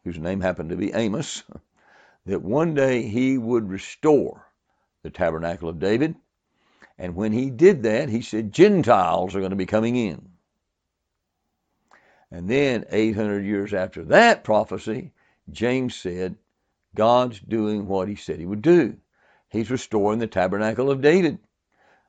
whose 0.04 0.20
name 0.20 0.42
happened 0.42 0.70
to 0.70 0.76
be 0.76 0.94
Amos, 0.94 1.42
that 2.28 2.44
one 2.44 2.76
day 2.76 3.02
he 3.08 3.40
would 3.40 3.68
restore 3.68 4.46
the 5.02 5.10
tabernacle 5.10 5.70
of 5.70 5.80
David. 5.80 6.14
And 7.00 7.16
when 7.16 7.32
he 7.32 7.50
did 7.50 7.82
that, 7.82 8.10
he 8.10 8.22
said, 8.22 8.54
Gentiles 8.54 9.36
are 9.36 9.40
going 9.40 9.50
to 9.50 9.56
be 9.56 9.66
coming 9.66 9.96
in. 9.96 10.34
And 12.30 12.48
then 12.48 12.86
800 12.92 13.44
years 13.44 13.74
after 13.74 14.04
that 14.04 14.44
prophecy, 14.44 15.14
James 15.52 15.96
said, 15.96 16.36
God's 16.96 17.40
doing 17.40 17.88
what 17.88 18.08
he 18.08 18.16
said 18.16 18.40
he 18.40 18.46
would 18.46 18.62
do. 18.62 18.98
He's 19.50 19.72
restoring 19.72 20.20
the 20.20 20.28
tabernacle 20.28 20.92
of 20.92 21.02
David. 21.02 21.40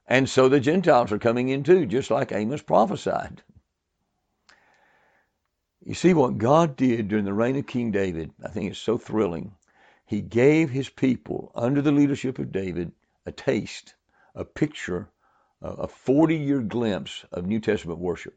And 0.07 0.29
so 0.29 0.49
the 0.49 0.61
Gentiles 0.61 1.13
are 1.13 1.19
coming 1.19 1.49
in 1.49 1.63
too, 1.63 1.87
just 1.87 2.11
like 2.11 2.33
Amos 2.33 2.63
prophesied. 2.63 3.43
You 5.85 5.95
see, 5.95 6.13
what 6.13 6.39
God 6.39 6.77
did 6.77 7.09
during 7.09 7.25
the 7.25 7.33
reign 7.33 7.57
of 7.57 7.67
King 7.67 7.91
David, 7.91 8.33
I 8.45 8.49
think 8.49 8.71
it's 8.71 8.79
so 8.79 8.99
thrilling. 8.99 9.55
He 10.05 10.21
gave 10.21 10.71
his 10.71 10.91
people, 10.91 11.53
under 11.55 11.81
the 11.81 11.93
leadership 11.93 12.39
of 12.39 12.53
David, 12.53 12.93
a 13.25 13.33
taste, 13.33 13.95
a 14.35 14.45
picture, 14.45 15.09
a 15.63 15.87
40 15.87 16.37
year 16.37 16.61
glimpse 16.61 17.25
of 17.33 17.47
New 17.47 17.61
Testament 17.61 17.99
worship. 17.99 18.37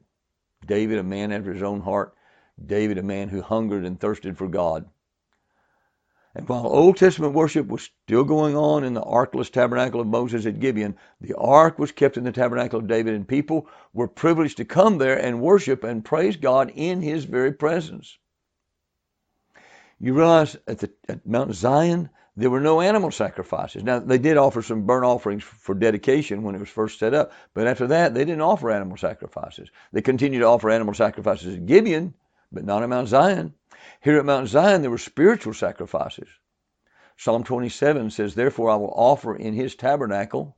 David, 0.65 0.99
a 0.99 1.03
man 1.03 1.31
after 1.31 1.51
his 1.51 1.63
own 1.63 1.81
heart, 1.81 2.15
David, 2.63 2.97
a 2.97 3.03
man 3.03 3.29
who 3.29 3.41
hungered 3.41 3.85
and 3.85 3.99
thirsted 3.99 4.37
for 4.37 4.47
God. 4.47 4.85
And 6.35 6.49
while 6.49 6.65
Old 6.65 6.97
Testament 6.97 7.33
worship 7.33 7.67
was 7.67 7.91
still 8.05 8.23
going 8.23 8.55
on 8.55 8.83
in 8.83 8.95
the 8.95 9.03
arkless 9.03 9.51
tabernacle 9.51 10.01
of 10.01 10.07
Moses 10.07 10.47
at 10.47 10.59
Gibeon, 10.59 10.95
the 11.21 11.35
ark 11.35 11.77
was 11.77 11.91
kept 11.91 12.17
in 12.17 12.23
the 12.23 12.31
tabernacle 12.31 12.79
of 12.79 12.87
David, 12.87 13.13
and 13.13 13.27
people 13.27 13.67
were 13.93 14.07
privileged 14.07 14.57
to 14.57 14.65
come 14.65 14.97
there 14.97 15.17
and 15.17 15.41
worship 15.41 15.83
and 15.83 16.03
praise 16.03 16.35
God 16.35 16.71
in 16.73 17.01
his 17.01 17.25
very 17.25 17.53
presence. 17.53 18.17
You 19.99 20.15
realize 20.15 20.57
at, 20.67 20.79
the, 20.79 20.91
at 21.07 21.25
Mount 21.25 21.53
Zion, 21.53 22.09
there 22.35 22.49
were 22.49 22.59
no 22.59 22.81
animal 22.81 23.11
sacrifices. 23.11 23.83
Now, 23.83 23.99
they 23.99 24.17
did 24.17 24.37
offer 24.37 24.63
some 24.63 24.87
burnt 24.87 25.05
offerings 25.05 25.43
for 25.43 25.75
dedication 25.75 26.41
when 26.41 26.55
it 26.55 26.59
was 26.59 26.69
first 26.69 26.97
set 26.97 27.13
up, 27.13 27.31
but 27.53 27.67
after 27.67 27.85
that, 27.87 28.15
they 28.15 28.25
didn't 28.25 28.41
offer 28.41 28.71
animal 28.71 28.97
sacrifices. 28.97 29.69
They 29.91 30.01
continued 30.01 30.39
to 30.39 30.47
offer 30.47 30.71
animal 30.71 30.95
sacrifices 30.95 31.55
at 31.55 31.67
Gibeon, 31.67 32.15
but 32.53 32.63
not 32.63 32.83
at 32.83 32.89
Mount 32.89 33.07
Zion. 33.07 33.53
Here 34.01 34.17
at 34.17 34.25
Mount 34.25 34.47
Zion, 34.47 34.81
there 34.81 34.91
were 34.91 34.97
spiritual 34.97 35.53
sacrifices. 35.53 36.27
Psalm 37.17 37.43
27 37.43 38.11
says, 38.11 38.35
Therefore 38.35 38.69
I 38.69 38.75
will 38.75 38.93
offer 38.93 39.35
in 39.35 39.53
his 39.53 39.75
tabernacle, 39.75 40.57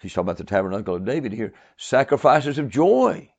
he's 0.00 0.12
talking 0.12 0.26
about 0.26 0.38
the 0.38 0.44
tabernacle 0.44 0.94
of 0.94 1.04
David 1.04 1.32
here, 1.32 1.52
sacrifices 1.76 2.58
of 2.58 2.68
joy. 2.68 3.32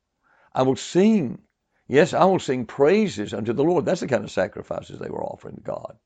I 0.54 0.62
will 0.62 0.76
sing. 0.76 1.42
Yes, 1.88 2.14
I 2.14 2.24
will 2.24 2.38
sing 2.38 2.66
praises 2.66 3.34
unto 3.34 3.52
the 3.52 3.64
Lord. 3.64 3.84
That's 3.84 4.00
the 4.00 4.06
kind 4.06 4.24
of 4.24 4.30
sacrifices 4.30 4.98
they 4.98 5.10
were 5.10 5.24
offering 5.24 5.56
to 5.56 5.62
God. 5.62 5.96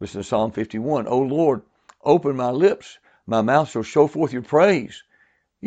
Listen 0.00 0.20
to 0.20 0.26
Psalm 0.26 0.52
51. 0.52 1.06
O 1.06 1.20
Lord, 1.20 1.62
open 2.02 2.36
my 2.36 2.50
lips. 2.50 2.98
My 3.26 3.42
mouth 3.42 3.70
shall 3.70 3.82
show 3.82 4.06
forth 4.06 4.32
your 4.32 4.42
praise. 4.42 5.02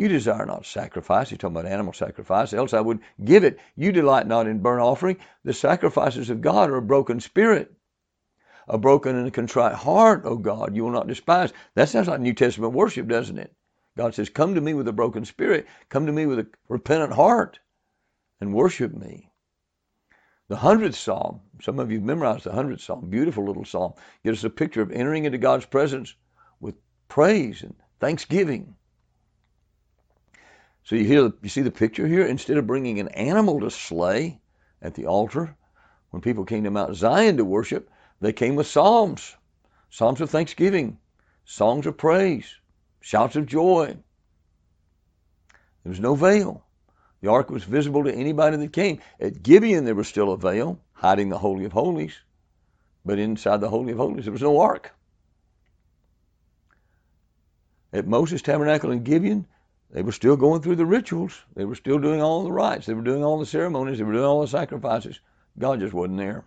You 0.00 0.08
desire 0.08 0.46
not 0.46 0.64
sacrifice. 0.64 1.28
He's 1.28 1.36
talking 1.36 1.58
about 1.58 1.70
animal 1.70 1.92
sacrifice. 1.92 2.54
Else 2.54 2.72
I 2.72 2.80
would 2.80 3.00
give 3.22 3.44
it. 3.44 3.58
You 3.76 3.92
delight 3.92 4.26
not 4.26 4.46
in 4.46 4.60
burnt 4.60 4.80
offering. 4.80 5.18
The 5.44 5.52
sacrifices 5.52 6.30
of 6.30 6.40
God 6.40 6.70
are 6.70 6.76
a 6.76 6.82
broken 6.82 7.20
spirit. 7.20 7.70
A 8.66 8.78
broken 8.78 9.14
and 9.14 9.28
a 9.28 9.30
contrite 9.30 9.74
heart, 9.74 10.22
O 10.24 10.38
God, 10.38 10.74
you 10.74 10.84
will 10.84 10.90
not 10.90 11.06
despise. 11.06 11.52
That 11.74 11.90
sounds 11.90 12.08
like 12.08 12.18
New 12.18 12.32
Testament 12.32 12.72
worship, 12.72 13.08
doesn't 13.08 13.36
it? 13.36 13.54
God 13.94 14.14
says, 14.14 14.30
Come 14.30 14.54
to 14.54 14.62
me 14.62 14.72
with 14.72 14.88
a 14.88 14.92
broken 14.94 15.26
spirit. 15.26 15.66
Come 15.90 16.06
to 16.06 16.12
me 16.12 16.24
with 16.24 16.38
a 16.38 16.46
repentant 16.70 17.12
heart 17.12 17.60
and 18.40 18.54
worship 18.54 18.94
me. 18.94 19.30
The 20.48 20.56
hundredth 20.56 20.96
psalm, 20.96 21.42
some 21.60 21.78
of 21.78 21.92
you 21.92 22.00
memorized 22.00 22.44
the 22.44 22.52
hundredth 22.52 22.80
psalm, 22.80 23.10
beautiful 23.10 23.44
little 23.44 23.66
psalm, 23.66 23.92
gives 24.24 24.38
us 24.38 24.44
a 24.44 24.50
picture 24.50 24.80
of 24.80 24.92
entering 24.92 25.26
into 25.26 25.36
God's 25.36 25.66
presence 25.66 26.14
with 26.58 26.76
praise 27.08 27.62
and 27.62 27.74
thanksgiving. 27.98 28.76
So 30.90 30.96
you 30.96 31.04
hear, 31.04 31.32
you 31.40 31.48
see 31.48 31.62
the 31.62 31.70
picture 31.70 32.04
here. 32.04 32.26
Instead 32.26 32.56
of 32.56 32.66
bringing 32.66 32.98
an 32.98 33.06
animal 33.10 33.60
to 33.60 33.70
slay 33.70 34.40
at 34.82 34.96
the 34.96 35.06
altar, 35.06 35.54
when 36.10 36.20
people 36.20 36.44
came 36.44 36.64
to 36.64 36.70
Mount 36.72 36.96
Zion 36.96 37.36
to 37.36 37.44
worship, 37.44 37.88
they 38.20 38.32
came 38.32 38.56
with 38.56 38.66
psalms, 38.66 39.36
psalms 39.88 40.20
of 40.20 40.30
thanksgiving, 40.30 40.98
songs 41.44 41.86
of 41.86 41.96
praise, 41.96 42.56
shouts 43.00 43.36
of 43.36 43.46
joy. 43.46 43.96
There 45.84 45.90
was 45.90 46.00
no 46.00 46.16
veil. 46.16 46.64
The 47.20 47.30
ark 47.30 47.50
was 47.50 47.62
visible 47.62 48.02
to 48.02 48.12
anybody 48.12 48.56
that 48.56 48.72
came. 48.72 48.98
At 49.20 49.44
Gibeon, 49.44 49.84
there 49.84 49.94
was 49.94 50.08
still 50.08 50.32
a 50.32 50.36
veil 50.36 50.80
hiding 50.92 51.28
the 51.28 51.38
Holy 51.38 51.66
of 51.66 51.72
Holies, 51.72 52.18
but 53.04 53.20
inside 53.20 53.60
the 53.60 53.70
Holy 53.70 53.92
of 53.92 53.98
Holies, 53.98 54.24
there 54.24 54.32
was 54.32 54.42
no 54.42 54.58
ark. 54.60 54.92
At 57.92 58.08
Moses' 58.08 58.42
tabernacle 58.42 58.90
in 58.90 59.04
Gibeon, 59.04 59.46
they 59.92 60.02
were 60.02 60.12
still 60.12 60.36
going 60.36 60.62
through 60.62 60.76
the 60.76 60.86
rituals. 60.86 61.42
They 61.54 61.64
were 61.64 61.74
still 61.74 61.98
doing 61.98 62.22
all 62.22 62.44
the 62.44 62.52
rites. 62.52 62.86
They 62.86 62.94
were 62.94 63.02
doing 63.02 63.24
all 63.24 63.38
the 63.38 63.46
ceremonies. 63.46 63.98
They 63.98 64.04
were 64.04 64.12
doing 64.12 64.24
all 64.24 64.40
the 64.40 64.48
sacrifices. 64.48 65.20
God 65.58 65.80
just 65.80 65.92
wasn't 65.92 66.18
there. 66.18 66.44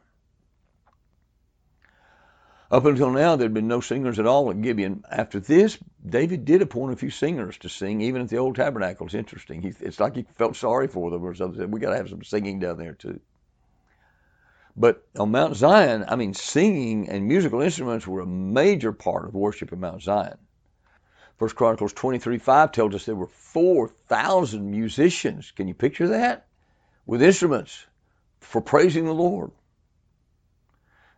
Up 2.72 2.86
until 2.86 3.12
now, 3.12 3.36
there 3.36 3.46
had 3.46 3.54
been 3.54 3.68
no 3.68 3.82
singers 3.82 4.18
at 4.18 4.26
all 4.26 4.50
at 4.50 4.62
Gibeon. 4.62 5.04
After 5.12 5.40
this, 5.40 5.78
David 6.04 6.44
did 6.46 6.62
appoint 6.62 6.94
a 6.94 6.96
few 6.96 7.12
singers 7.12 7.58
to 7.60 7.70
sing, 7.70 8.02
even 8.02 8.22
at 8.24 8.30
the 8.30 8.38
old 8.38 8.56
tabernacle. 8.56 9.06
It's 9.06 9.14
interesting. 9.14 9.62
He, 9.62 9.74
it's 9.80 10.00
like 10.00 10.16
he 10.16 10.26
felt 10.38 10.56
sorry 10.56 10.88
for 10.88 11.12
them 11.12 11.24
or 11.24 11.36
something. 11.36 11.70
We 11.70 11.80
got 11.80 11.92
to 11.92 11.98
have 11.98 12.10
some 12.10 12.24
singing 12.24 12.60
down 12.60 12.78
there 12.78 12.94
too. 12.94 13.20
But 14.76 15.06
on 15.20 15.30
Mount 15.30 15.56
Zion, 15.56 16.06
I 16.08 16.16
mean, 16.16 16.34
singing 16.34 17.10
and 17.10 17.28
musical 17.28 17.62
instruments 17.62 18.08
were 18.08 18.22
a 18.22 18.26
major 18.26 18.92
part 18.92 19.26
of 19.26 19.36
worship 19.36 19.72
at 19.72 19.78
Mount 19.78 20.02
Zion. 20.02 20.38
First 21.44 21.58
Chronicles 21.58 21.92
23 21.92 22.38
5 22.38 22.72
tells 22.72 22.96
us 22.96 23.06
there 23.06 23.16
were 23.16 23.28
4,000 23.28 24.72
musicians. 24.72 25.52
Can 25.52 25.68
you 25.68 25.74
picture 25.74 26.08
that? 26.08 26.48
With 27.06 27.22
instruments 27.22 27.86
for 28.40 28.62
praising 28.62 29.04
the 29.04 29.14
Lord. 29.14 29.52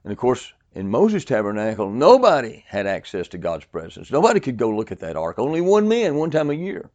And 0.04 0.12
of 0.12 0.18
course, 0.18 0.52
in 0.74 0.90
Moses' 0.90 1.26
tabernacle, 1.26 1.92
nobody 1.92 2.66
had 2.68 2.88
access 2.88 3.28
to 3.28 3.38
God's 3.38 3.66
presence. 3.66 4.10
Nobody 4.10 4.40
could 4.40 4.58
go 4.58 4.72
look 4.72 4.92
at 4.92 5.02
that 5.02 5.16
ark. 5.16 5.38
Only 5.38 5.62
one 5.62 5.88
man, 5.88 6.16
one 6.16 6.32
time 6.32 6.50
a 6.50 6.56
year. 6.56 6.90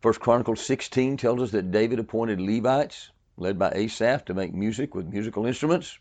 First 0.00 0.20
Chronicles 0.20 0.64
16 0.64 1.16
tells 1.16 1.42
us 1.42 1.50
that 1.50 1.72
David 1.72 1.98
appointed 1.98 2.40
Levites, 2.40 3.10
led 3.36 3.58
by 3.58 3.72
Asaph, 3.74 4.26
to 4.26 4.34
make 4.34 4.54
music 4.54 4.94
with 4.94 5.08
musical 5.08 5.46
instruments. 5.46 5.98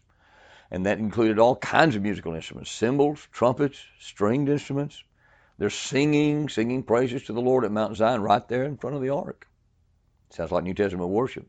And 0.69 0.85
that 0.85 0.99
included 0.99 1.39
all 1.39 1.55
kinds 1.55 1.95
of 1.95 2.03
musical 2.03 2.35
instruments 2.35 2.69
cymbals, 2.69 3.27
trumpets, 3.31 3.83
stringed 3.99 4.49
instruments. 4.49 5.03
They're 5.57 5.69
singing, 5.69 6.49
singing 6.49 6.83
praises 6.83 7.23
to 7.23 7.33
the 7.33 7.41
Lord 7.41 7.65
at 7.65 7.71
Mount 7.71 7.97
Zion 7.97 8.21
right 8.21 8.47
there 8.47 8.63
in 8.63 8.77
front 8.77 8.95
of 8.95 9.01
the 9.01 9.09
ark. 9.09 9.47
Sounds 10.29 10.51
like 10.51 10.63
New 10.63 10.73
Testament 10.73 11.09
worship 11.09 11.47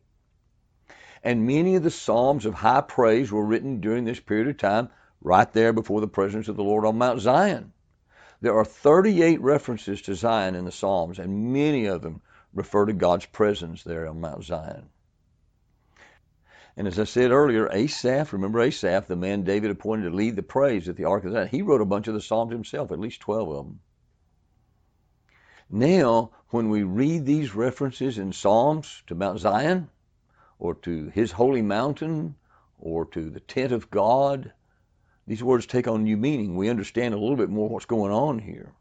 and 1.25 1.47
many 1.47 1.75
of 1.75 1.83
the 1.83 1.91
Psalms 1.91 2.47
of 2.47 2.55
high 2.55 2.81
praise 2.81 3.33
were 3.33 3.45
written 3.45 3.81
during 3.81 4.05
this 4.05 4.21
period 4.21 4.49
of 4.49 4.57
time 4.57 4.89
right 5.21 5.53
there 5.53 5.73
before 5.73 6.01
the 6.01 6.09
presence 6.09 6.49
of 6.49 6.57
the 6.57 6.63
Lord 6.63 6.85
on 6.85 6.99
Mount 6.99 7.21
Zion. 7.21 7.73
There 8.41 8.57
are 8.57 8.65
38 8.65 9.41
references 9.41 10.03
to 10.03 10.15
Zion 10.15 10.55
in 10.55 10.65
the 10.65 10.71
Psalms, 10.71 11.19
and 11.19 11.53
many 11.53 11.87
of 11.87 12.03
them 12.03 12.21
refer 12.55 12.87
to 12.87 12.93
God's 12.93 13.27
presence 13.27 13.83
there 13.83 14.07
on 14.07 14.21
Mount 14.21 14.45
Zion. 14.45 14.89
And 16.77 16.87
as 16.87 17.01
I 17.01 17.05
said 17.05 17.33
earlier, 17.33 17.69
Asaph, 17.73 18.33
remember 18.33 18.61
Asaph, 18.61 19.09
the 19.09 19.17
man 19.17 19.43
David 19.43 19.73
appointed 19.73 20.05
to 20.05 20.15
lead 20.15 20.37
the 20.37 20.45
praise 20.45 20.89
at 20.89 20.95
the 20.95 21.07
Ark 21.07 21.25
of 21.25 21.33
Zion, 21.33 21.49
he 21.49 21.63
wrote 21.63 21.81
a 21.81 21.87
bunch 21.87 22.07
of 22.07 22.15
the 22.15 22.21
Psalms 22.21 22.53
himself, 22.53 22.93
at 22.93 23.01
least 23.01 23.21
12 23.21 23.49
of 23.49 23.67
them. 23.67 23.81
Now, 25.71 26.31
when 26.49 26.71
we 26.71 26.83
read 26.83 27.27
these 27.27 27.55
references 27.55 28.19
in 28.19 28.33
Psalms 28.33 29.03
to 29.07 29.15
Mount 29.15 29.39
Zion, 29.41 29.91
or 30.59 30.75
to 30.75 31.09
his 31.11 31.33
holy 31.33 31.63
mountain 31.63 32.35
or 32.79 33.05
to 33.07 33.31
the 33.31 33.41
tent 33.41 33.73
of 33.73 33.91
God. 33.91 34.53
These 35.27 35.43
words 35.43 35.67
take 35.67 35.89
on 35.89 36.05
new 36.05 36.17
meaning. 36.17 36.57
We 36.57 36.69
understand 36.69 37.15
a 37.15 37.19
little 37.19 37.37
bit 37.37 37.51
more 37.51 37.69
what's 37.69 37.87
going 37.87 38.13
on 38.13 38.39
here. 38.39 38.73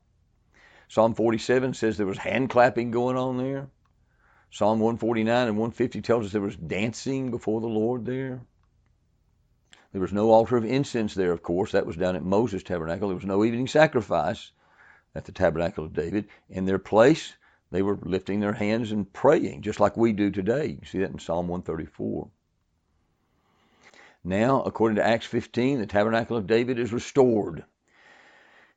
Psalm 0.88 1.14
47 1.14 1.74
says 1.74 1.98
there 1.98 2.06
was 2.06 2.18
hand 2.18 2.50
clapping 2.50 2.92
going 2.92 3.18
on 3.18 3.38
there. 3.38 3.70
Psalm 4.50 4.80
149 4.80 5.48
and 5.48 5.58
150 5.58 6.02
tells 6.02 6.26
us 6.26 6.32
there 6.32 6.42
was 6.42 6.56
dancing 6.56 7.32
before 7.32 7.60
the 7.60 7.68
Lord 7.68 8.06
there. 8.06 8.42
There 9.92 10.02
was 10.02 10.14
no 10.14 10.32
altar 10.32 10.56
of 10.56 10.64
incense 10.64 11.14
there, 11.14 11.32
of 11.32 11.44
course. 11.44 11.74
That 11.74 11.86
was 11.86 11.98
down 11.98 12.16
at 12.16 12.24
Moses' 12.24 12.64
tabernacle. 12.64 13.10
There 13.10 13.16
was 13.16 13.26
no 13.26 13.44
evening 13.44 13.68
sacrifice 13.68 14.52
at 15.18 15.26
the 15.26 15.32
tabernacle 15.32 15.84
of 15.84 15.94
David. 15.94 16.28
In 16.48 16.66
their 16.66 16.78
place, 16.78 17.34
they 17.72 17.82
were 17.82 17.98
lifting 18.04 18.40
their 18.40 18.54
hands 18.54 18.92
and 18.92 19.12
praying, 19.12 19.64
just 19.64 19.80
like 19.80 19.98
we 19.98 20.14
do 20.14 20.30
today. 20.30 20.78
You 20.80 20.88
see 20.88 21.00
that 21.00 21.10
in 21.10 21.20
Psalm 21.20 21.48
134. 21.48 22.30
Now, 24.24 24.62
according 24.62 24.98
to 24.98 25.06
Acts 25.06 25.26
15, 25.26 25.80
the 25.80 25.88
tabernacle 25.88 26.38
of 26.38 26.46
David 26.46 26.78
is 26.78 26.94
restored. 26.94 27.66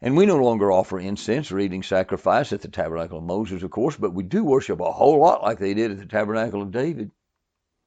And 0.01 0.17
we 0.17 0.25
no 0.25 0.39
longer 0.39 0.73
offer 0.73 0.99
incense 0.99 1.53
or 1.53 1.59
evening 1.59 1.83
sacrifice 1.83 2.55
at 2.55 2.63
the 2.63 2.69
tabernacle 2.69 3.19
of 3.19 3.25
Moses, 3.25 3.63
of 3.63 3.71
course, 3.71 3.97
but 3.97 4.15
we 4.15 4.23
do 4.23 4.43
worship 4.43 4.81
a 4.81 4.91
whole 4.91 5.21
lot 5.21 5.43
like 5.43 5.59
they 5.59 5.75
did 5.75 5.91
at 5.91 5.99
the 5.99 6.07
tabernacle 6.07 6.63
of 6.63 6.71
David. 6.71 7.11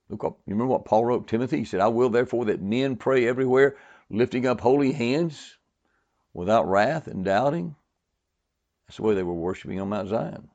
Look 0.10 0.24
up, 0.24 0.38
you 0.45 0.54
remember 0.54 0.74
what 0.74 0.86
Paul 0.86 1.06
wrote 1.06 1.28
Timothy? 1.28 1.58
He 1.58 1.66
said, 1.66 1.80
I 1.80 1.88
will 1.88 2.10
therefore 2.10 2.45
that 2.45 2.62
men 2.62 2.97
pray 2.97 3.28
everywhere, 3.28 3.78
lifting 4.12 4.45
up 4.45 4.62
holy 4.62 4.91
hands 4.91 5.58
without 6.36 6.70
wrath 6.70 7.08
and 7.08 7.26
doubting. 7.26 7.76
That's 8.93 8.99
the 8.99 9.07
way 9.07 9.15
they 9.15 9.23
were 9.23 9.33
worshiping 9.33 9.81
on 9.81 9.89
Mount 9.89 10.09
Zion. 10.09 10.49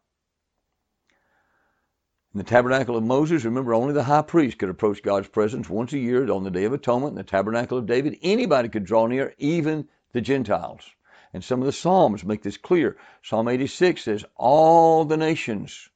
In 2.33 2.39
the 2.39 2.45
tabernacle 2.45 2.97
of 2.97 3.03
Moses, 3.03 3.45
remember, 3.45 3.75
only 3.75 3.93
the 3.93 4.05
high 4.05 4.23
priest 4.23 4.59
could 4.59 4.69
approach 4.69 5.03
God's 5.03 5.27
presence 5.27 5.69
once 5.69 5.93
a 5.93 5.99
year 5.99 6.31
on 6.31 6.45
the 6.45 6.51
Day 6.53 6.63
of 6.63 6.73
Atonement. 6.73 7.15
In 7.15 7.17
the 7.17 7.25
tabernacle 7.25 7.79
of 7.79 7.87
David, 7.87 8.17
anybody 8.23 8.69
could 8.69 8.85
draw 8.85 9.09
near, 9.09 9.35
even 9.39 9.89
the 10.13 10.21
Gentiles. 10.21 10.89
And 11.35 11.43
some 11.43 11.59
of 11.59 11.67
the 11.67 11.73
Psalms 11.73 12.25
make 12.25 12.45
this 12.45 12.57
clear. 12.57 12.97
Psalm 13.25 13.49
86 13.49 14.05
says, 14.05 14.25
All 14.37 15.05
the 15.05 15.17
nations 15.17 15.89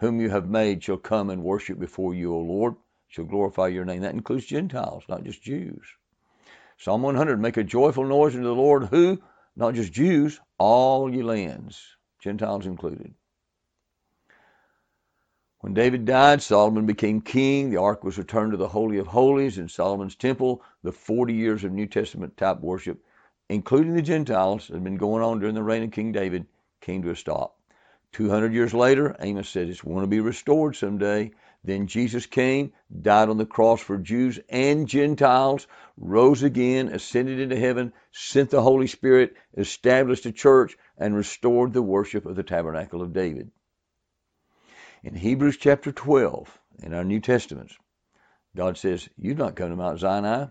whom 0.00 0.20
you 0.20 0.28
have 0.28 0.50
made 0.50 0.84
shall 0.84 0.98
come 0.98 1.30
and 1.30 1.42
worship 1.42 1.78
before 1.78 2.14
you, 2.14 2.34
O 2.34 2.40
Lord, 2.40 2.74
shall 3.08 3.24
glorify 3.24 3.68
your 3.68 3.86
name. 3.86 4.02
That 4.02 4.12
includes 4.12 4.44
Gentiles, 4.44 5.04
not 5.08 5.24
just 5.24 5.42
Jews. 5.42 5.86
Psalm 6.76 7.00
100, 7.00 7.40
make 7.40 7.56
a 7.56 7.64
joyful 7.64 8.04
noise 8.04 8.34
unto 8.34 8.46
the 8.46 8.54
Lord, 8.54 8.88
who, 8.88 9.18
not 9.56 9.72
just 9.72 9.94
Jews, 9.94 10.38
all 10.58 11.12
ye 11.12 11.22
lands, 11.22 11.96
Gentiles 12.20 12.66
included. 12.66 13.14
When 15.60 15.74
David 15.74 16.04
died, 16.04 16.42
Solomon 16.42 16.86
became 16.86 17.20
king. 17.20 17.70
The 17.70 17.78
ark 17.78 18.04
was 18.04 18.18
returned 18.18 18.52
to 18.52 18.56
the 18.56 18.68
Holy 18.68 18.98
of 18.98 19.08
Holies 19.08 19.58
in 19.58 19.68
Solomon's 19.68 20.14
temple. 20.14 20.62
The 20.82 20.92
40 20.92 21.34
years 21.34 21.64
of 21.64 21.72
New 21.72 21.86
Testament 21.86 22.36
type 22.36 22.60
worship, 22.60 23.02
including 23.48 23.94
the 23.94 24.02
Gentiles, 24.02 24.68
had 24.68 24.84
been 24.84 24.96
going 24.96 25.22
on 25.22 25.40
during 25.40 25.54
the 25.54 25.62
reign 25.62 25.82
of 25.82 25.90
King 25.90 26.12
David, 26.12 26.46
came 26.80 27.02
to 27.02 27.10
a 27.10 27.16
stop. 27.16 27.58
200 28.12 28.52
years 28.52 28.72
later, 28.72 29.16
Amos 29.20 29.48
said 29.48 29.68
it's 29.68 29.80
going 29.80 30.02
to 30.02 30.06
be 30.06 30.20
restored 30.20 30.76
someday. 30.76 31.32
Then 31.66 31.88
Jesus 31.88 32.26
came, 32.26 32.72
died 33.02 33.28
on 33.28 33.38
the 33.38 33.44
cross 33.44 33.80
for 33.80 33.98
Jews 33.98 34.38
and 34.48 34.86
Gentiles, 34.86 35.66
rose 35.96 36.44
again, 36.44 36.86
ascended 36.86 37.40
into 37.40 37.58
heaven, 37.58 37.92
sent 38.12 38.50
the 38.50 38.62
Holy 38.62 38.86
Spirit, 38.86 39.34
established 39.56 40.26
a 40.26 40.32
church, 40.32 40.78
and 40.96 41.16
restored 41.16 41.72
the 41.72 41.82
worship 41.82 42.24
of 42.24 42.36
the 42.36 42.44
tabernacle 42.44 43.02
of 43.02 43.12
David. 43.12 43.50
In 45.02 45.16
Hebrews 45.16 45.56
chapter 45.56 45.90
12, 45.90 46.56
in 46.84 46.94
our 46.94 47.02
New 47.02 47.18
Testaments, 47.18 47.76
God 48.54 48.78
says, 48.78 49.08
You've 49.18 49.38
not 49.38 49.56
come 49.56 49.70
to 49.70 49.76
Mount 49.76 49.98
Sinai, 49.98 50.46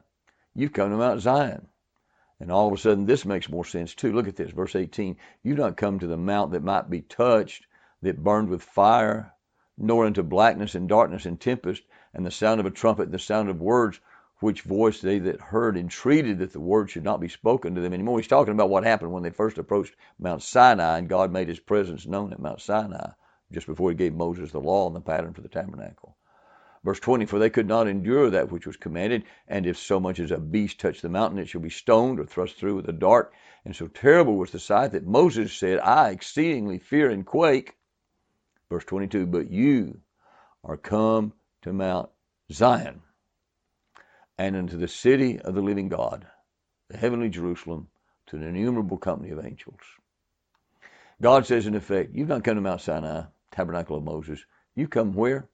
you've 0.53 0.73
come 0.73 0.89
to 0.89 0.97
Mount 0.97 1.21
Zion. 1.21 1.69
And 2.41 2.51
all 2.51 2.67
of 2.67 2.73
a 2.73 2.77
sudden, 2.77 3.05
this 3.05 3.23
makes 3.23 3.47
more 3.47 3.63
sense 3.63 3.95
too. 3.95 4.11
Look 4.11 4.27
at 4.27 4.35
this, 4.35 4.51
verse 4.51 4.75
18. 4.75 5.15
You've 5.43 5.59
not 5.59 5.77
come 5.77 5.97
to 5.99 6.07
the 6.07 6.17
mount 6.17 6.51
that 6.51 6.61
might 6.61 6.89
be 6.89 7.01
touched, 7.01 7.67
that 8.01 8.21
burned 8.21 8.49
with 8.49 8.61
fire, 8.61 9.31
nor 9.77 10.07
into 10.07 10.23
blackness 10.23 10.75
and 10.75 10.87
darkness 10.87 11.25
and 11.25 11.39
tempest, 11.39 11.83
and 12.13 12.25
the 12.25 12.31
sound 12.31 12.59
of 12.59 12.65
a 12.65 12.71
trumpet, 12.71 13.03
and 13.03 13.13
the 13.13 13.19
sound 13.19 13.49
of 13.49 13.61
words, 13.61 13.99
which 14.39 14.61
voice 14.61 15.01
they 15.01 15.19
that 15.19 15.39
heard 15.39 15.77
entreated 15.77 16.39
that 16.39 16.51
the 16.53 16.59
word 16.59 16.89
should 16.89 17.03
not 17.03 17.19
be 17.19 17.27
spoken 17.27 17.73
to 17.75 17.81
them 17.81 17.93
anymore. 17.93 18.19
He's 18.19 18.27
talking 18.27 18.53
about 18.53 18.69
what 18.69 18.83
happened 18.83 19.11
when 19.11 19.23
they 19.23 19.29
first 19.29 19.57
approached 19.57 19.95
Mount 20.19 20.41
Sinai 20.41 20.97
and 20.97 21.09
God 21.09 21.31
made 21.31 21.47
his 21.47 21.59
presence 21.59 22.05
known 22.05 22.33
at 22.33 22.39
Mount 22.39 22.61
Sinai 22.61 23.11
just 23.51 23.67
before 23.67 23.89
he 23.89 23.95
gave 23.95 24.13
Moses 24.13 24.51
the 24.51 24.59
law 24.59 24.87
and 24.87 24.95
the 24.95 25.01
pattern 25.01 25.33
for 25.33 25.41
the 25.41 25.47
tabernacle. 25.47 26.17
Verse 26.83 26.99
20, 26.99 27.25
for 27.25 27.39
they 27.39 27.49
could 27.49 27.67
not 27.67 27.87
endure 27.87 28.29
that 28.29 28.51
which 28.51 28.67
was 28.67 28.77
commanded, 28.77 29.23
and 29.47 29.65
if 29.65 29.77
so 29.77 29.99
much 29.99 30.19
as 30.19 30.31
a 30.31 30.37
beast 30.37 30.79
touch 30.79 31.01
the 31.01 31.09
mountain, 31.09 31.39
it 31.39 31.47
shall 31.47 31.61
be 31.61 31.69
stoned 31.69 32.19
or 32.19 32.25
thrust 32.25 32.57
through 32.57 32.75
with 32.75 32.87
a 32.89 32.93
dart. 32.93 33.33
And 33.65 33.75
so 33.75 33.87
terrible 33.87 34.35
was 34.35 34.51
the 34.51 34.59
sight 34.59 34.91
that 34.91 35.07
Moses 35.07 35.51
said, 35.53 35.79
I 35.79 36.09
exceedingly 36.11 36.77
fear 36.77 37.09
and 37.09 37.25
quake. 37.25 37.75
Verse 38.75 38.83
22, 38.83 39.27
but 39.27 39.49
you 39.49 40.01
are 40.61 40.75
come 40.75 41.31
to 41.61 41.71
Mount 41.71 42.09
Zion 42.51 42.99
and 44.37 44.53
into 44.53 44.75
the 44.75 44.89
city 44.89 45.39
of 45.39 45.55
the 45.55 45.61
living 45.61 45.87
God, 45.87 46.27
the 46.89 46.97
heavenly 46.97 47.29
Jerusalem, 47.29 47.87
to 48.27 48.35
an 48.35 48.43
innumerable 48.43 48.97
company 48.97 49.29
of 49.29 49.39
angels. 49.39 49.79
God 51.21 51.45
says, 51.45 51.67
in 51.67 51.75
effect, 51.75 52.13
you've 52.13 52.27
not 52.27 52.43
come 52.43 52.55
to 52.55 52.61
Mount 52.61 52.81
Sinai, 52.81 53.21
tabernacle 53.49 53.95
of 53.95 54.03
Moses. 54.03 54.43
You 54.75 54.89
come 54.89 55.13
where? 55.13 55.47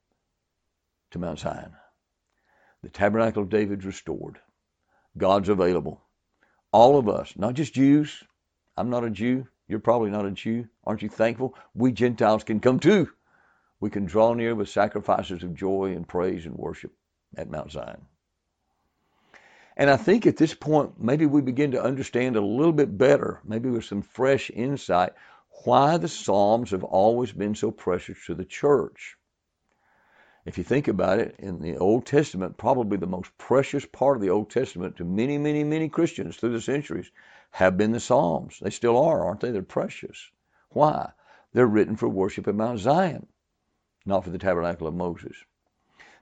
to 1.11 1.19
Mount 1.19 1.37
Zion. 1.37 1.73
The 2.81 2.89
tabernacle 2.89 3.43
of 3.43 3.49
David's 3.49 3.85
restored. 3.85 4.39
God's 5.15 5.49
available. 5.49 6.01
All 6.71 6.97
of 6.97 7.07
us, 7.07 7.33
not 7.37 7.53
just 7.53 7.75
Jews. 7.75 8.23
I'm 8.75 8.89
not 8.89 9.03
a 9.03 9.11
Jew. 9.11 9.47
You're 9.67 9.79
probably 9.79 10.09
not 10.09 10.25
a 10.25 10.31
Jew. 10.31 10.67
Aren't 10.83 11.01
you 11.01 11.09
thankful? 11.09 11.55
We 11.73 11.91
Gentiles 11.91 12.43
can 12.43 12.59
come 12.59 12.79
too. 12.79 13.09
We 13.79 13.89
can 13.89 14.05
draw 14.05 14.33
near 14.33 14.53
with 14.53 14.69
sacrifices 14.69 15.43
of 15.43 15.55
joy 15.55 15.93
and 15.95 16.07
praise 16.07 16.45
and 16.45 16.55
worship 16.55 16.93
at 17.35 17.49
Mount 17.49 17.71
Zion. 17.71 18.05
And 19.77 19.89
I 19.89 19.97
think 19.97 20.27
at 20.27 20.37
this 20.37 20.53
point, 20.53 21.01
maybe 21.01 21.25
we 21.25 21.41
begin 21.41 21.71
to 21.71 21.83
understand 21.83 22.35
a 22.35 22.41
little 22.41 22.73
bit 22.73 22.97
better, 22.97 23.39
maybe 23.43 23.69
with 23.69 23.85
some 23.85 24.01
fresh 24.01 24.51
insight, 24.51 25.13
why 25.63 25.97
the 25.97 26.07
Psalms 26.07 26.71
have 26.71 26.83
always 26.83 27.31
been 27.31 27.55
so 27.55 27.71
precious 27.71 28.17
to 28.25 28.35
the 28.35 28.45
church 28.45 29.17
if 30.43 30.57
you 30.57 30.63
think 30.63 30.87
about 30.87 31.19
it, 31.19 31.35
in 31.37 31.61
the 31.61 31.77
Old 31.77 32.05
Testament, 32.05 32.57
probably 32.57 32.97
the 32.97 33.05
most 33.05 33.37
precious 33.37 33.85
part 33.85 34.17
of 34.17 34.23
the 34.23 34.31
Old 34.31 34.49
Testament 34.49 34.97
to 34.97 35.05
many, 35.05 35.37
many, 35.37 35.63
many 35.63 35.87
Christians 35.87 36.35
through 36.35 36.53
the 36.53 36.61
centuries 36.61 37.11
have 37.51 37.77
been 37.77 37.91
the 37.91 37.99
Psalms. 37.99 38.57
They 38.61 38.69
still 38.69 38.97
are, 38.97 39.25
aren't 39.25 39.41
they? 39.41 39.51
They're 39.51 39.61
precious. 39.61 40.31
Why? 40.69 41.11
They're 41.53 41.67
written 41.67 41.97
for 41.97 42.07
worship 42.07 42.47
at 42.47 42.55
Mount 42.55 42.79
Zion, 42.79 43.27
not 44.05 44.23
for 44.23 44.29
the 44.29 44.37
tabernacle 44.37 44.87
of 44.87 44.93
Moses. 44.93 45.35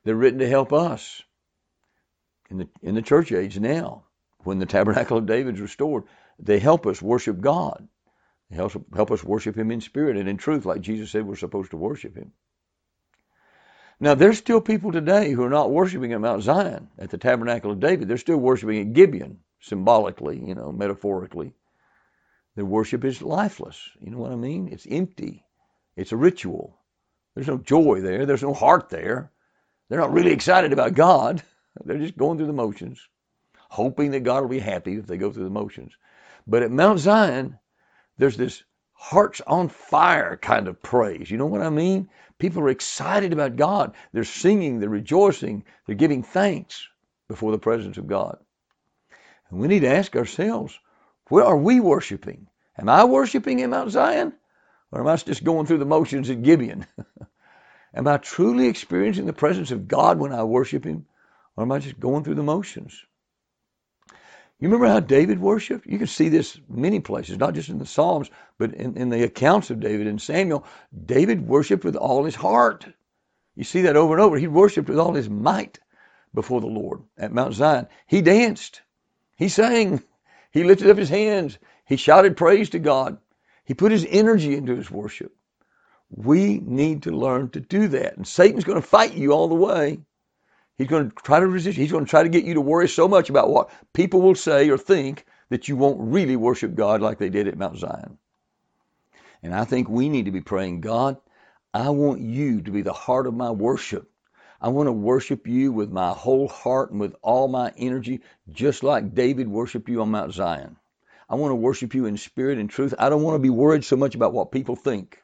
They're 0.04 0.16
written 0.16 0.40
to 0.40 0.50
help 0.50 0.74
us 0.74 1.22
in 2.50 2.58
the 2.58 2.70
in 2.82 2.96
the 2.96 3.02
church 3.02 3.32
age 3.32 3.60
now, 3.60 4.06
when 4.44 4.60
the 4.60 4.66
tabernacle 4.78 5.18
of 5.18 5.26
David 5.26 5.56
is 5.56 5.62
restored. 5.62 6.04
They 6.40 6.60
help 6.60 6.88
us 6.88 7.02
worship 7.02 7.40
God. 7.40 7.88
They 8.50 8.56
help, 8.56 8.74
help 8.96 9.12
us 9.12 9.24
worship 9.24 9.56
Him 9.56 9.72
in 9.72 9.82
spirit 9.82 10.18
and 10.18 10.28
in 10.28 10.38
truth, 10.38 10.66
like 10.66 10.82
Jesus 10.82 11.12
said 11.12 11.26
we're 11.26 11.36
supposed 11.36 11.72
to 11.72 11.78
worship 11.78 12.16
Him. 12.16 12.32
Now, 14.00 14.16
there's 14.16 14.38
still 14.38 14.62
people 14.62 14.94
today 14.94 15.32
who 15.32 15.44
are 15.44 15.50
not 15.50 15.72
worshiping 15.72 16.14
at 16.14 16.22
Mount 16.22 16.42
Zion, 16.42 16.88
at 16.98 17.10
the 17.10 17.18
Tabernacle 17.18 17.72
of 17.72 17.82
David. 17.82 18.08
They're 18.08 18.18
still 18.18 18.38
worshiping 18.38 18.80
at 18.80 18.94
Gibeon, 18.94 19.40
symbolically, 19.60 20.44
you 20.44 20.56
know, 20.56 20.72
metaphorically. 20.72 21.54
Their 22.56 22.66
worship 22.66 23.06
is 23.06 23.22
lifeless. 23.22 23.90
You 24.00 24.12
know 24.12 24.18
what 24.18 24.32
I 24.32 24.36
mean? 24.36 24.70
It's 24.72 24.88
empty. 24.90 25.46
It's 25.96 26.12
a 26.12 26.18
ritual. 26.18 26.78
There's 27.36 27.48
no 27.48 27.58
joy 27.58 28.02
there. 28.02 28.26
There's 28.26 28.44
no 28.44 28.54
heart 28.54 28.90
there. 28.90 29.32
They're 29.90 30.00
not 30.00 30.14
really 30.14 30.32
excited 30.32 30.74
about 30.74 30.94
God. 30.94 31.42
They're 31.86 32.00
just 32.00 32.18
going 32.18 32.38
through 32.38 32.48
the 32.48 32.54
motions, 32.54 33.00
hoping 33.70 34.12
that 34.12 34.22
God 34.22 34.42
will 34.42 34.50
be 34.50 34.60
happy 34.60 34.96
if 34.96 35.08
they 35.08 35.18
go 35.18 35.32
through 35.32 35.46
the 35.46 35.50
motions. 35.50 35.94
But 36.48 36.64
at 36.64 36.72
Mount 36.72 37.00
Zion, 37.00 37.58
there's 38.18 38.38
this 38.38 38.64
hearts 38.94 39.40
on 39.48 39.70
fire 39.70 40.36
kind 40.36 40.68
of 40.68 40.82
praise. 40.82 41.32
You 41.32 41.38
know 41.38 41.46
what 41.46 41.62
I 41.62 41.70
mean? 41.70 42.10
People 42.38 42.64
are 42.64 42.70
excited 42.70 43.32
about 43.32 43.56
God. 43.56 43.96
They're 44.12 44.24
singing, 44.26 44.80
they're 44.80 44.90
rejoicing, 44.90 45.64
they're 45.86 45.96
giving 45.96 46.24
thanks 46.24 46.88
before 47.30 47.52
the 47.52 47.60
presence 47.60 47.98
of 47.98 48.08
God. 48.08 48.38
And 49.50 49.60
we 49.60 49.68
need 49.68 49.82
to 49.82 49.94
ask 49.94 50.16
ourselves, 50.16 50.80
where 51.30 51.46
are 51.46 51.58
we 51.58 51.80
worshiping? 51.80 52.48
Am 52.78 52.90
I 52.90 53.04
worshiping 53.04 53.60
in 53.60 53.72
Mount 53.72 53.92
Zion? 53.92 54.34
Or 54.92 55.02
am 55.02 55.08
I 55.08 55.16
just 55.18 55.44
going 55.44 55.66
through 55.66 55.78
the 55.80 55.86
motions 55.86 56.30
at 56.30 56.42
Gibeon? 56.42 56.86
am 57.94 58.08
I 58.08 58.18
truly 58.18 58.68
experiencing 58.68 59.26
the 59.26 59.34
presence 59.34 59.72
of 59.72 59.88
God 59.88 60.20
when 60.20 60.32
I 60.32 60.44
worship 60.44 60.86
Him? 60.86 61.06
Or 61.56 61.64
am 61.64 61.72
I 61.72 61.80
just 61.80 62.00
going 62.00 62.24
through 62.24 62.36
the 62.36 62.44
motions? 62.44 63.06
You 64.60 64.68
remember 64.68 64.88
how 64.88 65.00
David 65.00 65.40
worshiped? 65.40 65.88
You 65.88 65.98
can 65.98 66.08
see 66.08 66.28
this 66.28 66.60
many 66.68 67.00
places, 67.00 67.38
not 67.38 67.54
just 67.54 67.70
in 67.70 67.80
the 67.80 67.86
Psalms, 67.86 68.30
but 68.58 68.74
in, 68.74 68.98
in 68.98 69.10
the 69.10 69.24
accounts 69.24 69.70
of 69.70 69.80
David 69.80 70.08
and 70.08 70.22
Samuel. 70.22 70.66
David 71.06 71.48
worshiped 71.48 71.86
with 71.86 71.96
all 71.96 72.26
his 72.26 72.36
heart. 72.36 72.86
You 73.56 73.64
see 73.64 73.84
that 73.84 73.96
over 73.96 74.14
and 74.14 74.22
over. 74.22 74.38
He 74.38 74.48
worshiped 74.48 74.90
with 74.90 75.00
all 75.00 75.14
his 75.14 75.30
might 75.30 75.80
before 76.34 76.60
the 76.60 76.68
Lord 76.68 77.04
at 77.18 77.32
Mount 77.32 77.54
Zion. 77.54 77.88
He 78.06 78.22
danced. 78.22 78.82
He 79.40 79.48
sang. 79.48 80.04
He 80.52 80.66
lifted 80.66 80.90
up 80.90 80.98
his 80.98 81.10
hands. 81.10 81.58
He 81.86 81.96
shouted 81.96 82.36
praise 82.36 82.70
to 82.72 82.80
God. 82.80 83.18
He 83.64 83.74
put 83.74 83.94
his 83.94 84.06
energy 84.10 84.54
into 84.56 84.76
his 84.76 84.92
worship. 84.92 85.34
We 86.10 86.60
need 86.60 87.04
to 87.04 87.12
learn 87.12 87.50
to 87.52 87.62
do 87.62 87.88
that. 87.88 88.18
And 88.18 88.28
Satan's 88.28 88.66
going 88.66 88.82
to 88.82 88.88
fight 88.88 89.14
you 89.14 89.32
all 89.32 89.48
the 89.48 89.56
way. 89.56 90.00
He's 90.78 90.88
going 90.88 91.10
to 91.10 91.16
try 91.24 91.40
to 91.40 91.48
resist. 91.48 91.78
you. 91.78 91.84
He's 91.84 91.92
going 91.92 92.04
to 92.04 92.10
try 92.10 92.24
to 92.24 92.30
get 92.30 92.44
you 92.44 92.56
to 92.56 92.62
worry 92.62 92.90
so 92.90 93.08
much 93.08 93.30
about 93.30 93.50
what 93.50 93.70
people 93.94 94.22
will 94.22 94.36
say 94.36 94.70
or 94.70 94.78
think 94.78 95.26
that 95.50 95.70
you 95.70 95.78
won't 95.78 96.12
really 96.12 96.36
worship 96.36 96.76
God 96.76 97.02
like 97.02 97.18
they 97.18 97.30
did 97.30 97.48
at 97.48 97.58
Mount 97.58 97.78
Zion. 97.78 98.18
And 99.42 99.56
I 99.56 99.64
think 99.64 99.88
we 99.88 100.10
need 100.10 100.26
to 100.26 100.32
be 100.32 100.42
praying, 100.42 100.82
God, 100.82 101.18
I 101.74 101.92
want 101.92 102.22
you 102.22 102.62
to 102.62 102.72
be 102.72 102.82
the 102.82 102.94
heart 102.94 103.26
of 103.26 103.34
my 103.34 103.52
worship. 103.52 104.12
I 104.62 104.70
want 104.70 104.88
to 104.88 104.94
worship 104.94 105.48
you 105.48 105.72
with 105.72 105.90
my 105.90 106.10
whole 106.12 106.48
heart 106.48 106.92
and 106.92 107.00
with 107.00 107.16
all 107.22 107.48
my 107.48 107.72
energy, 107.78 108.22
just 108.50 108.84
like 108.84 109.14
David 109.14 109.48
worshiped 109.48 109.90
you 109.90 110.02
on 110.02 110.12
Mount 110.12 110.34
Zion. 110.34 110.76
I 111.30 111.36
want 111.36 111.52
to 111.52 111.56
worship 111.56 111.94
you 111.94 112.06
in 112.06 112.18
spirit 112.18 112.58
and 112.58 112.70
truth. 112.70 112.94
I 113.00 113.10
don't 113.10 113.24
want 113.24 113.36
to 113.36 113.40
be 113.40 113.50
worried 113.50 113.86
so 113.86 113.96
much 113.96 114.16
about 114.16 114.34
what 114.34 114.52
people 114.52 114.76
think. 114.76 115.22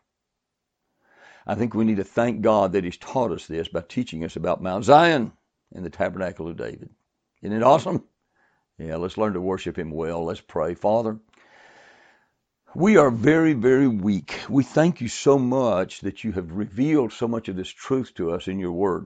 I 1.48 1.56
think 1.56 1.74
we 1.74 1.86
need 1.86 1.98
to 1.98 2.04
thank 2.04 2.42
God 2.42 2.74
that 2.74 2.84
He's 2.84 2.98
taught 2.98 3.32
us 3.32 3.48
this 3.48 3.68
by 3.68 3.82
teaching 3.82 4.24
us 4.24 4.36
about 4.36 4.64
Mount 4.64 4.86
Zion 4.86 5.32
and 5.74 5.86
the 5.86 5.90
tabernacle 5.90 6.48
of 6.48 6.58
David. 6.58 6.90
Isn't 7.42 7.58
it 7.58 7.64
awesome? 7.64 8.04
Yeah, 8.78 8.98
let's 8.98 9.18
learn 9.18 9.34
to 9.34 9.42
worship 9.42 9.78
him 9.78 9.92
well. 9.92 10.26
Let's 10.26 10.42
pray. 10.42 10.74
Father, 10.74 11.18
we 12.74 12.98
are 12.98 13.10
very, 13.10 13.54
very 13.54 13.88
weak. 13.88 14.42
We 14.50 14.64
thank 14.64 15.00
you 15.00 15.08
so 15.08 15.40
much 15.40 16.02
that 16.02 16.24
you 16.24 16.34
have 16.34 16.52
revealed 16.52 17.14
so 17.14 17.28
much 17.28 17.48
of 17.48 17.56
this 17.56 17.70
truth 17.70 18.14
to 18.16 18.32
us 18.32 18.48
in 18.48 18.60
your 18.60 18.74
word. 18.74 19.06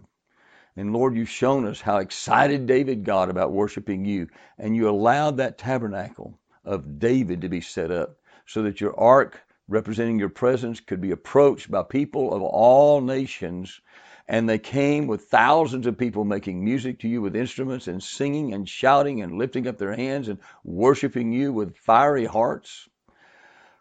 And 0.79 0.93
Lord, 0.93 1.17
you've 1.17 1.29
shown 1.29 1.65
us 1.65 1.81
how 1.81 1.97
excited 1.97 2.65
David 2.65 3.03
got 3.03 3.29
about 3.29 3.51
worshiping 3.51 4.05
you. 4.05 4.29
And 4.57 4.73
you 4.73 4.87
allowed 4.87 5.35
that 5.35 5.57
tabernacle 5.57 6.39
of 6.63 6.99
David 6.99 7.41
to 7.41 7.49
be 7.49 7.59
set 7.59 7.91
up 7.91 8.17
so 8.45 8.63
that 8.63 8.79
your 8.79 8.97
ark 8.97 9.41
representing 9.67 10.17
your 10.17 10.29
presence 10.29 10.79
could 10.79 11.01
be 11.01 11.11
approached 11.11 11.69
by 11.69 11.83
people 11.83 12.33
of 12.33 12.41
all 12.41 13.01
nations 13.01 13.81
and 14.29 14.47
they 14.47 14.57
came 14.57 15.05
with 15.05 15.25
thousands 15.25 15.85
of 15.85 15.97
people 15.97 16.23
making 16.23 16.63
music 16.63 16.99
to 16.99 17.09
you 17.09 17.21
with 17.21 17.35
instruments 17.35 17.89
and 17.89 18.01
singing 18.01 18.53
and 18.53 18.69
shouting 18.69 19.21
and 19.21 19.37
lifting 19.37 19.67
up 19.67 19.77
their 19.77 19.97
hands 19.97 20.29
and 20.29 20.39
worshiping 20.63 21.33
you 21.33 21.51
with 21.51 21.75
fiery 21.75 22.25
hearts. 22.25 22.87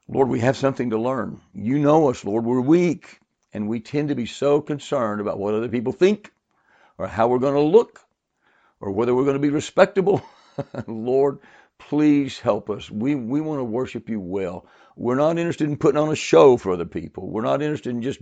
Lord, 0.08 0.28
we 0.28 0.40
have 0.40 0.56
something 0.56 0.90
to 0.90 0.98
learn. 0.98 1.40
You 1.54 1.78
know 1.78 2.10
us, 2.10 2.24
Lord. 2.24 2.44
We're 2.44 2.60
weak, 2.60 3.20
and 3.52 3.68
we 3.68 3.78
tend 3.78 4.08
to 4.08 4.16
be 4.16 4.26
so 4.26 4.60
concerned 4.60 5.20
about 5.20 5.38
what 5.38 5.54
other 5.54 5.68
people 5.68 5.92
think 5.92 6.32
or 6.98 7.06
how 7.06 7.28
we're 7.28 7.38
going 7.38 7.54
to 7.54 7.60
look 7.60 8.00
or 8.80 8.90
whether 8.92 9.14
we're 9.14 9.24
going 9.24 9.34
to 9.34 9.40
be 9.40 9.50
respectable. 9.50 10.22
Lord, 10.86 11.38
please 11.78 12.38
help 12.38 12.70
us. 12.70 12.90
We, 12.90 13.14
we 13.14 13.40
want 13.40 13.60
to 13.60 13.64
worship 13.64 14.08
you 14.08 14.20
well. 14.20 14.66
We're 14.96 15.14
not 15.14 15.38
interested 15.38 15.68
in 15.68 15.76
putting 15.76 16.00
on 16.00 16.10
a 16.10 16.16
show 16.16 16.56
for 16.56 16.72
other 16.72 16.84
people. 16.84 17.30
We're 17.30 17.42
not 17.42 17.62
interested 17.62 17.90
in 17.90 18.02
just 18.02 18.20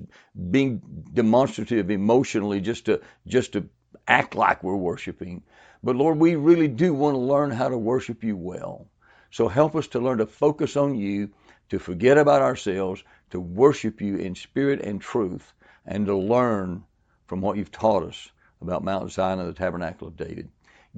being 0.51 0.83
demonstrative 1.13 1.91
emotionally 1.91 2.61
just 2.61 2.85
to 2.87 3.01
just 3.27 3.53
to 3.55 3.69
act 4.07 4.35
like 4.35 4.63
we're 4.63 4.77
worshiping. 4.77 5.43
But 5.83 5.97
Lord, 5.97 6.19
we 6.19 6.37
really 6.37 6.69
do 6.69 6.93
want 6.93 7.15
to 7.15 7.19
learn 7.19 7.51
how 7.51 7.69
to 7.69 7.79
worship 7.79 8.23
you 8.23 8.37
well. 8.37 8.89
So 9.31 9.49
help 9.49 9.75
us 9.75 9.89
to 9.89 10.01
learn 10.01 10.19
to 10.19 10.27
focus 10.27 10.77
on 10.77 10.95
you, 10.97 11.31
to 11.71 11.79
forget 11.79 12.19
about 12.19 12.43
ourselves, 12.43 13.03
to 13.31 13.41
worship 13.41 14.01
you 14.01 14.17
in 14.17 14.35
spirit 14.35 14.81
and 14.81 15.01
truth, 15.01 15.53
and 15.87 16.07
to 16.07 16.17
learn 16.17 16.85
from 17.27 17.41
what 17.41 17.57
you've 17.57 17.73
taught 17.73 18.05
us 18.05 18.31
about 18.61 18.85
Mount 18.85 19.11
Zion 19.13 19.41
and 19.41 19.49
the 19.49 19.55
tabernacle 19.55 20.09
of 20.09 20.17
David. 20.17 20.51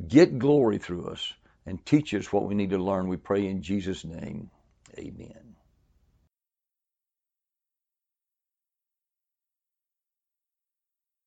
Get 0.07 0.39
glory 0.39 0.79
through 0.79 1.07
us 1.09 1.33
and 1.67 1.85
teach 1.85 2.15
us 2.15 2.33
what 2.33 2.47
we 2.47 2.55
need 2.55 2.71
to 2.71 2.79
learn. 2.79 3.09
We 3.09 3.17
pray 3.17 3.47
in 3.47 3.63
Jesus' 3.63 4.05
name. 4.05 4.51
Amen. 4.99 5.48